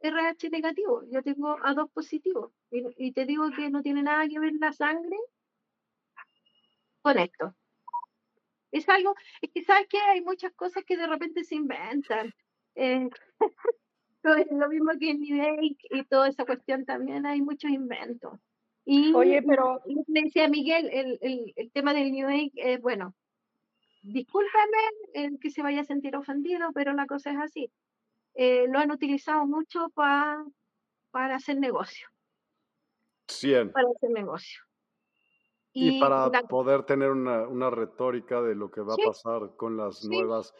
[0.00, 2.52] RH negativo, yo tengo A2 positivo.
[2.70, 5.16] Y, te digo que no tiene nada que ver la sangre
[7.02, 7.54] con esto.
[8.70, 12.34] Es algo, es que sabes que hay muchas cosas que de repente se inventan.
[12.74, 13.08] Eh,
[14.50, 18.38] lo mismo que en New Age y toda esa cuestión también hay muchos inventos.
[18.84, 19.82] Y, Oye, pero.
[20.06, 23.14] me decía Miguel, el, el, el tema del New Age, es bueno,
[24.12, 24.78] discúlpame
[25.14, 27.70] el que se vaya a sentir ofendido, pero la cosa es así.
[28.34, 30.44] Eh, lo han utilizado mucho para
[31.10, 32.08] para hacer negocio.
[33.26, 34.60] Para hacer negocio.
[35.72, 40.04] Y, para poder tener una, una, retórica de lo que va a pasar con las
[40.04, 40.52] nuevas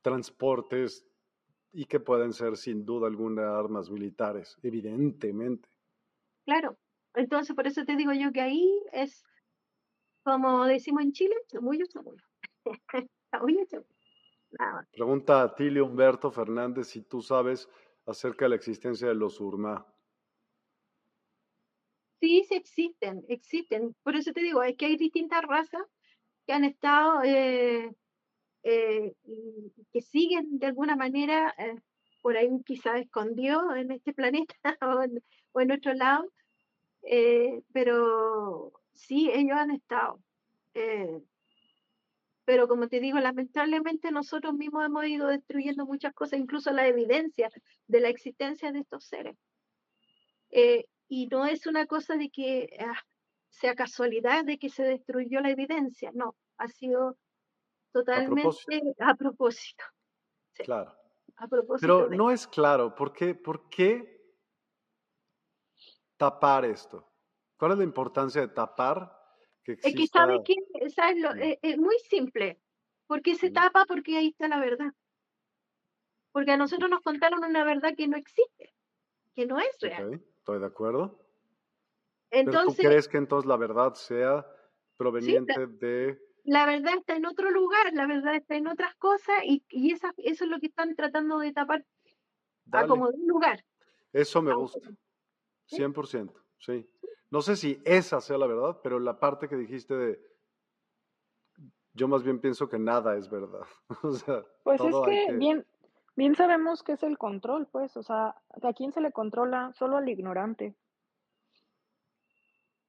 [0.00, 1.06] transportes
[1.72, 5.68] y que pueden ser sin duda alguna armas militares, evidentemente.
[6.46, 6.78] Claro,
[7.14, 9.24] entonces por eso te digo yo que ahí es,
[10.24, 11.78] como decimos en Chile, muy muy
[14.92, 17.68] Pregunta a Tilio Humberto Fernández si tú sabes
[18.06, 19.86] acerca de la existencia de los Urma.
[22.20, 23.94] Sí, sí existen, existen.
[24.02, 25.82] Por eso te digo, es que hay distintas razas
[26.46, 27.92] que han estado, eh,
[28.62, 29.12] eh,
[29.92, 31.74] que siguen de alguna manera eh,
[32.22, 35.22] por ahí quizás escondidos en este planeta o en,
[35.52, 36.32] o en nuestro lado,
[37.72, 40.20] pero sí, ellos han estado
[42.46, 47.50] pero como te digo, lamentablemente nosotros mismos hemos ido destruyendo muchas cosas, incluso la evidencia
[47.88, 49.36] de la existencia de estos seres.
[50.50, 53.02] Eh, y no es una cosa de que ah,
[53.50, 57.18] sea casualidad de que se destruyó la evidencia, no, ha sido
[57.92, 58.40] totalmente
[59.00, 59.84] a propósito.
[60.54, 60.96] Claro.
[61.38, 64.24] A propósito Pero no es claro, ¿por qué, ¿por qué
[66.16, 67.12] tapar esto?
[67.58, 69.25] ¿Cuál es la importancia de tapar
[69.66, 72.58] es que sabe que eh, es, muy simple.
[73.06, 73.84] ¿Por qué se tapa?
[73.86, 74.92] Porque ahí está la verdad.
[76.32, 78.74] Porque a nosotros nos contaron una verdad que no existe,
[79.34, 80.20] que no es real.
[80.38, 81.18] estoy de acuerdo.
[82.30, 84.46] Entonces, ¿Pero tú crees que entonces la verdad sea
[84.96, 86.18] proveniente de...
[86.44, 90.12] La verdad está en otro lugar, la verdad está en otras cosas y, y esa,
[90.18, 91.84] eso es lo que están tratando de tapar
[92.72, 93.64] a como de un lugar.
[94.12, 94.90] Eso me gusta.
[95.70, 96.88] 100%, sí.
[97.30, 100.20] No sé si esa sea la verdad, pero la parte que dijiste de,
[101.92, 103.66] yo más bien pienso que nada es verdad.
[104.62, 105.66] pues es que, bien,
[106.14, 109.72] bien sabemos que es el control, pues, o sea, ¿a quién se le controla?
[109.74, 110.74] Solo al ignorante.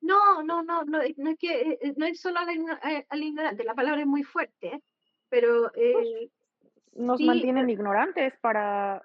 [0.01, 3.73] No, no, no, no, es que eh, eh, no es solo eh, al, ignorante, la
[3.73, 4.81] palabra es muy fuerte,
[5.27, 6.29] pero pues,
[6.93, 9.03] nos mantienen ignorantes para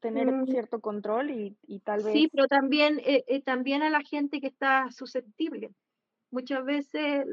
[0.00, 0.46] tener mm.
[0.46, 2.12] cierto control y, y, tal vez...
[2.12, 5.70] Sí, pero también, eh, eh, también a la gente que está susceptible.
[6.30, 7.24] Muchas veces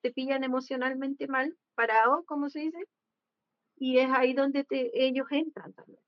[0.00, 2.84] te pillan emocionalmente mal, parado, como se dice,
[3.76, 6.00] y es ahí donde te, ellos entran también,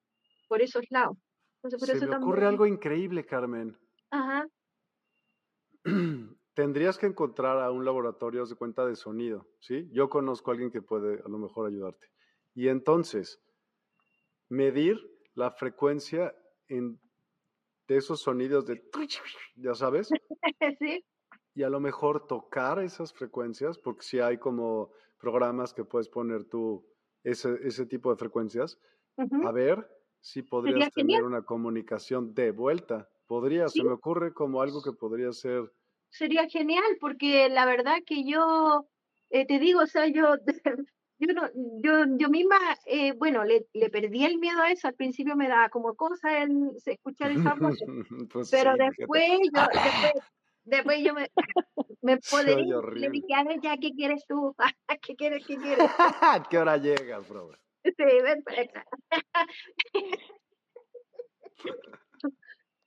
[0.49, 1.17] por esos lados.
[1.63, 3.79] Entonces, por se me ocurre algo increíble, Carmen.
[4.11, 4.47] Ajá.
[6.55, 9.89] Tendrías que encontrar a un laboratorio de cuenta de sonido, ¿sí?
[9.93, 12.07] Yo conozco a alguien que puede a lo mejor ayudarte.
[12.55, 13.43] Y entonces,
[14.49, 16.35] medir la frecuencia
[16.69, 17.01] en,
[17.89, 18.83] de esos sonidos de,
[19.57, 20.11] ya sabes.
[20.79, 21.05] Sí.
[21.55, 26.45] Y a lo mejor tocar esas frecuencias, porque si hay como programas que puedes poner
[26.45, 26.85] tú
[27.23, 28.79] ese, ese tipo de frecuencias,
[29.17, 29.87] a ver
[30.21, 33.09] si podrías tener una comunicación de vuelta.
[33.27, 35.71] Podría, se me ocurre como algo que podría ser.
[36.11, 38.89] Sería genial, porque la verdad que yo,
[39.31, 40.37] eh, te digo, o sea, yo
[41.19, 41.49] yo, no,
[41.81, 44.89] yo, yo misma, eh, bueno, le, le, perdí el miedo a eso.
[44.89, 47.79] Al principio me daba como cosa el escuchar esa voz,
[48.31, 50.13] pues pero después, yo, después,
[50.65, 51.31] después yo me,
[52.03, 52.57] me pude
[52.97, 54.55] le dije, a ver, ya, ¿qué quieres tú?
[55.03, 55.47] ¿Qué quieres?
[55.47, 55.91] ¿Qué quieres?
[56.51, 57.51] ¿Qué hora llegas, bro?
[57.85, 58.87] Sí, ven para acá.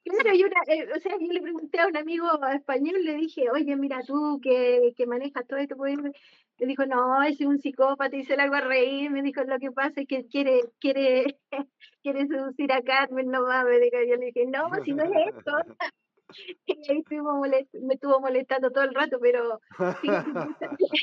[0.04, 3.76] Claro, yo, eh, o sea, yo le pregunté a un amigo español, le dije, oye,
[3.76, 5.76] mira tú que, que manejas todo esto,
[6.60, 9.60] me dijo, no, es un psicópata y se le hago a reír, me dijo, lo
[9.60, 11.38] que pasa es que quiere, quiere,
[12.04, 15.36] quiere seducir a Carmen, no va, me dijo, yo le dije, no, si no es
[15.36, 15.52] esto.
[16.66, 19.62] Y ahí me estuvo molestando todo el rato, pero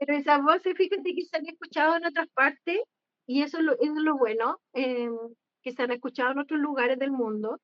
[0.00, 2.80] pero esas voces, fíjate que se han escuchado en otras partes
[3.24, 5.08] y eso es lo, es lo bueno, eh,
[5.62, 7.60] que se han escuchado en otros lugares del mundo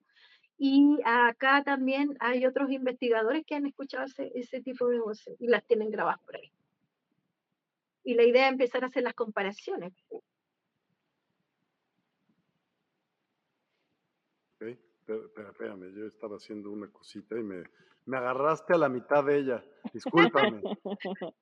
[0.56, 5.64] y acá también hay otros investigadores que han escuchado ese, tipo de voces y las
[5.64, 6.52] tienen grabadas por ahí.
[8.04, 9.92] Y la idea es empezar a hacer las comparaciones.
[14.56, 14.78] Okay.
[15.04, 17.64] Pero, espérame, yo estaba haciendo una cosita y me,
[18.06, 19.64] me agarraste a la mitad de ella.
[19.92, 20.62] Discúlpame.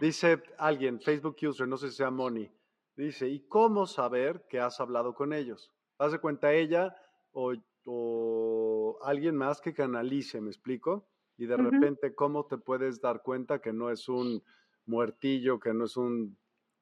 [0.00, 2.50] Dice alguien, Facebook user, no sé si sea Moni,
[2.94, 5.72] dice, ¿y cómo saber que has hablado con ellos?
[5.98, 6.94] ¿Haz de cuenta ella
[7.30, 7.54] o
[7.84, 11.08] o alguien más que canalice, ¿me explico?
[11.36, 14.42] Y de repente, ¿cómo te puedes dar cuenta que no es un
[14.86, 16.36] muertillo, que no es un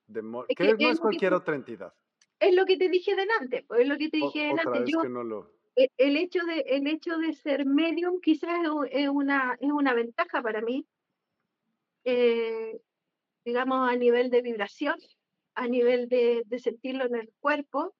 [0.06, 1.94] demonio, que, no es cualquier otra entidad?
[2.38, 4.90] Es lo que te dije delante, pues es lo que te dije delante.
[4.90, 5.02] Yo,
[5.76, 8.58] e, el, hecho de, el hecho de ser medium quizás
[8.90, 10.86] es una, es una ventaja para mí,
[12.04, 12.80] eh,
[13.44, 14.96] digamos, a nivel de vibración,
[15.54, 17.94] a nivel de, de sentirlo en el cuerpo,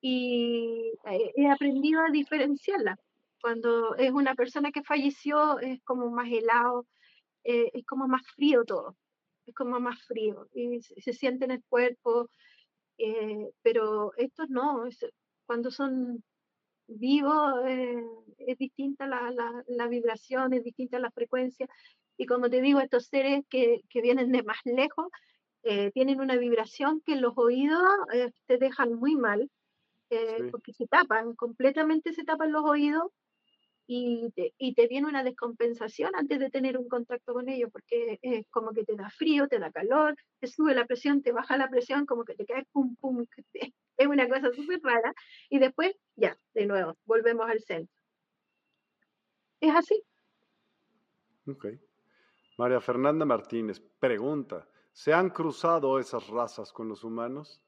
[0.00, 2.98] y eh, he aprendido a diferenciarla.
[3.40, 6.86] Cuando es una persona que falleció es como más helado,
[7.44, 8.96] eh, es como más frío todo,
[9.48, 12.30] es como más frío y se, siente en el cuerpo,
[12.98, 14.84] eh, pero estos no,
[15.46, 16.22] cuando son
[16.86, 17.62] vivos
[18.38, 21.68] es distinta la, la, la, vibración, es distinta la frecuencia
[22.16, 25.08] y como te digo, estos seres que, que vienen de más lejos
[25.92, 27.82] tienen una vibración que los oídos
[28.46, 29.50] te dejan muy mal
[30.10, 33.12] eh, porque se tapan, completamente se tapan los oídos
[33.90, 38.18] y te, y te, viene una descompensación antes de tener un contacto con ellos, porque
[38.20, 41.56] es como que te da frío, te da calor, te sube la presión, te baja
[41.56, 43.24] la presión, como que te caes pum pum,
[43.96, 45.14] es una cosa súper rara,
[45.48, 47.96] y después ya, de nuevo, volvemos al centro.
[49.58, 50.04] Es así.
[51.46, 51.68] Ok.
[52.58, 57.62] María Fernanda Martínez pregunta, ¿se han cruzado esas razas con los humanos?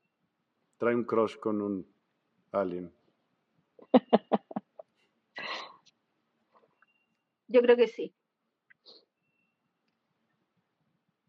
[0.77, 1.91] Trae un crush con un
[2.53, 2.93] Alien.
[7.51, 8.15] Yo creo que sí.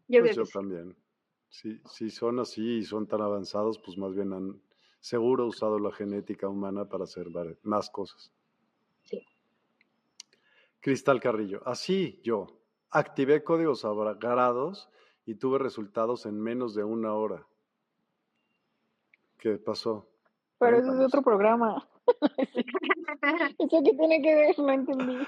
[0.06, 0.96] Yo pues creo yo también.
[1.48, 1.80] Sí.
[1.84, 4.62] Si, son así y son tan avanzados, pues más bien han
[5.00, 7.26] seguro usado la genética humana para hacer
[7.62, 8.32] más cosas.
[9.02, 9.26] Sí.
[10.80, 11.60] Cristal Carrillo.
[11.66, 12.46] Así yo
[12.90, 14.88] activé códigos sagrados
[15.26, 17.44] y tuve resultados en menos de una hora.
[19.38, 20.08] ¿Qué pasó?
[20.58, 21.88] Pero eso es otro programa.
[23.22, 24.58] ¿Eso qué tiene que ver?
[24.58, 25.18] No entendí.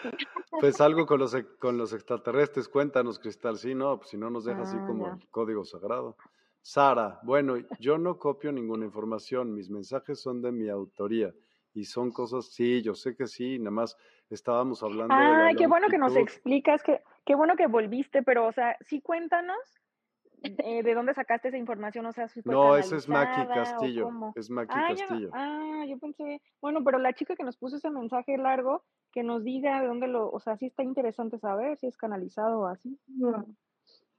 [0.61, 3.57] Pues algo con los, con los extraterrestres, cuéntanos, Cristal.
[3.57, 6.17] Sí, no, pues si no nos deja así ah, como código sagrado.
[6.61, 11.33] Sara, bueno, yo no copio ninguna información, mis mensajes son de mi autoría
[11.75, 13.97] y son cosas, sí, yo sé que sí, nada más
[14.31, 15.15] estábamos hablando.
[15.15, 19.03] Ah, qué bueno que nos explicas, que, qué bueno que volviste, pero, o sea, sí
[19.03, 19.59] cuéntanos
[20.45, 22.05] eh, ¿De dónde sacaste esa información?
[22.07, 24.11] O sea, no, ese es Maki Castillo.
[24.35, 25.31] Es Maki ah, Castillo.
[25.33, 29.43] ah, yo pensé, bueno, pero la chica que nos puso ese mensaje largo, que nos
[29.43, 32.99] diga de dónde lo, o sea, sí está interesante saber si es canalizado o así.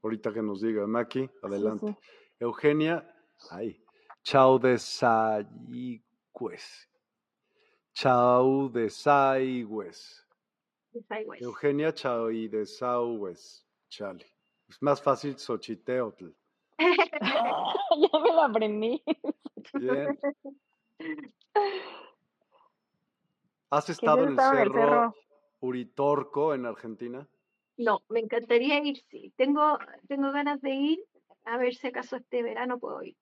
[0.02, 1.96] Ahorita que nos diga, Maki, adelante.
[2.40, 3.08] Eugenia,
[3.52, 3.84] ay,
[4.24, 6.90] chao de Saigües.
[7.94, 10.28] Chao de Saigües.
[11.40, 13.66] Eugenia, chao y de Saigües.
[13.90, 14.35] Chale.
[14.76, 16.32] Es más fácil Xochiteotl.
[16.80, 19.02] ya me lo aprendí.
[19.76, 20.20] Bien.
[23.70, 25.16] ¿Has estado en el cerro,
[25.62, 27.26] Uritorco en Argentina?
[27.78, 29.32] No, me encantaría ir, sí.
[29.38, 29.80] Tengo,
[30.10, 31.00] tengo ganas de ir,
[31.46, 33.16] a ver si acaso este verano puedo ir.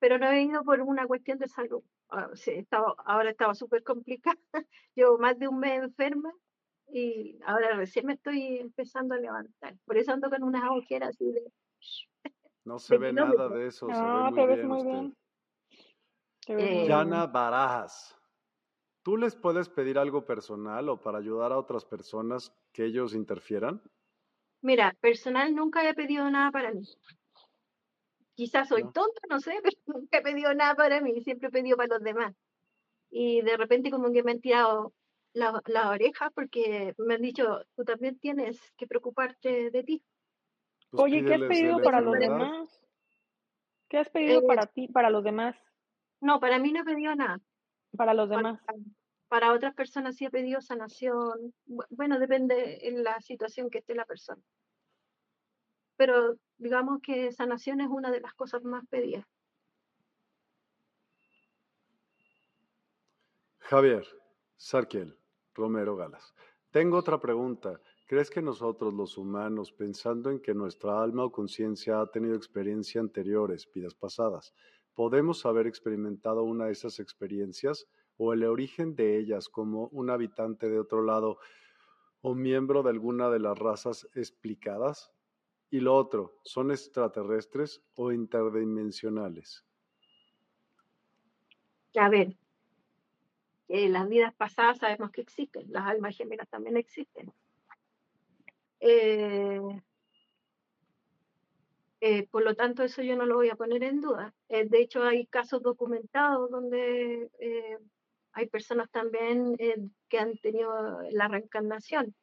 [0.00, 1.84] Pero no he ido por una cuestión de salud.
[2.08, 4.40] Ah, estaba, ahora estaba súper complicada.
[4.96, 6.32] Llevo más de un mes enferma
[6.92, 9.76] y ahora recién me estoy empezando a levantar.
[9.84, 11.52] Por eso ando con unas agujeras así de...
[12.64, 13.88] No se ve nada de eso.
[13.88, 15.16] No, se ve muy te ves muy bien.
[16.46, 18.16] Eh, Yana Barajas.
[19.02, 23.82] ¿Tú les puedes pedir algo personal o para ayudar a otras personas que ellos interfieran?
[24.60, 26.82] Mira, personal nunca he pedido nada para mí.
[28.34, 31.76] Quizás soy tonta, no sé, pero nunca he pedido nada para mí, siempre he pedido
[31.76, 32.34] para los demás.
[33.10, 34.92] Y de repente como que me han tirado
[35.32, 40.02] las la orejas porque me han dicho, tú también tienes que preocuparte de ti.
[40.90, 42.80] Pues Oye, ¿qué has pedido para los demás?
[43.88, 45.56] ¿Qué has pedido para ti, para los demás?
[46.20, 47.40] No, para mí no he pedido nada.
[47.96, 48.60] Para los demás.
[49.28, 51.54] Para, otras personas sí he pedido sanación.
[51.90, 54.42] Bueno, depende en la situación que esté la persona.
[55.96, 59.24] Pero digamos que sanación es una de las cosas más pedidas.
[63.58, 64.04] Javier,
[64.56, 65.19] Sarkiel,
[65.60, 66.34] Romero Galas.
[66.70, 67.78] Tengo otra pregunta.
[68.06, 73.02] ¿Crees que nosotros los humanos, pensando en que nuestra alma o conciencia ha tenido experiencias
[73.02, 74.54] anteriores, vidas pasadas,
[74.94, 80.70] podemos haber experimentado una de esas experiencias o el origen de ellas como un habitante
[80.70, 81.38] de otro lado
[82.22, 85.12] o miembro de alguna de las razas explicadas?
[85.70, 89.64] Y lo otro, ¿son extraterrestres o interdimensionales?
[91.96, 92.08] A
[93.70, 97.32] las vidas pasadas sabemos que existen, las almas gemelas también existen.
[98.80, 99.60] Eh,
[102.00, 104.34] eh, por lo tanto, eso yo no lo voy a poner en duda.
[104.48, 107.30] Eh, de hecho, hay casos documentados donde
[108.32, 109.56] hay personas también
[110.08, 112.14] que han tenido la reencarnación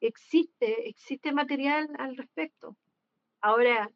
[0.00, 2.76] existe, existe material al respecto.
[3.40, 3.90] Ahora,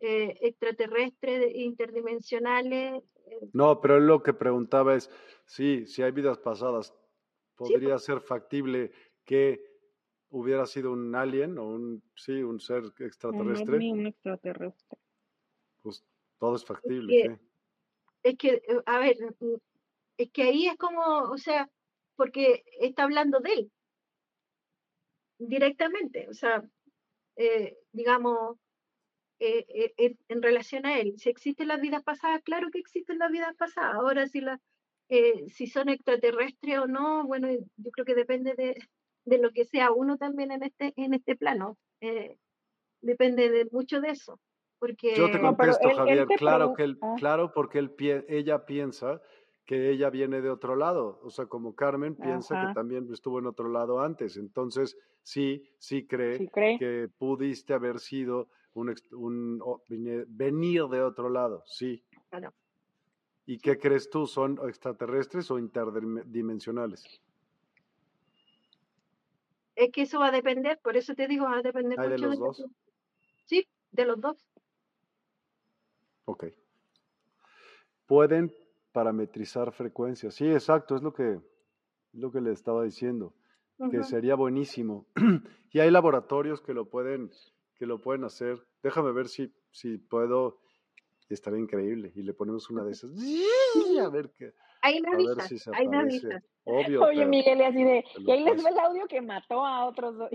[0.00, 3.15] extraterrestres, interdimensionales.
[3.52, 5.10] No, pero lo que preguntaba es,
[5.44, 6.94] sí, si hay vidas pasadas,
[7.54, 8.04] ¿podría pues.
[8.04, 8.92] ser factible
[9.24, 9.64] que
[10.30, 13.76] hubiera sido un alien o un, sí, un ser extraterrestre?
[13.76, 14.98] Un, extraterrestre.
[15.82, 16.04] Pues
[16.38, 17.38] todo es factible,
[18.22, 19.16] Es que, eh, a ver,
[20.16, 21.70] es que ahí es como, o sea,
[22.16, 23.72] porque está hablando de él
[25.38, 26.64] directamente, o sea,
[27.36, 28.58] eh, digamos,
[29.38, 31.14] eh, eh, en relación a él.
[31.18, 33.94] Si existen las vidas pasadas, claro que existen las vidas pasadas.
[33.94, 34.60] Ahora, si, la,
[35.08, 38.76] si son extraterrestres o no, bueno, yo creo que depende de,
[39.24, 41.76] de, lo que sea uno también en este, en este plano.
[43.00, 44.40] depende de mucho de eso.
[44.78, 45.14] Porque...
[45.16, 47.94] Yo te contesto, Javier, claro, que él, claro, porque él,
[48.28, 49.20] ella piensa
[49.66, 53.46] que ella viene de otro lado, o sea, como Carmen piensa que también estuvo en
[53.46, 56.48] otro lado antes, entonces sí, sí cree,
[56.78, 59.62] que pudiste haber sido un, un
[60.28, 62.02] venir de otro lado, sí.
[63.46, 64.26] ¿Y qué crees tú?
[64.26, 67.04] ¿Son extraterrestres o interdimensionales?
[69.76, 72.18] Es que eso va a depender, por eso te digo, va a depender mucho de
[72.18, 72.64] los dos.
[73.44, 74.36] Sí, de los dos.
[76.24, 76.46] Ok.
[78.06, 78.52] Pueden
[78.92, 80.34] parametrizar frecuencias.
[80.34, 81.38] Sí, exacto, es lo que,
[82.12, 83.34] lo que le estaba diciendo,
[83.90, 85.06] que sería buenísimo.
[85.70, 87.30] y hay laboratorios que lo pueden,
[87.76, 88.64] que lo pueden hacer.
[88.82, 90.60] Déjame ver si, si puedo,
[91.28, 92.12] estaría increíble.
[92.14, 93.10] Y le ponemos una de esas.
[94.00, 94.54] A ver qué.
[94.82, 95.98] Ahí me avisa, ahí me
[96.68, 97.04] Obvio.
[97.04, 100.30] Oye, Miguel, así de, y ahí les ve el audio que mató a otros dos.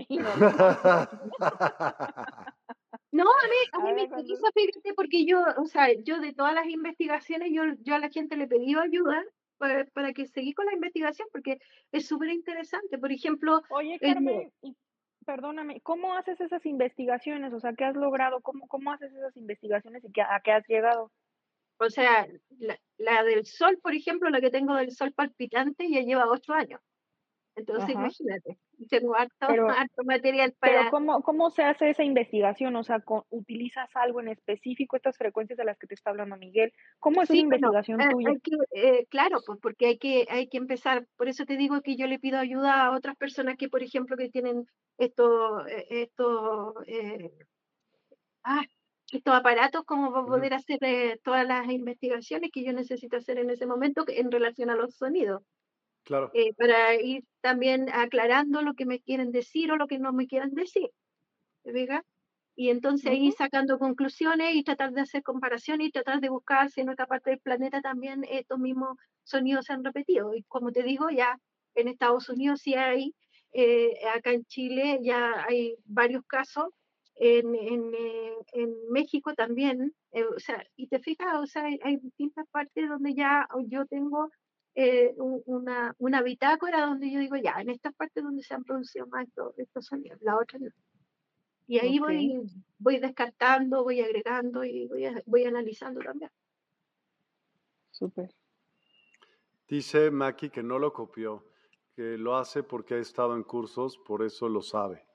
[3.12, 6.54] No, a mí, a mí me interesa, fíjate, porque yo, o sea, yo de todas
[6.54, 9.22] las investigaciones, yo, yo a la gente le pedido ayuda
[9.58, 11.58] para, para que seguí con la investigación, porque
[11.92, 12.96] es súper interesante.
[12.96, 13.60] Por ejemplo...
[13.68, 14.50] Oye, Carmen,
[15.24, 17.52] perdóname, ¿cómo haces esas investigaciones?
[17.52, 18.40] O sea, ¿qué has logrado?
[18.40, 21.10] ¿Cómo, cómo haces esas investigaciones y a qué has llegado?
[21.78, 22.26] O sea,
[22.58, 26.52] la, la, del sol, por ejemplo, la que tengo del sol palpitante, ya lleva ocho
[26.52, 26.80] años.
[27.54, 28.58] Entonces, imagínate,
[28.88, 30.78] tengo harto, harto material para...
[30.78, 32.74] Pero ¿cómo, ¿cómo se hace esa investigación?
[32.76, 36.72] O sea, ¿utilizas algo en específico, estas frecuencias de las que te está hablando Miguel?
[36.98, 38.32] ¿Cómo es una investigación eh, tuya?
[38.74, 42.06] Eh, claro, pues porque hay que, hay que empezar, por eso te digo que yo
[42.06, 44.66] le pido ayuda a otras personas que, por ejemplo, que tienen
[44.96, 46.74] estos, eh, estos,
[48.44, 48.64] ah,
[49.12, 50.78] estos aparatos como para poder hacer
[51.22, 55.42] todas las investigaciones que yo necesito hacer en ese momento en relación a los sonidos.
[56.06, 56.32] Claro.
[56.34, 60.26] Eh, para ir también aclarando lo que me quieren decir o lo que no me
[60.26, 60.90] quieren decir.
[62.56, 66.82] Y entonces ahí sacando conclusiones y tratar de hacer comparaciones y tratar de buscar si
[66.82, 70.34] en otra parte del planeta también estos mismos sonidos se han repetido.
[70.34, 71.38] Y como te digo, ya
[71.74, 73.14] en Estados Unidos sí hay,
[73.52, 76.66] eh, acá en Chile ya hay varios casos,
[77.14, 79.94] en, en, eh, en México también,
[80.36, 84.30] o sea, y te fijas, o sea, hay, hay distintas partes donde ya yo tengo
[84.74, 89.06] eh, una, una bitácora donde yo digo, ya, en estas partes donde se han producido
[89.06, 90.70] más estos, sonidos, la otra no.
[91.66, 92.42] Y ahí voy,
[92.78, 96.30] voy descartando, voy agregando y voy, voy analizando también.
[97.90, 98.30] Súper.
[99.68, 101.44] Dice Maki que no lo copió,
[101.94, 105.06] que lo hace porque ha estado en cursos, por eso lo sabe.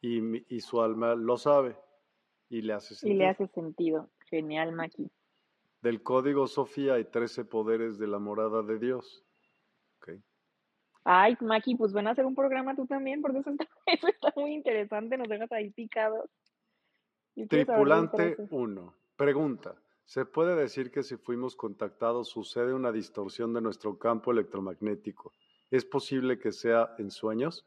[0.00, 1.76] Y, y su alma lo sabe.
[2.48, 3.14] y le hace sentido.
[3.14, 4.10] Y le hace sentido.
[4.30, 5.10] Genial, Maki.
[5.82, 9.24] Del código Sofía hay 13 poderes de la morada de Dios.
[9.98, 10.22] Okay.
[11.04, 14.32] Ay, Maki, pues van a hacer un programa tú también, porque eso está, eso está
[14.36, 16.28] muy interesante, nos dejas ahí picados.
[17.48, 18.94] Tripulante 1.
[19.16, 19.74] Pregunta.
[20.04, 25.32] ¿Se puede decir que si fuimos contactados sucede una distorsión de nuestro campo electromagnético?
[25.70, 27.64] ¿Es posible que sea en sueños?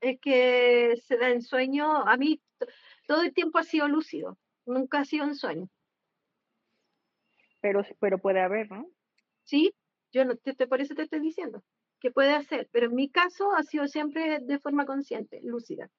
[0.00, 2.06] Es que se da en sueño.
[2.06, 2.40] A mí
[3.06, 4.36] todo el tiempo ha sido lúcido,
[4.66, 5.68] nunca ha sido en sueño.
[7.68, 8.88] Pero, pero puede haber, ¿no?
[9.44, 9.74] Sí,
[10.10, 11.62] yo no, te, por eso te estoy diciendo
[12.00, 15.90] que puede hacer, pero en mi caso ha sido siempre de forma consciente, lúcida.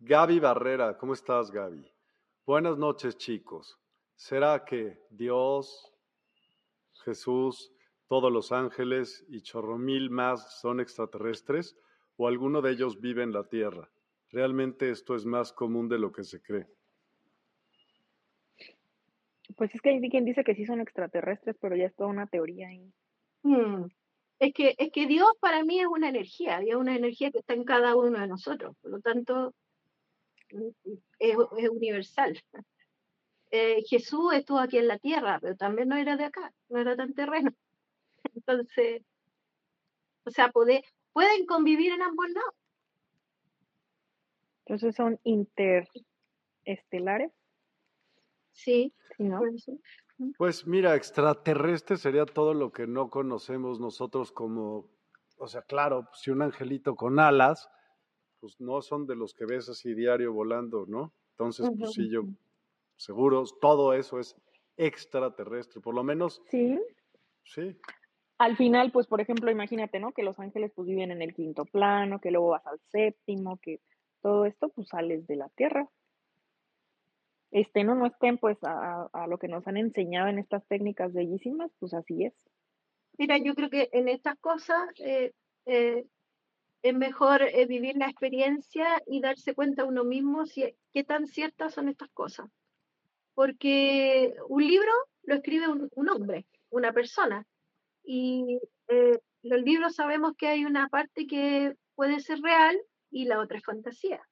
[0.00, 1.90] Gaby Barrera, ¿cómo estás, Gaby?
[2.44, 3.78] Buenas noches, chicos.
[4.16, 5.94] ¿Será que Dios,
[7.02, 7.72] Jesús,
[8.08, 11.74] todos los ángeles y chorro mil más son extraterrestres
[12.18, 13.90] o alguno de ellos vive en la Tierra?
[14.28, 16.68] Realmente esto es más común de lo que se cree.
[19.56, 22.26] Pues es que hay quien dice que sí son extraterrestres, pero ya es toda una
[22.26, 22.92] teoría ahí.
[23.42, 23.86] Hmm.
[24.38, 27.38] Es, que, es que Dios para mí es una energía, y es una energía que
[27.38, 29.54] está en cada uno de nosotros, por lo tanto
[31.18, 31.36] es,
[31.70, 32.40] universal.
[33.50, 36.96] Eh, Jesús estuvo aquí en la tierra, pero también no era de acá, no era
[36.96, 37.52] tan terreno.
[38.34, 39.02] Entonces,
[40.24, 42.54] o sea, pueden convivir en ambos lados.
[44.66, 47.30] Entonces son interestelares.
[48.56, 48.94] Sí,
[50.38, 54.88] Pues mira, extraterrestre sería todo lo que no conocemos nosotros como,
[55.36, 57.68] o sea, claro, si un angelito con alas,
[58.40, 61.12] pues no son de los que ves así diario volando, ¿no?
[61.32, 62.22] Entonces, pues sí, yo
[62.96, 64.34] seguro, todo eso es
[64.78, 66.42] extraterrestre, por lo menos.
[66.50, 66.80] Sí.
[67.44, 67.78] Sí.
[68.38, 70.12] Al final, pues, por ejemplo, imagínate, ¿no?
[70.12, 73.80] Que los ángeles pues viven en el quinto plano, que luego vas al séptimo, que
[74.22, 75.90] todo esto pues sales de la tierra
[77.50, 81.70] estén o no estén pues a, lo que nos han enseñado en estas técnicas bellísimas,
[81.78, 82.34] pues así es.
[83.18, 85.32] Mira, yo creo que en estas cosas eh,
[85.64, 86.04] eh,
[86.82, 91.74] es mejor eh, vivir la experiencia y darse cuenta uno mismo si, qué tan ciertas
[91.74, 92.46] son estas cosas.
[93.34, 94.92] Porque un libro
[95.22, 97.46] lo escribe un, un hombre, una persona,
[98.04, 98.60] y
[99.42, 102.78] los libros sabemos que hay una parte que puede ser real
[103.10, 104.22] y la otra es fantasía.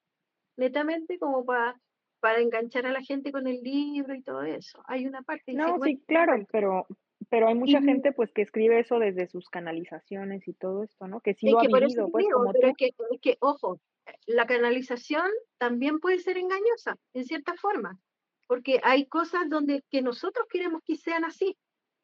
[0.56, 1.80] Netamente como para
[2.24, 4.82] para enganchar a la gente con el libro y todo eso.
[4.86, 5.52] Hay una parte.
[5.52, 6.86] No, sí, claro, pero,
[7.28, 11.20] pero hay mucha gente pues que escribe eso desde sus canalizaciones y todo esto, ¿no?
[11.20, 13.78] Que sí lo ha vivido, pues como pero Es que, que, ojo,
[14.24, 15.26] la canalización
[15.58, 18.00] también puede ser engañosa, en cierta forma,
[18.46, 21.58] porque hay cosas donde que nosotros queremos que sean así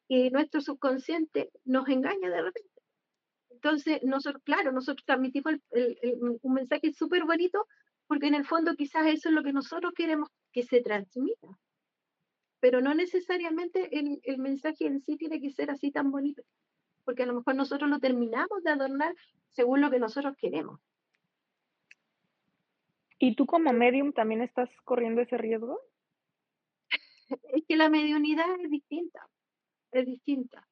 [0.07, 2.69] y nuestro subconsciente nos engaña de repente.
[3.49, 5.55] Entonces, nosotros, claro, nosotros transmitimos
[6.43, 7.65] un mensaje súper bonito,
[8.11, 11.47] porque en el fondo quizás eso es lo que nosotros queremos que se transmita.
[12.59, 16.43] Pero no necesariamente el, mensaje en sí tiene que ser así tan bonito,
[17.05, 19.15] porque a lo mejor nosotros lo terminamos de adornar
[19.51, 20.81] según lo que nosotros queremos.
[23.17, 25.79] ¿Y tú como medium también estás corriendo ese riesgo?
[27.53, 29.25] Es que la mediunidad es distinta,
[29.93, 30.67] es distinta.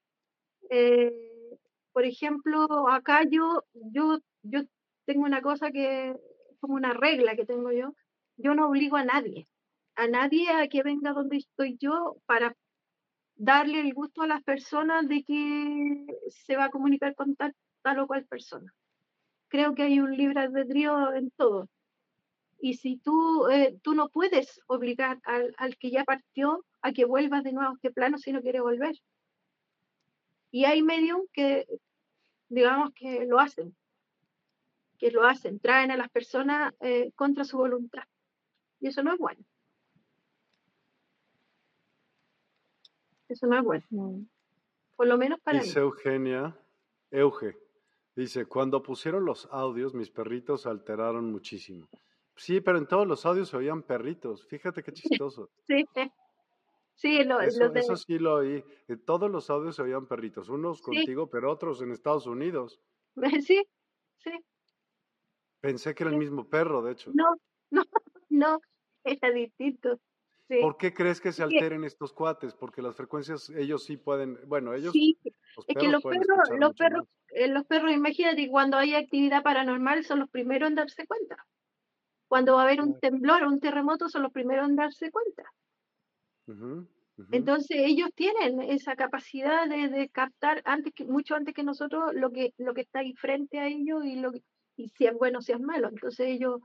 [0.69, 1.57] Eh,
[1.93, 4.63] por ejemplo, acá yo, yo, yo
[5.05, 6.19] tengo una cosa que
[6.59, 7.93] como una regla que tengo yo,
[8.37, 9.47] yo no obligo a nadie,
[9.95, 12.55] a nadie a que venga donde estoy yo para
[13.35, 17.99] darle el gusto a las personas de que se va a comunicar con tal, tal
[17.99, 18.73] o cual persona.
[19.47, 21.67] Creo que hay un libre albedrío en todo.
[22.61, 27.05] Y si tú, eh, tú no puedes obligar al, al, que ya partió a que
[27.05, 28.95] vuelva de nuevo a este plano si no quiere volver.
[30.51, 31.65] Y hay medios que,
[32.49, 33.75] digamos, que lo hacen
[34.99, 38.03] que lo hacen, traen a las personas eh, contra su voluntad.
[38.79, 39.43] Y eso no es bueno.
[43.29, 44.25] Eso no es bueno.
[44.95, 46.59] Por lo menos para dice Eugenia,
[47.11, 47.57] Euge,
[48.15, 51.87] dice, cuando pusieron los audios, mis perritos se alteraron muchísimo.
[52.35, 54.45] Sí, pero en todos los audios se oían perritos.
[54.47, 55.49] Fíjate qué chistoso.
[55.67, 55.85] sí,
[56.95, 57.23] sí.
[57.23, 58.63] Lo, eso, sí lo oí.
[58.87, 60.49] En todos los audios se oían perritos.
[60.49, 62.81] Unos contigo, pero otros en Estados Unidos.
[63.45, 63.61] Sí,
[64.17, 64.31] sí.
[65.61, 67.11] Pensé que era el mismo perro, de hecho.
[67.13, 67.35] No,
[67.71, 67.83] no,
[68.29, 68.59] no,
[69.03, 69.99] era distinto.
[70.61, 72.55] ¿Por qué crees que se alteren estos cuates?
[72.55, 74.93] Porque las frecuencias, ellos sí pueden, bueno, ellos...
[74.93, 75.15] Sí,
[75.67, 80.19] es que los perros, los perros, eh, los perros, imagínate, cuando hay actividad paranormal son
[80.19, 81.45] los primeros en darse cuenta.
[82.27, 85.43] Cuando va a haber un temblor o un terremoto son los primeros en darse cuenta.
[87.31, 92.31] Entonces ellos tienen esa capacidad de, de, captar antes que, mucho antes que nosotros lo
[92.31, 94.41] que, lo que está ahí frente a ellos y lo que,
[94.79, 95.89] y si es bueno, si es malo.
[95.89, 96.61] Entonces ellos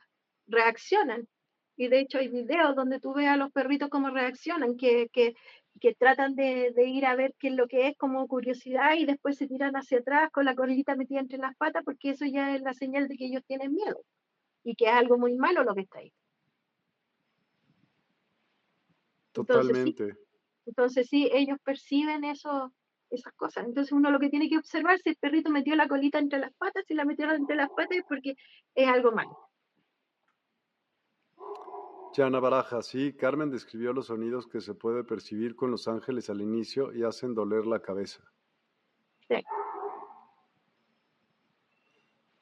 [0.47, 1.29] reaccionan.
[1.77, 5.35] Y de hecho hay videos donde tú ves a los perritos cómo reaccionan, que, que,
[5.81, 9.07] que tratan de, de, ir a ver qué es lo que es como curiosidad y
[9.07, 12.55] después se tiran hacia atrás con la colita metida entre las patas porque eso ya
[12.55, 14.05] es la señal de que ellos tienen miedo
[14.63, 16.13] y que es algo muy malo lo que está ahí.
[19.33, 20.17] Totalmente.
[20.67, 22.73] Entonces sí, ellos perciben eso,
[23.15, 23.65] esas cosas.
[23.65, 26.53] Entonces uno lo que tiene que observar si el perrito metió la colita entre las
[26.55, 28.35] patas, si la metió entre las patas es porque
[28.75, 29.37] es algo malo.
[32.15, 36.41] Yana Baraja, sí, Carmen describió los sonidos que se puede percibir con los ángeles al
[36.41, 38.23] inicio y hacen doler la cabeza.
[39.29, 39.43] Sí.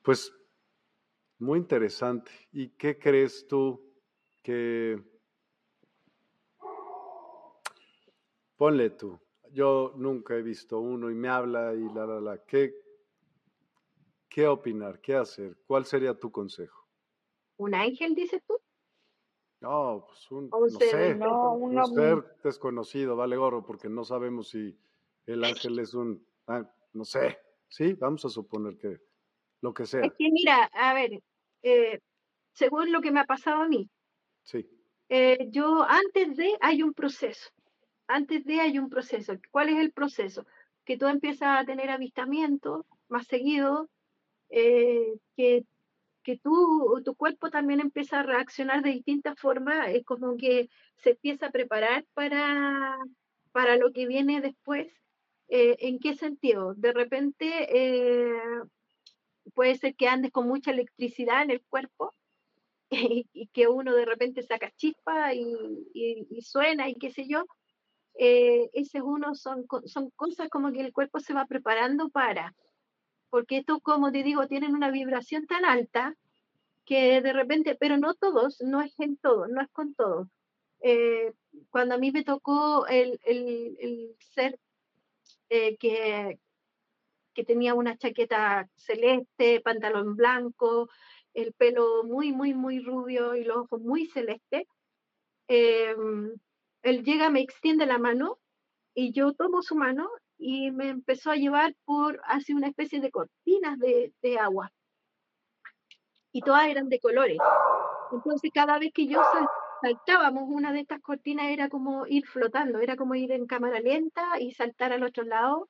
[0.03, 0.35] Pues
[1.39, 2.31] muy interesante.
[2.53, 3.81] ¿Y qué crees tú
[4.43, 5.03] que...
[8.57, 9.19] Ponle tú,
[9.53, 12.45] yo nunca he visto uno y me habla y la, la, la.
[12.45, 12.74] ¿Qué,
[14.29, 15.01] qué opinar?
[15.01, 15.59] ¿Qué hacer?
[15.66, 16.89] ¿Cuál sería tu consejo?
[17.59, 18.59] ¿Un ángel, dices tú?
[19.61, 24.77] No, pues un, no sé, un ser desconocido, vale gorro, porque no sabemos si
[25.24, 27.39] el ángel es un, ah, no sé,
[27.69, 28.99] sí, vamos a suponer que
[29.61, 30.01] lo que sea.
[30.01, 31.23] Es que mira, a ver,
[31.62, 32.01] eh,
[32.53, 33.89] según lo que me ha pasado a mí,
[34.43, 34.69] sí.
[35.09, 37.51] Eh, yo antes de hay un proceso,
[38.07, 39.35] antes de hay un proceso.
[39.51, 40.47] ¿Cuál es el proceso?
[40.85, 43.89] Que tú empiezas a tener avistamiento más seguido,
[44.51, 45.65] eh, que
[46.23, 51.11] que tú, tu cuerpo también empieza a reaccionar de distintas formas, es como que se
[51.11, 52.97] empieza a preparar para,
[53.53, 54.89] para lo que viene después.
[55.49, 56.74] Eh, ¿En qué sentido?
[56.74, 58.33] De repente eh,
[59.55, 62.15] puede ser que andes con mucha electricidad en el cuerpo
[62.91, 65.45] y, que uno de repente saca chispa y,
[65.93, 67.45] y, suena y qué sé yo.
[68.24, 72.55] Eh, ese uno son, son cosas como que el cuerpo se va preparando para
[73.32, 76.15] porque esto, como te digo, tienen una vibración tan alta
[76.85, 80.28] que de repente, pero no todos, no es en todos, no es con todos.
[80.82, 81.32] Eh,
[81.70, 84.61] cuando a mí me tocó el, el, ser
[85.49, 86.40] eh, que,
[87.32, 90.90] que tenía una chaqueta celeste, pantalón blanco,
[91.32, 94.69] el pelo muy, muy, muy rubio y los ojos muy celeste,
[95.49, 95.97] eh,
[96.83, 98.39] él llega, me extiende la mano
[98.95, 103.11] y yo tomo su mano y me empezó a llevar por así una especie de
[103.11, 104.73] cortinas de, agua.
[106.33, 107.39] Y todas eran de colores.
[108.11, 109.23] Entonces cada vez que yo
[109.81, 114.41] saltábamos una de estas cortinas era como ir flotando, era como ir en cámara lenta
[114.41, 115.69] y saltar al otro lado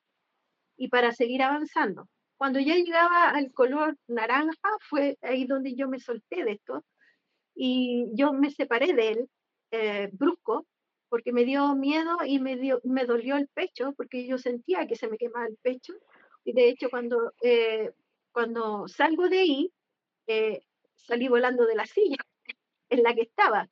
[0.76, 2.08] y para seguir avanzando.
[2.36, 6.84] Cuando ya llegaba al color naranja fue ahí donde yo me solté de esto
[7.54, 9.30] y yo me separé de él
[9.70, 10.66] eh, brusco
[11.12, 14.96] porque me dio miedo y me, dio, me dolió el pecho, porque yo sentía que
[14.96, 15.92] se me quemaba el pecho.
[16.42, 17.92] Y de hecho, cuando, eh,
[18.32, 19.72] cuando salgo de ahí,
[20.26, 20.62] eh,
[20.96, 22.16] salí volando de la silla
[22.88, 23.68] en la que estaba.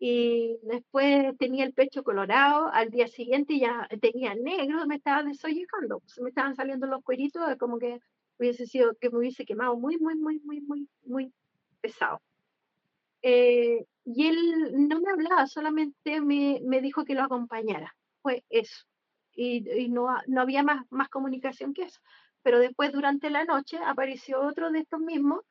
[0.00, 6.02] Y después tenía el pecho colorado, al día siguiente ya tenía negro, me estaba desollejando,
[6.20, 8.00] me estaban saliendo los cueritos, como que
[8.40, 11.32] hubiese sido, que me hubiese quemado muy, muy, muy, muy, muy, muy
[11.80, 12.20] pesado.
[13.22, 17.94] Eh, y él no me hablaba, solamente me, me, dijo que lo acompañara.
[18.20, 18.84] Fue eso.
[19.34, 22.00] Y, y no, no, había más, más comunicación que eso.
[22.42, 25.44] Pero después, durante la noche, apareció otro de estos mismos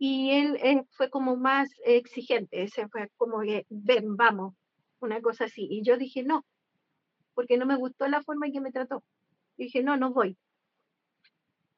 [0.00, 2.62] y él, fue como más exigente.
[2.62, 4.54] Ese fue como que, ven, vamos,
[5.00, 5.66] una cosa así.
[5.70, 6.46] Y yo dije, no,
[7.34, 9.04] porque no me gustó la forma en que me trató.
[9.58, 10.38] Y dije, no, no voy.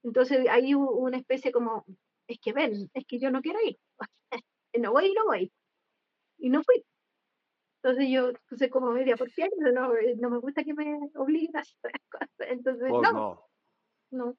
[0.04, 1.84] Entonces ahí hubo una especie como,
[2.28, 3.78] es que ven, es que yo no quiero ir.
[4.78, 5.52] no voy, no voy.
[6.38, 6.84] Y no fui.
[7.82, 11.60] Entonces yo puse como media por ciento, no, no me gusta que me obliguen a
[11.60, 12.30] hacer cosas.
[12.38, 13.44] Entonces, no,
[14.10, 14.36] no.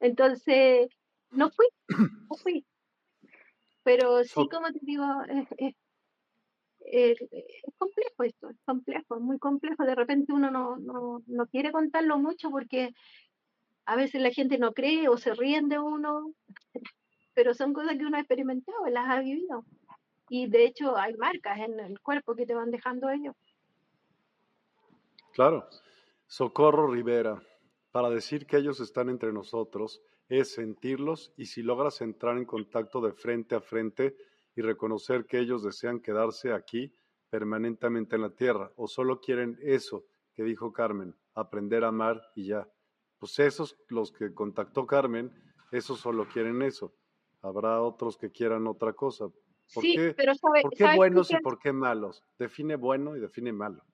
[0.00, 0.88] Entonces,
[1.30, 1.66] no fui,
[2.30, 2.66] no fui.
[3.84, 5.48] Pero sí, como te digo, es,
[6.80, 7.18] es,
[7.76, 9.84] complejo esto, es complejo, es muy complejo.
[9.84, 12.94] De repente uno no, no, no quiere contarlo mucho porque
[13.84, 16.32] a veces la gente no cree o se ríen de uno
[17.34, 19.64] pero son cosas que uno ha experimentado, las ha vivido.
[20.28, 23.34] Y de hecho hay marcas en el cuerpo que te van dejando ellos.
[25.32, 25.68] Claro.
[26.26, 27.42] Socorro Rivera,
[27.90, 33.02] para decir que ellos están entre nosotros es sentirlos y si logras entrar en contacto
[33.02, 34.16] de frente a frente
[34.56, 36.94] y reconocer que ellos desean quedarse aquí
[37.28, 42.46] permanentemente en la tierra o solo quieren eso que dijo Carmen, aprender a amar y
[42.46, 42.66] ya.
[43.18, 45.30] Pues esos, los que contactó Carmen,
[45.70, 46.94] esos solo quieren eso
[47.42, 49.28] habrá otros que quieran otra cosa.
[49.74, 52.24] ¿Por sí, qué, pero sabe, ¿por qué buenos y por qué malos?
[52.38, 53.84] Define bueno y define malo.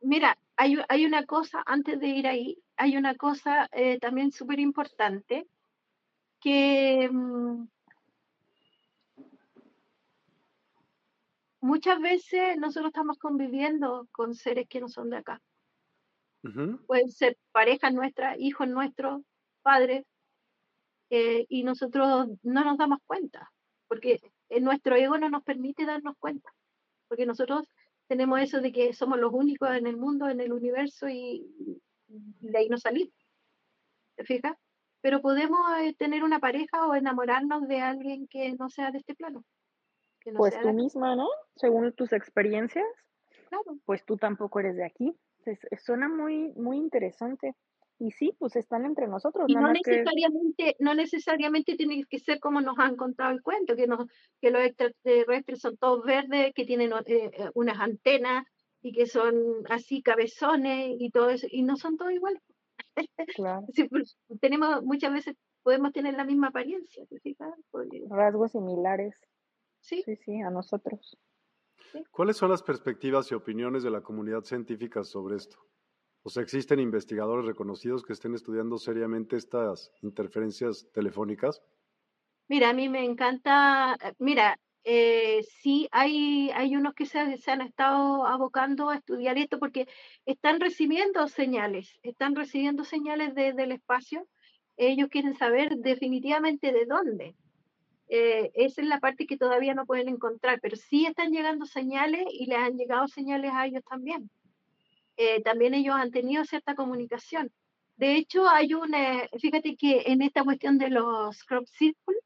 [0.00, 4.60] Mira, hay, hay una cosa, antes de ir ahí, hay una cosa eh, también súper
[4.60, 5.46] importante
[6.40, 7.66] que, mm,
[11.60, 15.42] muchas veces nosotros estamos conviviendo con seres que no son de acá.
[16.86, 19.22] Pueden ser parejas nuestras, hijos nuestros,
[19.62, 20.04] padres,
[21.10, 23.52] eh, y nosotros no nos damos cuenta,
[23.88, 24.20] porque
[24.60, 26.50] nuestro ego no nos permite darnos cuenta,
[27.08, 27.68] porque nosotros
[28.08, 31.46] tenemos eso de que somos los únicos en el mundo, en el universo, y,
[32.08, 33.14] de ahí no salimos.
[34.16, 34.56] ¿Te fijas?
[35.00, 39.14] Pero podemos eh, tener una pareja o enamorarnos de alguien que no sea de este
[39.14, 39.44] plano.
[40.36, 41.28] pues tú misma, ¿no?
[41.56, 42.86] Según tus experiencias,
[43.48, 43.78] claro.
[43.84, 45.16] pues tú tampoco eres de aquí.
[45.78, 47.54] suena muy, muy interesante.
[47.98, 49.46] Y sí, pues están entre nosotros.
[49.48, 53.86] Y no necesariamente, no necesariamente tiene que ser como nos han contado el cuento, que,
[53.86, 54.06] nos,
[54.40, 58.46] que los extraterrestres son todos verdes, que tienen eh, eh, unas antenas
[58.82, 59.34] y que son
[59.70, 62.42] así cabezones y todo eso, y no son todos iguales.
[63.34, 63.66] Claro.
[63.90, 67.04] Pues, tenemos, muchas veces podemos tener la misma apariencia,
[68.10, 69.18] Rasgos similares.
[69.80, 70.02] Sí.
[70.04, 71.16] Sí, sí, a nosotros.
[72.10, 75.56] ¿Cuáles son las perspectivas y opiniones de la comunidad científica sobre esto?
[76.26, 81.62] O sea, ¿existen investigadores reconocidos que estén estudiando seriamente estas interferencias telefónicas?
[82.48, 87.60] Mira, a mí me encanta, eh, mira, eh, sí hay, hay unos que se, han
[87.60, 89.86] estado abocando a estudiar esto porque
[90.24, 94.26] están recibiendo señales, están recibiendo señales desde el espacio.
[94.76, 97.36] Ellos quieren saber definitivamente de dónde.
[98.08, 102.24] Eh, esa es la parte que todavía no pueden encontrar, pero sí están llegando señales
[102.32, 104.28] y les han llegado señales a ellos también.
[105.16, 107.50] Eh, también ellos han tenido cierta comunicación.
[107.96, 112.20] De hecho, hay una, fíjate que en esta cuestión de los crop circles,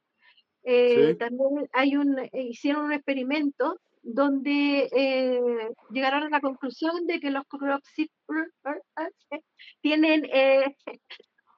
[0.65, 4.89] eh, también hay un, eh, hicieron un experimento donde
[5.91, 8.49] llegaron a la conclusión de que los crop circles
[9.83, 10.23] tienen,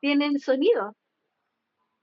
[0.01, 0.95] tienen sonido.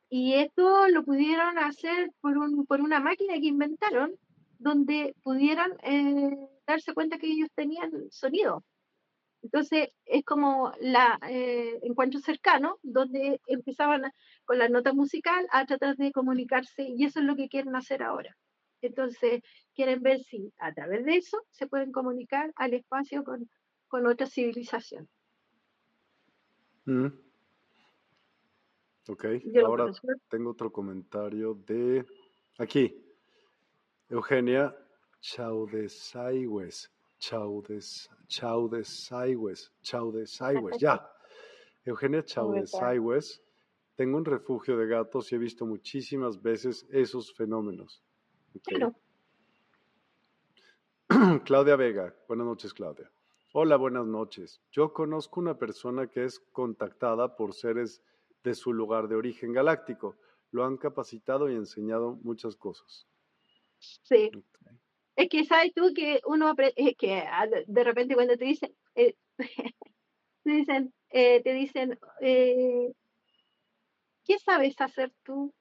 [0.09, 4.15] Y esto lo pudieron hacer por, un, por una máquina que inventaron
[4.57, 5.77] donde pudieran
[6.65, 8.63] darse cuenta que ellos tenían sonido.
[9.41, 14.11] Entonces es como la eh, encuentro cercano, donde empezaban
[14.45, 18.03] con la nota musical a tratar de comunicarse y eso es lo que quieren hacer
[18.03, 18.35] ahora.
[18.81, 19.41] Entonces
[19.73, 23.49] quieren ver si a través de eso se pueden comunicar al espacio con,
[23.87, 25.07] con otra civilización.
[26.85, 27.07] Mm.
[29.07, 29.25] Ok,
[29.65, 29.91] ahora
[30.27, 32.05] tengo otro comentario de
[32.57, 33.03] aquí.
[34.07, 34.75] Eugenia
[35.21, 36.91] Chaudesaiwes.
[37.19, 41.11] Chaudes, Chaudesaiwes, Chaudesaiwes, ya.
[41.83, 43.41] Eugenia Chaudesaiwes,
[43.95, 48.01] tengo un refugio de gatos y he visto muchísimas veces esos fenómenos.
[51.43, 53.11] Claudia Vega, buenas noches Claudia.
[53.51, 54.61] Hola, buenas noches.
[54.71, 58.03] Yo conozco una persona que es contactada por seres
[58.43, 60.17] de su lugar de origen galáctico.
[60.51, 63.07] Lo han capacitado y enseñado muchas cosas.
[63.79, 64.29] Sí.
[65.19, 69.15] Es que sabes tú que uno es que ah, de repente cuando te dicen, eh,
[70.45, 72.93] te dicen, eh, te dicen, eh,
[74.23, 75.53] ¿qué sabes hacer tú?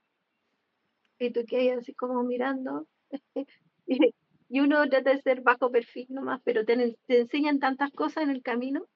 [1.18, 2.86] Y tú que así como mirando.
[4.48, 8.30] y uno trata de ser bajo perfil nomás, pero te, te, enseñan tantas cosas en
[8.30, 8.86] el camino,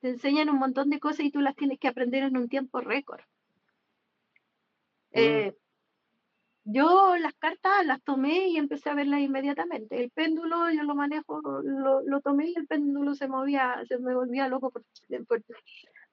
[0.00, 2.80] te enseñan un montón de cosas y tú las tienes que aprender en un tiempo
[2.80, 3.22] récord.
[5.12, 5.54] Mm.
[6.64, 10.02] Yo las cartas las tomé y empecé a verlas inmediatamente.
[10.02, 14.48] El péndulo yo lo manejo, lo, tomé y el péndulo se movía, se me volvía
[14.48, 14.82] loco por,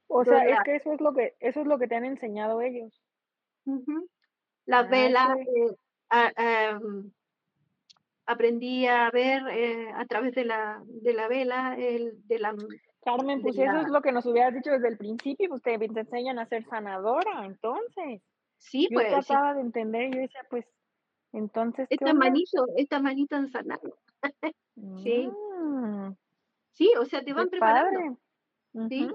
[0.07, 2.61] O sea, es que eso es lo que eso es lo que te han enseñado
[2.61, 3.01] ellos.
[4.65, 7.11] Las ah, velas, eh, em,
[8.25, 12.55] aprendí a ver eh, a través de la, de la vela, el, de la
[13.03, 16.37] Carmen, pues eso es lo que nos hubieras dicho desde el principio, te, te enseñan
[16.37, 18.21] a ser sanadora, entonces.
[18.61, 19.09] Sí, yo pues.
[19.09, 20.65] trataba de entender y yo decía, pues,
[21.33, 21.87] entonces.
[21.89, 23.81] Esta manito, esta manito en sanar.
[25.03, 25.27] sí.
[25.27, 26.15] Mm.
[26.71, 28.17] Sí, o sea, te van preparando.
[28.87, 29.09] Sí.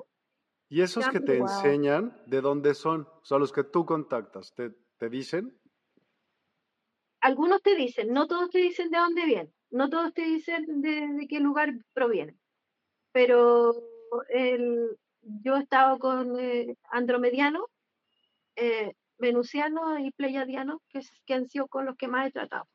[0.69, 3.03] ¿Y esos que te enseñan, de dónde son?
[3.03, 5.57] O sea, los que tú contactas, ¿te, te dicen?
[7.21, 11.09] Algunos te dicen, no todos te dicen de dónde vienen, no todos te dicen de,
[11.13, 12.39] de qué lugar provienen.
[13.13, 13.75] Pero
[14.29, 17.69] el, yo he estado con eh, Andromediano,
[18.57, 22.67] eh, venusianos y pleiadianos, que, que han sido con los que más he tratado.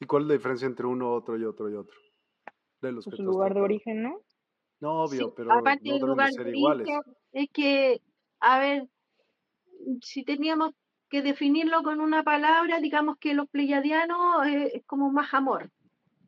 [0.00, 1.96] ¿Y cuál es la diferencia entre uno, otro y otro y otro?
[2.80, 4.20] De los pues su lugar de origen, ¿no?
[4.80, 6.88] No, obvio, pero aparte no lugar ser de iguales.
[7.32, 8.02] Es que,
[8.40, 8.88] a ver,
[10.02, 10.72] si teníamos
[11.08, 15.70] que definirlo con una palabra, digamos que los pleiadianos eh, es como más amor.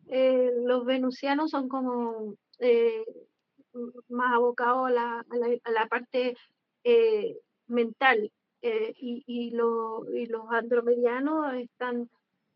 [0.09, 3.05] Eh, los venusianos son como eh,
[4.09, 5.27] más abocados a la,
[5.65, 6.37] a la, parte
[7.67, 8.33] mental
[8.63, 12.11] eh, y, y, y, los andromedianos están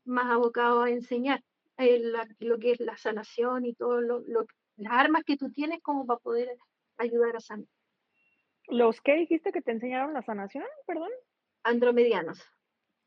[0.04, 1.42] más abocado a enseñar
[1.78, 2.02] eh,
[2.40, 4.22] lo que es la sanación y todo lo,
[4.76, 6.48] las armas que tú tienes como para poder
[6.96, 7.66] ayudar a sanar.
[8.68, 10.64] ¿Los qué dijiste que te enseñaron la sanación?
[10.86, 11.10] Perdón.
[11.62, 12.42] Andromedianos.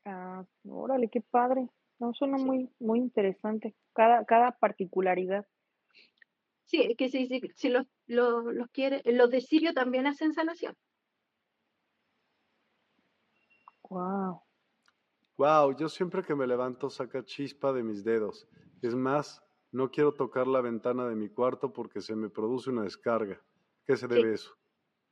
[0.04, 1.68] Ah, órale, qué padre.
[1.98, 3.74] No, suena muy, muy interesante.
[3.94, 5.46] Cada, cada particularidad.
[6.66, 10.76] Sí, que si, si, los, los, los, quiere, los de Sirio también hacen sanación.
[13.88, 14.42] Wow.
[15.36, 18.48] Wow, yo siempre que me levanto saca chispa de mis dedos.
[18.82, 19.42] Es más,
[19.72, 23.42] no quiero tocar la ventana de mi cuarto porque se me produce una descarga.
[23.84, 24.56] ¿Qué se debe eso?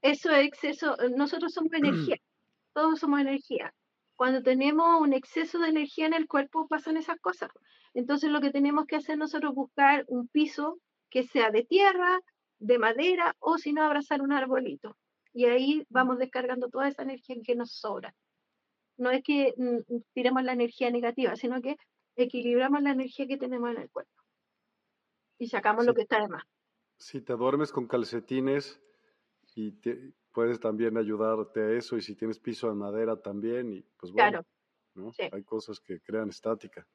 [0.03, 2.17] Eso es exceso, nosotros somos energía,
[2.73, 3.75] todos somos energía.
[4.15, 7.51] Cuando tenemos un exceso de energía en el cuerpo pasan esas cosas.
[7.95, 10.79] Entonces lo que tenemos que hacer nosotros es buscar un piso
[11.11, 12.21] que sea de tierra,
[12.59, 14.97] de madera o si no abrazar un arbolito.
[15.33, 18.15] Y ahí vamos descargando toda esa energía que nos sobra.
[19.03, 21.77] No es que mm, tiremos la energía negativa, sino que
[22.15, 24.13] equilibramos la energía que tenemos en el cuerpo.
[25.41, 26.45] Y sacamos lo que está de más.
[26.99, 28.81] Si te duermes con calcetines
[29.57, 29.73] y
[30.31, 34.45] puedes también ayudarte a eso, y si tienes piso de madera también, y pues bueno,
[35.33, 36.87] hay cosas que crean estática.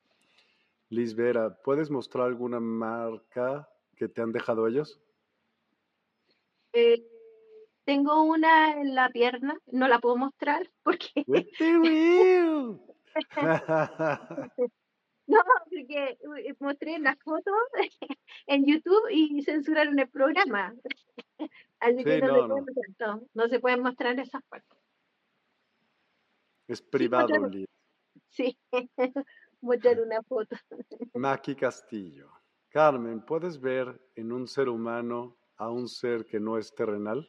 [0.87, 5.01] Liz Vera, ¿puedes mostrar alguna marca que te han dejado ellos?
[6.71, 7.05] Eh,
[7.87, 11.23] tengo una en la pierna, no la puedo mostrar porque...
[15.27, 15.39] no,
[15.69, 16.17] porque
[16.59, 17.55] mostré las fotos
[18.45, 20.75] en YouTube y censuraron el programa.
[21.79, 22.21] Así que
[23.33, 24.77] no, se pueden mostrar esas partes.
[26.67, 27.67] Es privado, Liz.
[28.29, 28.57] Sí,
[29.61, 30.57] mostrar una foto.
[31.13, 32.29] Maki Castillo.
[32.69, 37.27] Carmen, ¿puedes ver en un ser humano a un ser que no es terrenal?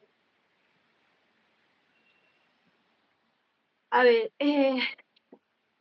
[3.91, 4.79] A ver, eh,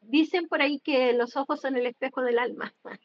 [0.02, 2.74] dicen por ahí que los ojos son el espejo del alma.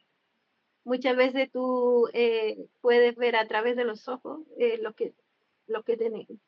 [0.85, 5.15] Muchas veces tú eh, puedes ver a través de los ojos, eh, los que,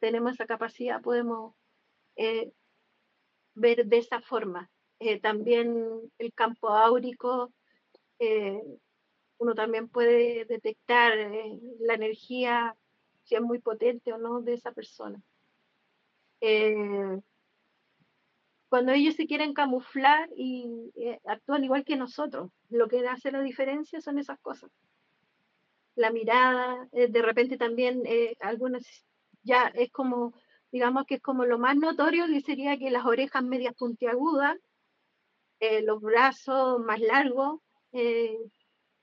[0.01, 1.55] tenemos esa capacidad podemos
[3.55, 4.71] ver de esa forma.
[5.23, 7.53] también el campo áurico
[9.39, 12.77] uno también puede detectar eh, la energía,
[13.25, 15.21] si es muy potente o no, de esa persona.
[16.41, 17.21] Eh,
[18.75, 23.41] cuando ellos se quieren camuflar y eh, actúan igual que nosotros, lo que hace la
[23.41, 24.69] diferencia son esas cosas.
[25.95, 28.03] La mirada, de repente también
[28.41, 28.83] algunas
[29.45, 30.35] ya es como,
[30.73, 34.59] digamos que es como lo más notorio que sería que las orejas medias puntiagudas,
[35.61, 37.61] los brazos más largos,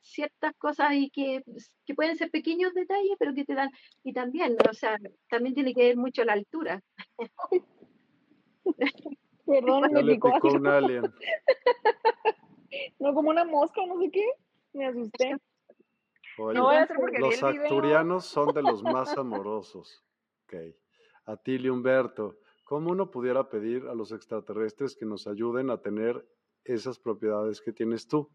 [0.02, 1.45] ciertas cosas y que,
[1.85, 3.72] que, pueden ser pequeños detalles, pero que te dan,
[4.03, 4.98] y también, o sea,
[5.30, 6.84] también tiene que ver mucho la altura.
[9.52, 11.03] Perdón, me picó, un alien.
[12.99, 14.26] no, como una mosca, no sé qué,
[14.72, 15.36] me asusté.
[16.38, 20.06] los acturianos son de los más amorosos.
[20.45, 20.53] Ok.
[21.26, 26.26] A ti, Humberto, ¿cómo uno pudiera pedir a los extraterrestres que nos ayuden a tener
[26.64, 28.30] esas propiedades que tienes tú?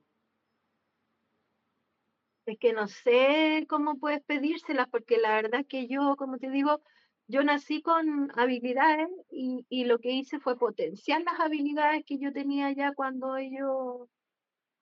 [2.45, 6.83] Es que no sé cómo puedes pedírselas, porque la verdad que yo, como te digo,
[7.29, 12.73] yo nací con habilidades y, lo que hice fue potenciar las habilidades que yo tenía
[12.73, 14.09] ya cuando ellos,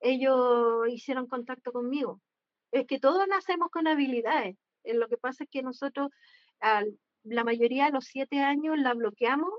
[0.01, 2.21] ellos hicieron contacto conmigo.
[2.73, 4.57] Es que todos nacemos con habilidades.
[4.85, 6.11] Eh, lo que pasa es que nosotros,
[7.25, 9.53] la mayoría de los siete años, la bloqueamos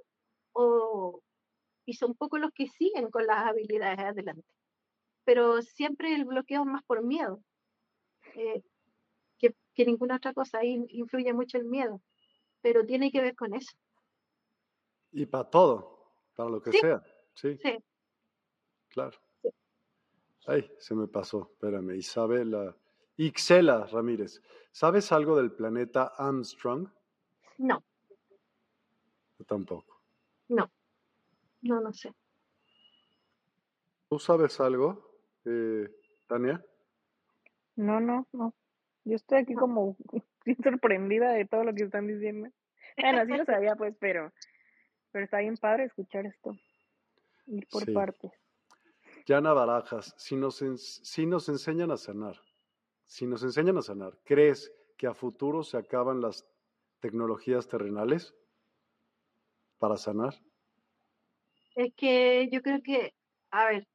[0.53, 1.21] o,
[1.85, 4.45] y son pocos los que siguen con las habilidades adelante.
[5.25, 7.41] Pero siempre el bloqueo es más por miedo.
[8.35, 8.63] Eh,
[9.39, 10.59] que, ninguna otra cosa.
[10.59, 12.01] Ahí influye mucho el miedo,
[12.65, 13.77] pero tiene que ver con eso.
[15.11, 16.99] Y para todo, para lo que sea.
[17.35, 17.59] Sí.
[18.89, 19.15] Claro.
[20.47, 21.51] Ay, se me pasó.
[21.53, 21.91] Espérame.
[21.91, 22.75] Isabela.
[23.17, 24.41] Ixela Ramírez.
[24.71, 26.89] ¿Sabes algo del planeta Armstrong?
[27.59, 27.83] No.
[29.37, 30.01] Yo tampoco.
[30.47, 30.67] No.
[31.61, 32.15] No, no sé.
[34.09, 35.87] ¿Tú sabes algo, eh,
[36.25, 36.65] Tania?
[37.75, 38.55] No, no, no.
[39.03, 39.95] Yo estoy aquí como
[40.63, 42.49] sorprendida de todo lo que están diciendo.
[42.97, 44.31] Bueno, sí lo sabía, pues, pero,
[45.11, 46.55] pero está bien padre escuchar esto.
[47.47, 48.31] Ir por partes.
[49.25, 52.39] Yana Barajas, si nos, si nos enseñan a sanar,
[53.05, 56.47] si nos enseñan a sanar, ¿crees que a futuro se acaban las
[56.99, 58.35] tecnologías terrenales
[59.79, 60.35] para sanar?
[61.75, 63.13] Es que yo creo que,
[63.51, 63.87] a ver,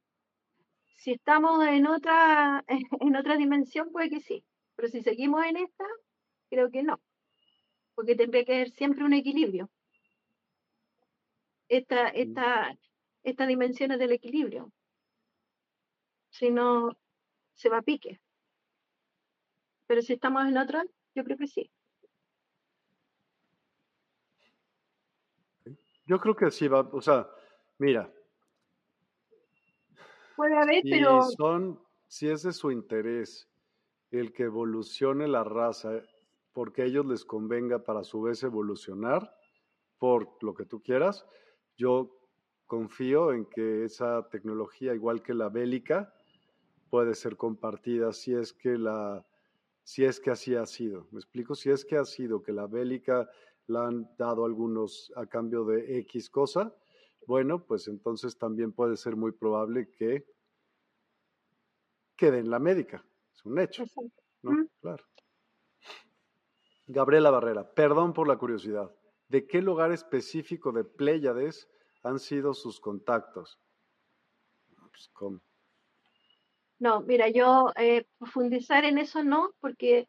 [0.97, 2.65] si estamos en otra,
[3.01, 4.45] en otra dimensión, puede que sí,
[4.77, 5.85] pero si seguimos en esta,
[6.51, 7.01] creo que no,
[7.95, 9.71] porque tendría que haber siempre un equilibrio.
[11.69, 12.77] Esta, esta,
[13.23, 14.73] esta dimensión es del equilibrio.
[16.31, 16.99] Si no,
[17.55, 18.21] se va a pique.
[19.87, 21.71] Pero si estamos en otra, yo creo que sí.
[26.07, 27.29] Yo creo que sí va, o sea,
[27.79, 28.13] mira.
[30.35, 31.23] Puede haber, pero.
[31.23, 33.49] Son, si es de su interés
[34.11, 36.03] el que evolucione la raza
[36.53, 39.35] porque a ellos les convenga para a su vez evolucionar
[39.99, 41.27] por lo que tú quieras,
[41.77, 42.21] yo
[42.67, 46.15] confío en que esa tecnología, igual que la bélica,
[46.89, 49.27] puede ser compartida si es que la
[49.83, 51.09] si es que así ha sido.
[51.11, 51.55] ¿Me explico?
[51.55, 53.29] Si es que ha sido que la bélica
[53.67, 56.75] la han dado algunos a cambio de X cosa,
[57.27, 60.27] bueno, pues entonces también puede ser muy probable que
[62.17, 63.05] quede en la médica.
[63.35, 63.85] Es un hecho.
[64.43, 64.69] ¿no?
[64.81, 65.05] Claro.
[66.93, 68.91] Gabriela Barrera, perdón por la curiosidad.
[69.29, 71.69] ¿De qué lugar específico de Pléyades
[72.03, 73.61] han sido sus contactos?
[74.91, 75.41] Pues, ¿cómo?
[76.81, 80.09] No, mira, yo eh, profundizar en eso no, porque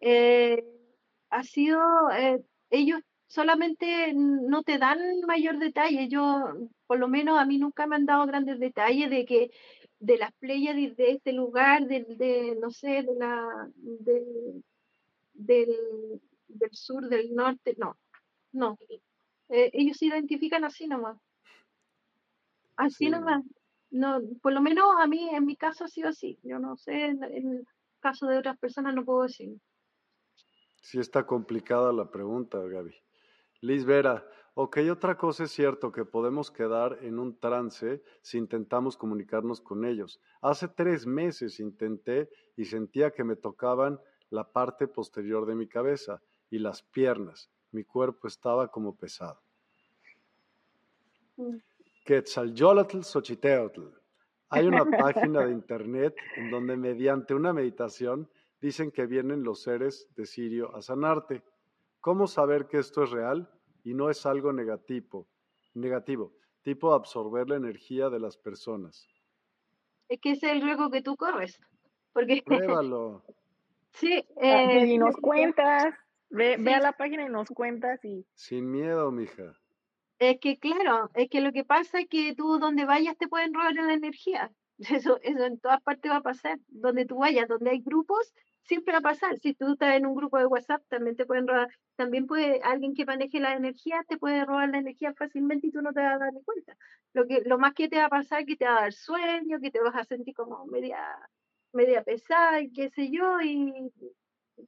[0.00, 0.64] eh,
[1.30, 1.80] ha sido,
[2.12, 2.40] eh,
[2.70, 6.08] ellos solamente no te dan mayor detalle.
[6.08, 6.52] Yo,
[6.86, 9.50] por lo menos a mí nunca me han dado grandes detalles de que
[9.98, 13.68] de las playas de, este lugar, de, no sé, de la,
[15.44, 17.98] del, del sur, del norte, no,
[18.52, 18.78] no.
[19.48, 21.18] ellos se identifican así nomás.
[22.76, 23.44] Así nomás
[23.92, 26.38] no, por lo menos a mí, en mi caso ha sido así.
[26.42, 27.66] Yo no sé, en, el
[28.00, 29.54] caso de otras personas no puedo decir.
[30.80, 32.94] Sí está complicada la pregunta, Gaby.
[33.60, 38.96] Liz Vera, ok, otra cosa es cierto que podemos quedar en un trance si intentamos
[38.96, 40.20] comunicarnos con ellos.
[40.40, 44.00] Hace tres meses intenté y sentía que me tocaban
[44.32, 47.50] la parte posterior de mi cabeza y las piernas.
[47.70, 49.40] Mi cuerpo estaba como pesado.
[51.36, 51.56] Mm.
[52.04, 53.88] Quetzalcoatl Xochiteotl.
[54.48, 54.84] Hay una
[55.30, 58.28] página de internet en donde mediante una meditación
[58.60, 61.42] dicen que vienen los seres de Sirio a sanarte.
[62.00, 63.50] ¿Cómo saber que esto es real
[63.84, 65.28] y no es algo negativo?
[65.74, 66.32] Negativo,
[66.62, 69.06] tipo absorber la energía de las personas.
[70.08, 71.60] Es que ese es el riesgo que tú corres.
[72.14, 72.42] Porque...
[72.44, 73.22] Pruébalo.
[73.92, 74.24] sí.
[74.34, 75.94] Pues, y nos cuentas.
[76.30, 78.26] Ve, ve a la página y nos cuentas y...
[78.34, 79.54] Sin miedo, mija.
[80.18, 83.52] Es que claro, es que lo que pasa es que tú donde vayas te pueden
[83.52, 84.52] robar la energía.
[84.78, 86.58] Eso, eso en todas partes va a pasar.
[86.68, 88.32] Donde tú vayas, donde hay grupos,
[88.62, 89.38] siempre va a pasar.
[89.38, 91.68] Si tú estás en un grupo de WhatsApp, también te pueden robar.
[91.96, 95.82] También puede alguien que maneje la energía te puede robar la energía fácilmente y tú
[95.82, 96.76] no te vas a dar ni cuenta.
[97.12, 98.92] Lo que lo más que te va a pasar es que te va a dar
[98.92, 100.98] sueño, que te vas a sentir como media
[101.72, 103.90] media pesada, qué sé yo, y,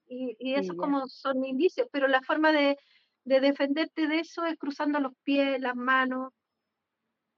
[0.08, 1.88] y, y eso como son indicios.
[1.92, 2.76] Pero la forma de
[3.24, 6.32] de defenderte de eso es cruzando los pies, las manos,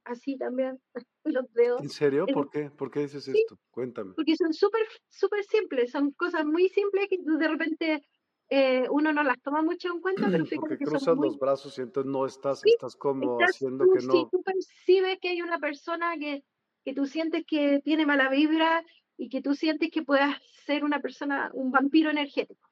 [0.05, 0.80] así también,
[1.24, 1.82] los dedos.
[1.82, 2.26] ¿En serio?
[2.26, 2.70] ¿Por qué?
[2.70, 3.59] ¿Por qué dices esto?
[3.70, 4.14] Cuéntame.
[4.14, 8.02] Porque son súper, súper simples, son cosas muy simples que de repente
[8.48, 11.38] eh, uno no las toma mucho en cuenta, pero fíjate Porque que cruzas son los
[11.38, 14.12] brazos y entonces no estás, estás como haciendo que no.
[14.12, 16.44] Sí, tú percibes que hay una persona que,
[16.84, 18.84] que tú sientes que tiene mala vibra
[19.16, 20.36] y que tú sientes que puedas
[20.66, 22.68] ser una persona, un vampiro energético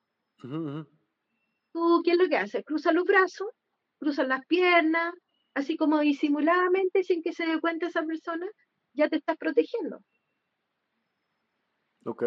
[1.74, 2.64] tú, ¿qué es lo que haces?
[2.64, 3.48] Cruza los brazos,
[3.98, 5.12] cruza las piernas,
[5.54, 8.46] así como disimuladamente, sin que se dé cuenta esa persona,
[8.92, 10.00] ya te estás protegiendo.
[12.04, 12.24] Ok,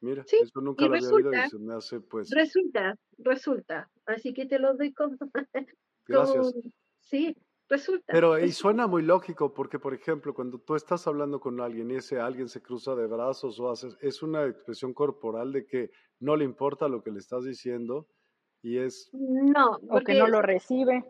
[0.00, 2.30] mira, eso nunca lo resulta, había y se me hace pues...
[2.30, 5.16] Resulta, resulta, así que te lo doy como...
[6.06, 6.54] Gracias.
[7.00, 7.36] sí,
[7.74, 8.12] resulta.
[8.12, 11.96] Pero y suena muy lógico porque, por ejemplo, cuando tú estás hablando con alguien y
[11.96, 15.90] ese alguien se cruza de brazos o haces, es una expresión corporal de que
[16.20, 18.06] no le importa lo que le estás diciendo
[18.62, 19.10] y es...
[19.12, 21.04] No, porque no lo recibe.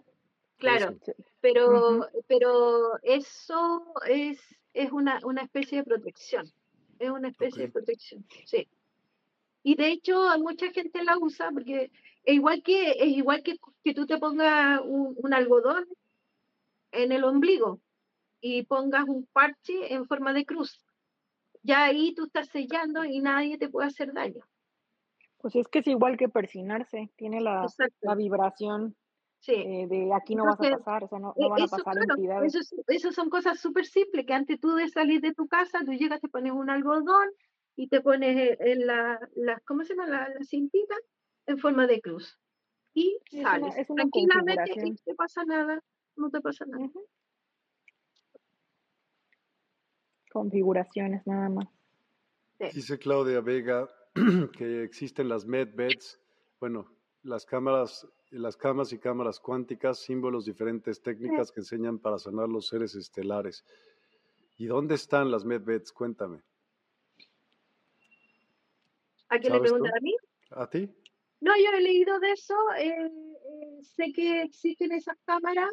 [0.59, 0.97] Claro,
[1.41, 4.41] pero, pero eso es,
[4.73, 6.51] es una, una especie de protección,
[6.99, 8.67] es una especie de protección, sí.
[9.63, 11.91] Y de hecho mucha gente la usa porque
[12.25, 15.87] es igual que, es igual que, que tú te pongas un, un algodón
[16.95, 17.81] en el ombligo
[18.41, 20.85] y pongas un parche en forma de cruz.
[21.63, 24.45] Ya ahí tú estás sellando y nadie te puede hacer daño.
[25.39, 27.67] Pues es que es igual que persinarse, tiene la,
[28.01, 28.97] la vibración
[29.47, 32.55] eh, de aquí no vas a pasar, o sea, no, no van a pasar entidades.
[32.87, 36.21] Eso, son cosas súper simples, que antes tú de salir de tu casa, tú llegas,
[36.21, 37.29] te pones un algodón
[37.77, 40.09] y te pones eh, en la, la ¿cómo se llama?
[40.09, 40.95] La, la cintita
[41.47, 42.39] en forma de cruz.
[42.95, 43.77] Y sales.
[43.77, 45.83] es una Tranquilamente y no te pasa nada,
[46.17, 46.89] no te pasa nada.
[50.31, 51.69] Configuraciones nada más.
[52.73, 53.89] Dice Claudia Vega,
[54.57, 56.21] que existen las medbeds,
[56.61, 56.89] bueno,
[57.23, 62.67] las cámaras, las camas y cámaras cuánticas, símbolos, diferentes técnicas que enseñan para sanar los
[62.67, 63.65] seres estelares.
[64.57, 65.93] ¿Y dónde están las medbeds?
[65.93, 66.43] Cuéntame.
[69.29, 70.17] ¿A quién le preguntan a mí?
[70.51, 70.89] ¿A ti?
[71.41, 75.71] No, yo he leído de eso, eh, eh, sé que existen esas cámaras,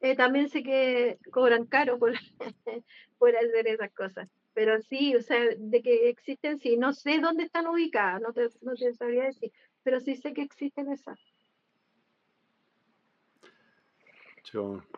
[0.00, 2.12] eh, también sé que cobran caro por,
[3.18, 7.44] por hacer esas cosas, pero sí, o sea, de que existen, sí, no sé dónde
[7.44, 9.52] están ubicadas, no te, no te sabría decir,
[9.82, 11.18] pero sí sé que existen esas.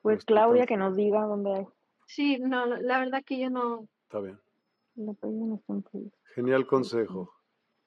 [0.03, 1.67] pues Claudia que nos diga dónde hay.
[2.07, 3.89] Sí, no, la verdad es que yo no.
[4.05, 4.39] Está bien.
[6.35, 7.33] Genial consejo.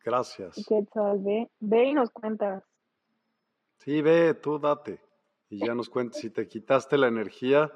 [0.03, 0.63] Gracias.
[0.67, 1.19] ¿Qué tal?
[1.19, 2.63] Ve, ve y nos cuentas.
[3.77, 4.99] Sí, ve, tú date.
[5.49, 7.71] Y ya nos cuentas si te quitaste la energía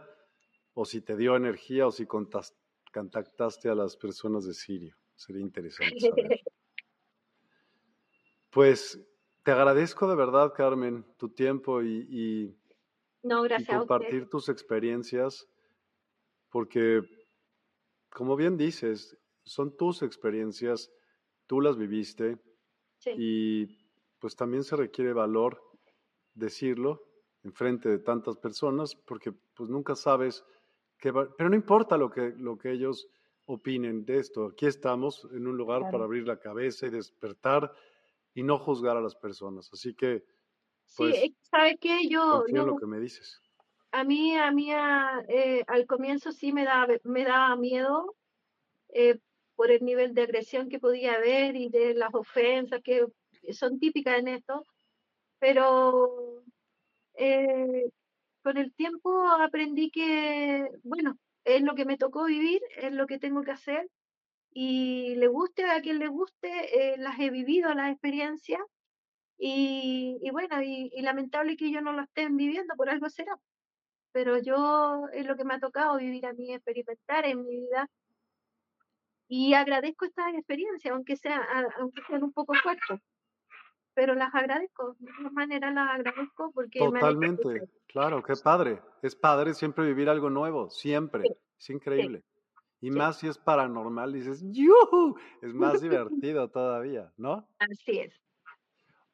[0.73, 4.95] o si te dio energía o si contactaste a las personas de Sirio.
[5.15, 6.41] Sería interesante saber.
[8.51, 8.99] Pues
[9.43, 12.57] te agradezco de verdad, Carmen, tu tiempo y,
[13.21, 15.47] no, compartir tus experiencias,
[16.49, 17.01] porque,
[18.09, 20.91] como bien dices, son tus experiencias,
[21.45, 22.39] tú las viviste
[23.05, 23.67] y
[24.17, 25.61] pues también se requiere valor
[26.33, 27.08] decirlo
[27.43, 30.45] en frente de tantas personas porque pues nunca sabes
[30.97, 33.07] qué va, pero no importa lo que, lo que ellos
[33.45, 37.73] opinen de esto, aquí estamos en un lugar para abrir la cabeza y despertar
[38.35, 40.23] y no juzgar a las personas, así que
[40.95, 42.07] pues, sí, ¿sabes qué?
[42.07, 43.41] Yo, yo lo que me dices.
[43.91, 48.15] A mí, a mí, eh, al comienzo sí me da, me daba miedo
[48.89, 49.19] eh,
[49.55, 53.05] por el nivel de agresión que podía haber y de las ofensas que
[53.51, 54.63] son típicas en esto,
[55.39, 56.38] pero
[57.19, 57.91] eh,
[58.43, 63.19] con el tiempo aprendí que, bueno, es lo que me tocó vivir, es lo que
[63.19, 63.89] tengo que hacer
[64.51, 68.61] y le guste a quien le guste, eh, las he vivido, las experiencias
[69.37, 73.37] y, bueno, y, lamentable que yo no lo estén viviendo, por algo será,
[74.11, 77.89] pero yo es lo que me ha tocado vivir a mí, experimentar en mi vida
[79.27, 81.41] y agradezco estas experiencias, aunque, sea,
[81.79, 82.99] aunque sean un poco fuertes,
[83.93, 86.79] pero las agradezco, de alguna manera las agradezco porque...
[86.79, 88.81] Totalmente, claro, qué padre.
[89.01, 91.23] Es padre siempre vivir algo nuevo, siempre.
[91.57, 92.23] es increíble.
[92.81, 95.17] Y más si es paranormal, dices, ¡yuhu!
[95.41, 97.47] Es más divertido todavía, ¿no?
[97.59, 98.13] Así es.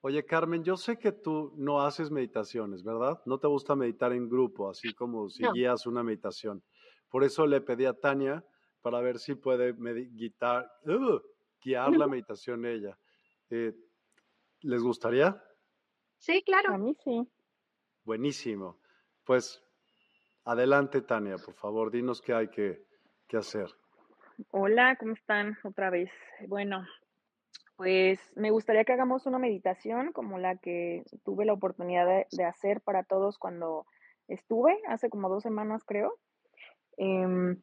[0.02, 3.20] Oye, Carmen, yo sé que tú no haces meditaciones, ¿verdad?
[3.26, 6.64] No te gusta meditar en grupo, así como si guías una meditación.
[7.10, 8.46] Por eso le pedí a Tania
[8.84, 10.70] para ver si puede guiar,
[11.60, 12.96] guiar la meditación ella.
[13.50, 13.74] Eh,
[14.66, 15.40] ¿Les gustaría?
[16.18, 16.74] Sí, claro.
[16.74, 17.30] A mí sí.
[18.04, 18.80] Buenísimo.
[19.24, 19.64] Pues
[20.44, 22.84] adelante, Tania, por favor, dinos qué hay que,
[23.38, 23.68] hacer.
[24.50, 26.10] Hola, ¿cómo están otra vez?
[26.48, 26.84] Bueno,
[27.76, 32.82] pues me gustaría que hagamos una meditación como la que tuve la oportunidad de, hacer
[32.82, 33.86] para todos cuando
[34.28, 36.18] estuve, hace como dos semanas creo.
[36.98, 37.62] Em,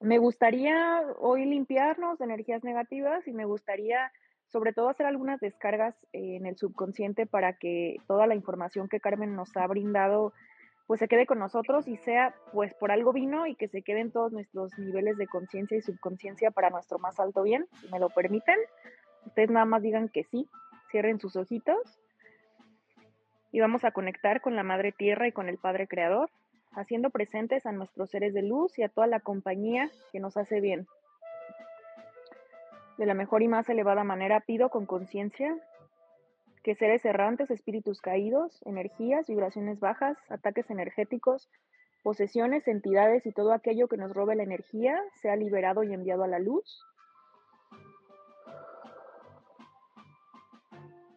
[0.00, 4.12] me gustaría hoy limpiarnos de energías negativas y me gustaría
[4.52, 9.34] sobre todo hacer algunas descargas en el subconsciente para que toda la información que Carmen
[9.34, 10.32] nos ha brindado
[10.86, 14.10] pues se quede con nosotros y sea pues por algo vino y que se queden
[14.10, 18.10] todos nuestros niveles de conciencia y subconsciencia para nuestro más alto bien, si me lo
[18.10, 18.56] permiten.
[19.24, 20.48] Ustedes nada más digan que sí,
[20.90, 21.98] cierren sus ojitos
[23.52, 26.28] y vamos a conectar con la Madre Tierra y con el Padre Creador
[26.74, 30.60] haciendo presentes a nuestros seres de luz y a toda la compañía que nos hace
[30.60, 30.86] bien.
[33.02, 35.58] De la mejor y más elevada manera pido con conciencia
[36.62, 41.50] que seres errantes, espíritus caídos, energías, vibraciones bajas, ataques energéticos,
[42.04, 46.28] posesiones, entidades y todo aquello que nos robe la energía sea liberado y enviado a
[46.28, 46.86] la luz.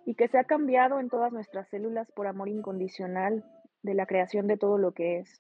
[0.08, 3.46] Y que sea cambiado en todas nuestras células por amor incondicional
[3.84, 5.40] de la creación de todo lo que es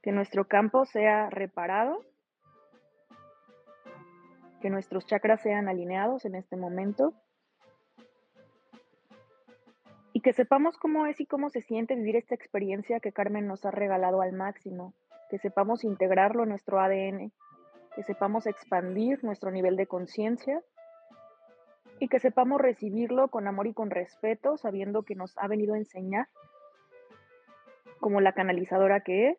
[0.00, 2.00] que nuestro campo sea reparado,
[4.66, 7.14] que nuestros chakras sean alineados en este momento.
[10.12, 13.64] Y que sepamos cómo es y cómo se siente vivir esta experiencia que Carmen nos
[13.64, 14.92] ha regalado al máximo,
[15.30, 17.30] que sepamos integrarlo en nuestro ADN,
[17.94, 20.60] que sepamos expandir nuestro nivel de conciencia.
[22.00, 25.78] Y que sepamos recibirlo con amor y con respeto, sabiendo que nos ha venido a
[25.78, 26.26] enseñar
[28.00, 29.38] como la canalizadora que es,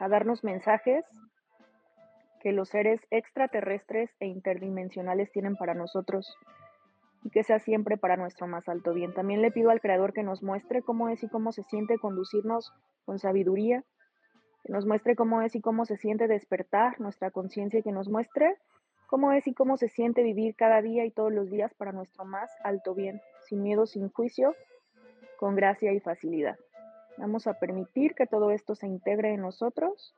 [0.00, 1.06] a darnos mensajes
[2.38, 6.36] que los seres extraterrestres e interdimensionales tienen para nosotros
[7.24, 9.12] y que sea siempre para nuestro más alto bien.
[9.12, 12.72] También le pido al Creador que nos muestre cómo es y cómo se siente conducirnos
[13.04, 13.84] con sabiduría,
[14.64, 18.08] que nos muestre cómo es y cómo se siente despertar nuestra conciencia y que nos
[18.08, 18.56] muestre
[19.08, 22.24] cómo es y cómo se siente vivir cada día y todos los días para nuestro
[22.24, 24.54] más alto bien, sin miedo, sin juicio,
[25.38, 26.58] con gracia y facilidad.
[27.16, 30.14] Vamos a permitir que todo esto se integre en nosotros.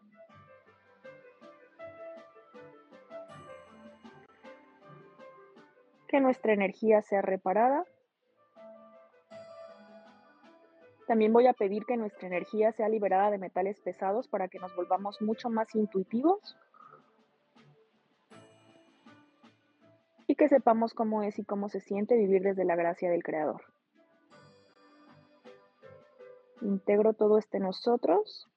[6.11, 7.85] Que nuestra energía sea reparada.
[11.07, 14.75] También voy a pedir que nuestra energía sea liberada de metales pesados para que nos
[14.75, 16.57] volvamos mucho más intuitivos
[20.27, 23.63] y que sepamos cómo es y cómo se siente vivir desde la gracia del Creador.
[26.61, 28.49] Integro todo este nosotros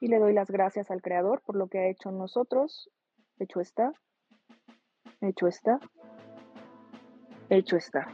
[0.00, 2.90] y le doy las gracias al Creador por lo que ha hecho en nosotros.
[3.38, 3.92] Hecho está,
[5.20, 5.78] hecho está,
[7.48, 8.08] hecho está.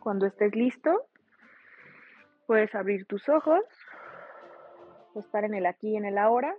[0.00, 1.06] Cuando estés listo,
[2.46, 3.60] puedes abrir tus ojos,
[5.14, 6.54] estar en el aquí y en el ahora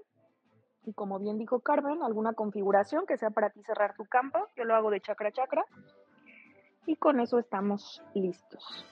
[0.89, 4.47] y como bien dijo Carmen, alguna configuración que sea para ti cerrar tu campo.
[4.55, 5.65] Yo lo hago de chakra chakra.
[6.85, 8.85] Y con eso estamos listos.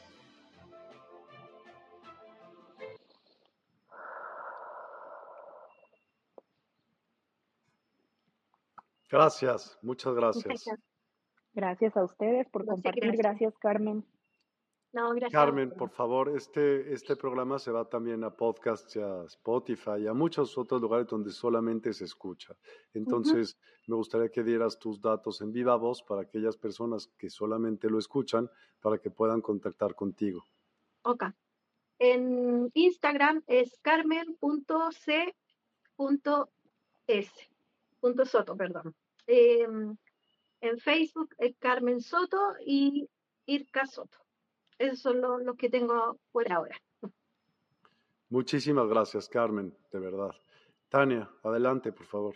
[9.09, 10.65] Gracias, muchas gracias.
[11.53, 13.15] Gracias a ustedes por compartir.
[13.17, 14.05] gracias Carmen.
[15.31, 20.13] Carmen, por favor, este, este programa se va también a podcasts, a Spotify y a
[20.13, 22.55] muchos otros lugares donde solamente se escucha.
[22.93, 27.89] Entonces, me gustaría que dieras tus datos en viva voz para aquellas personas que solamente
[27.89, 30.45] lo escuchan, para que puedan contactar contigo.
[31.03, 31.25] Ok.
[31.99, 35.27] En Instagram es carmen.c.s.
[37.99, 38.95] Punto Soto, perdón.
[39.26, 39.95] Em,
[40.61, 43.10] en Facebook es Carmen Soto y
[43.45, 44.18] Irka Soto.
[44.78, 46.78] Esos son los, que tengo por ahora.
[48.30, 50.32] Muchísimas gracias, Carmen, de verdad.
[50.90, 52.36] Tania, adelante, por favor.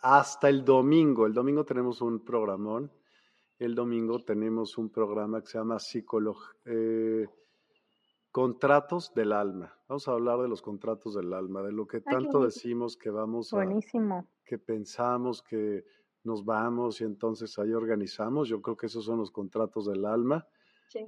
[0.00, 1.26] hasta, el domingo.
[1.26, 2.90] El domingo tenemos un programón.
[3.58, 6.54] El domingo tenemos un programa que se llama Psicología.
[6.66, 7.26] Eh,
[8.36, 9.74] Contratos del alma.
[9.88, 13.50] Vamos a hablar de los contratos del alma, de lo que tanto decimos que vamos
[13.54, 13.56] a...
[13.56, 14.28] Buenísimo.
[14.44, 15.86] Que pensamos que
[16.22, 18.46] nos vamos y entonces ahí organizamos.
[18.46, 20.46] Yo creo que esos son los contratos del alma.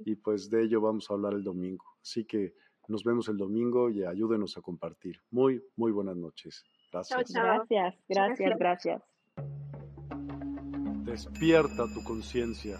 [0.05, 1.85] Y pues de ello vamos a hablar el domingo.
[2.01, 2.55] Así que
[2.87, 5.21] nos vemos el domingo y ayúdenos a compartir.
[5.29, 6.65] Muy, muy buenas noches.
[6.91, 7.31] Gracias.
[7.31, 9.03] Gracias, gracias, gracias.
[11.03, 12.79] Despierta tu conciencia.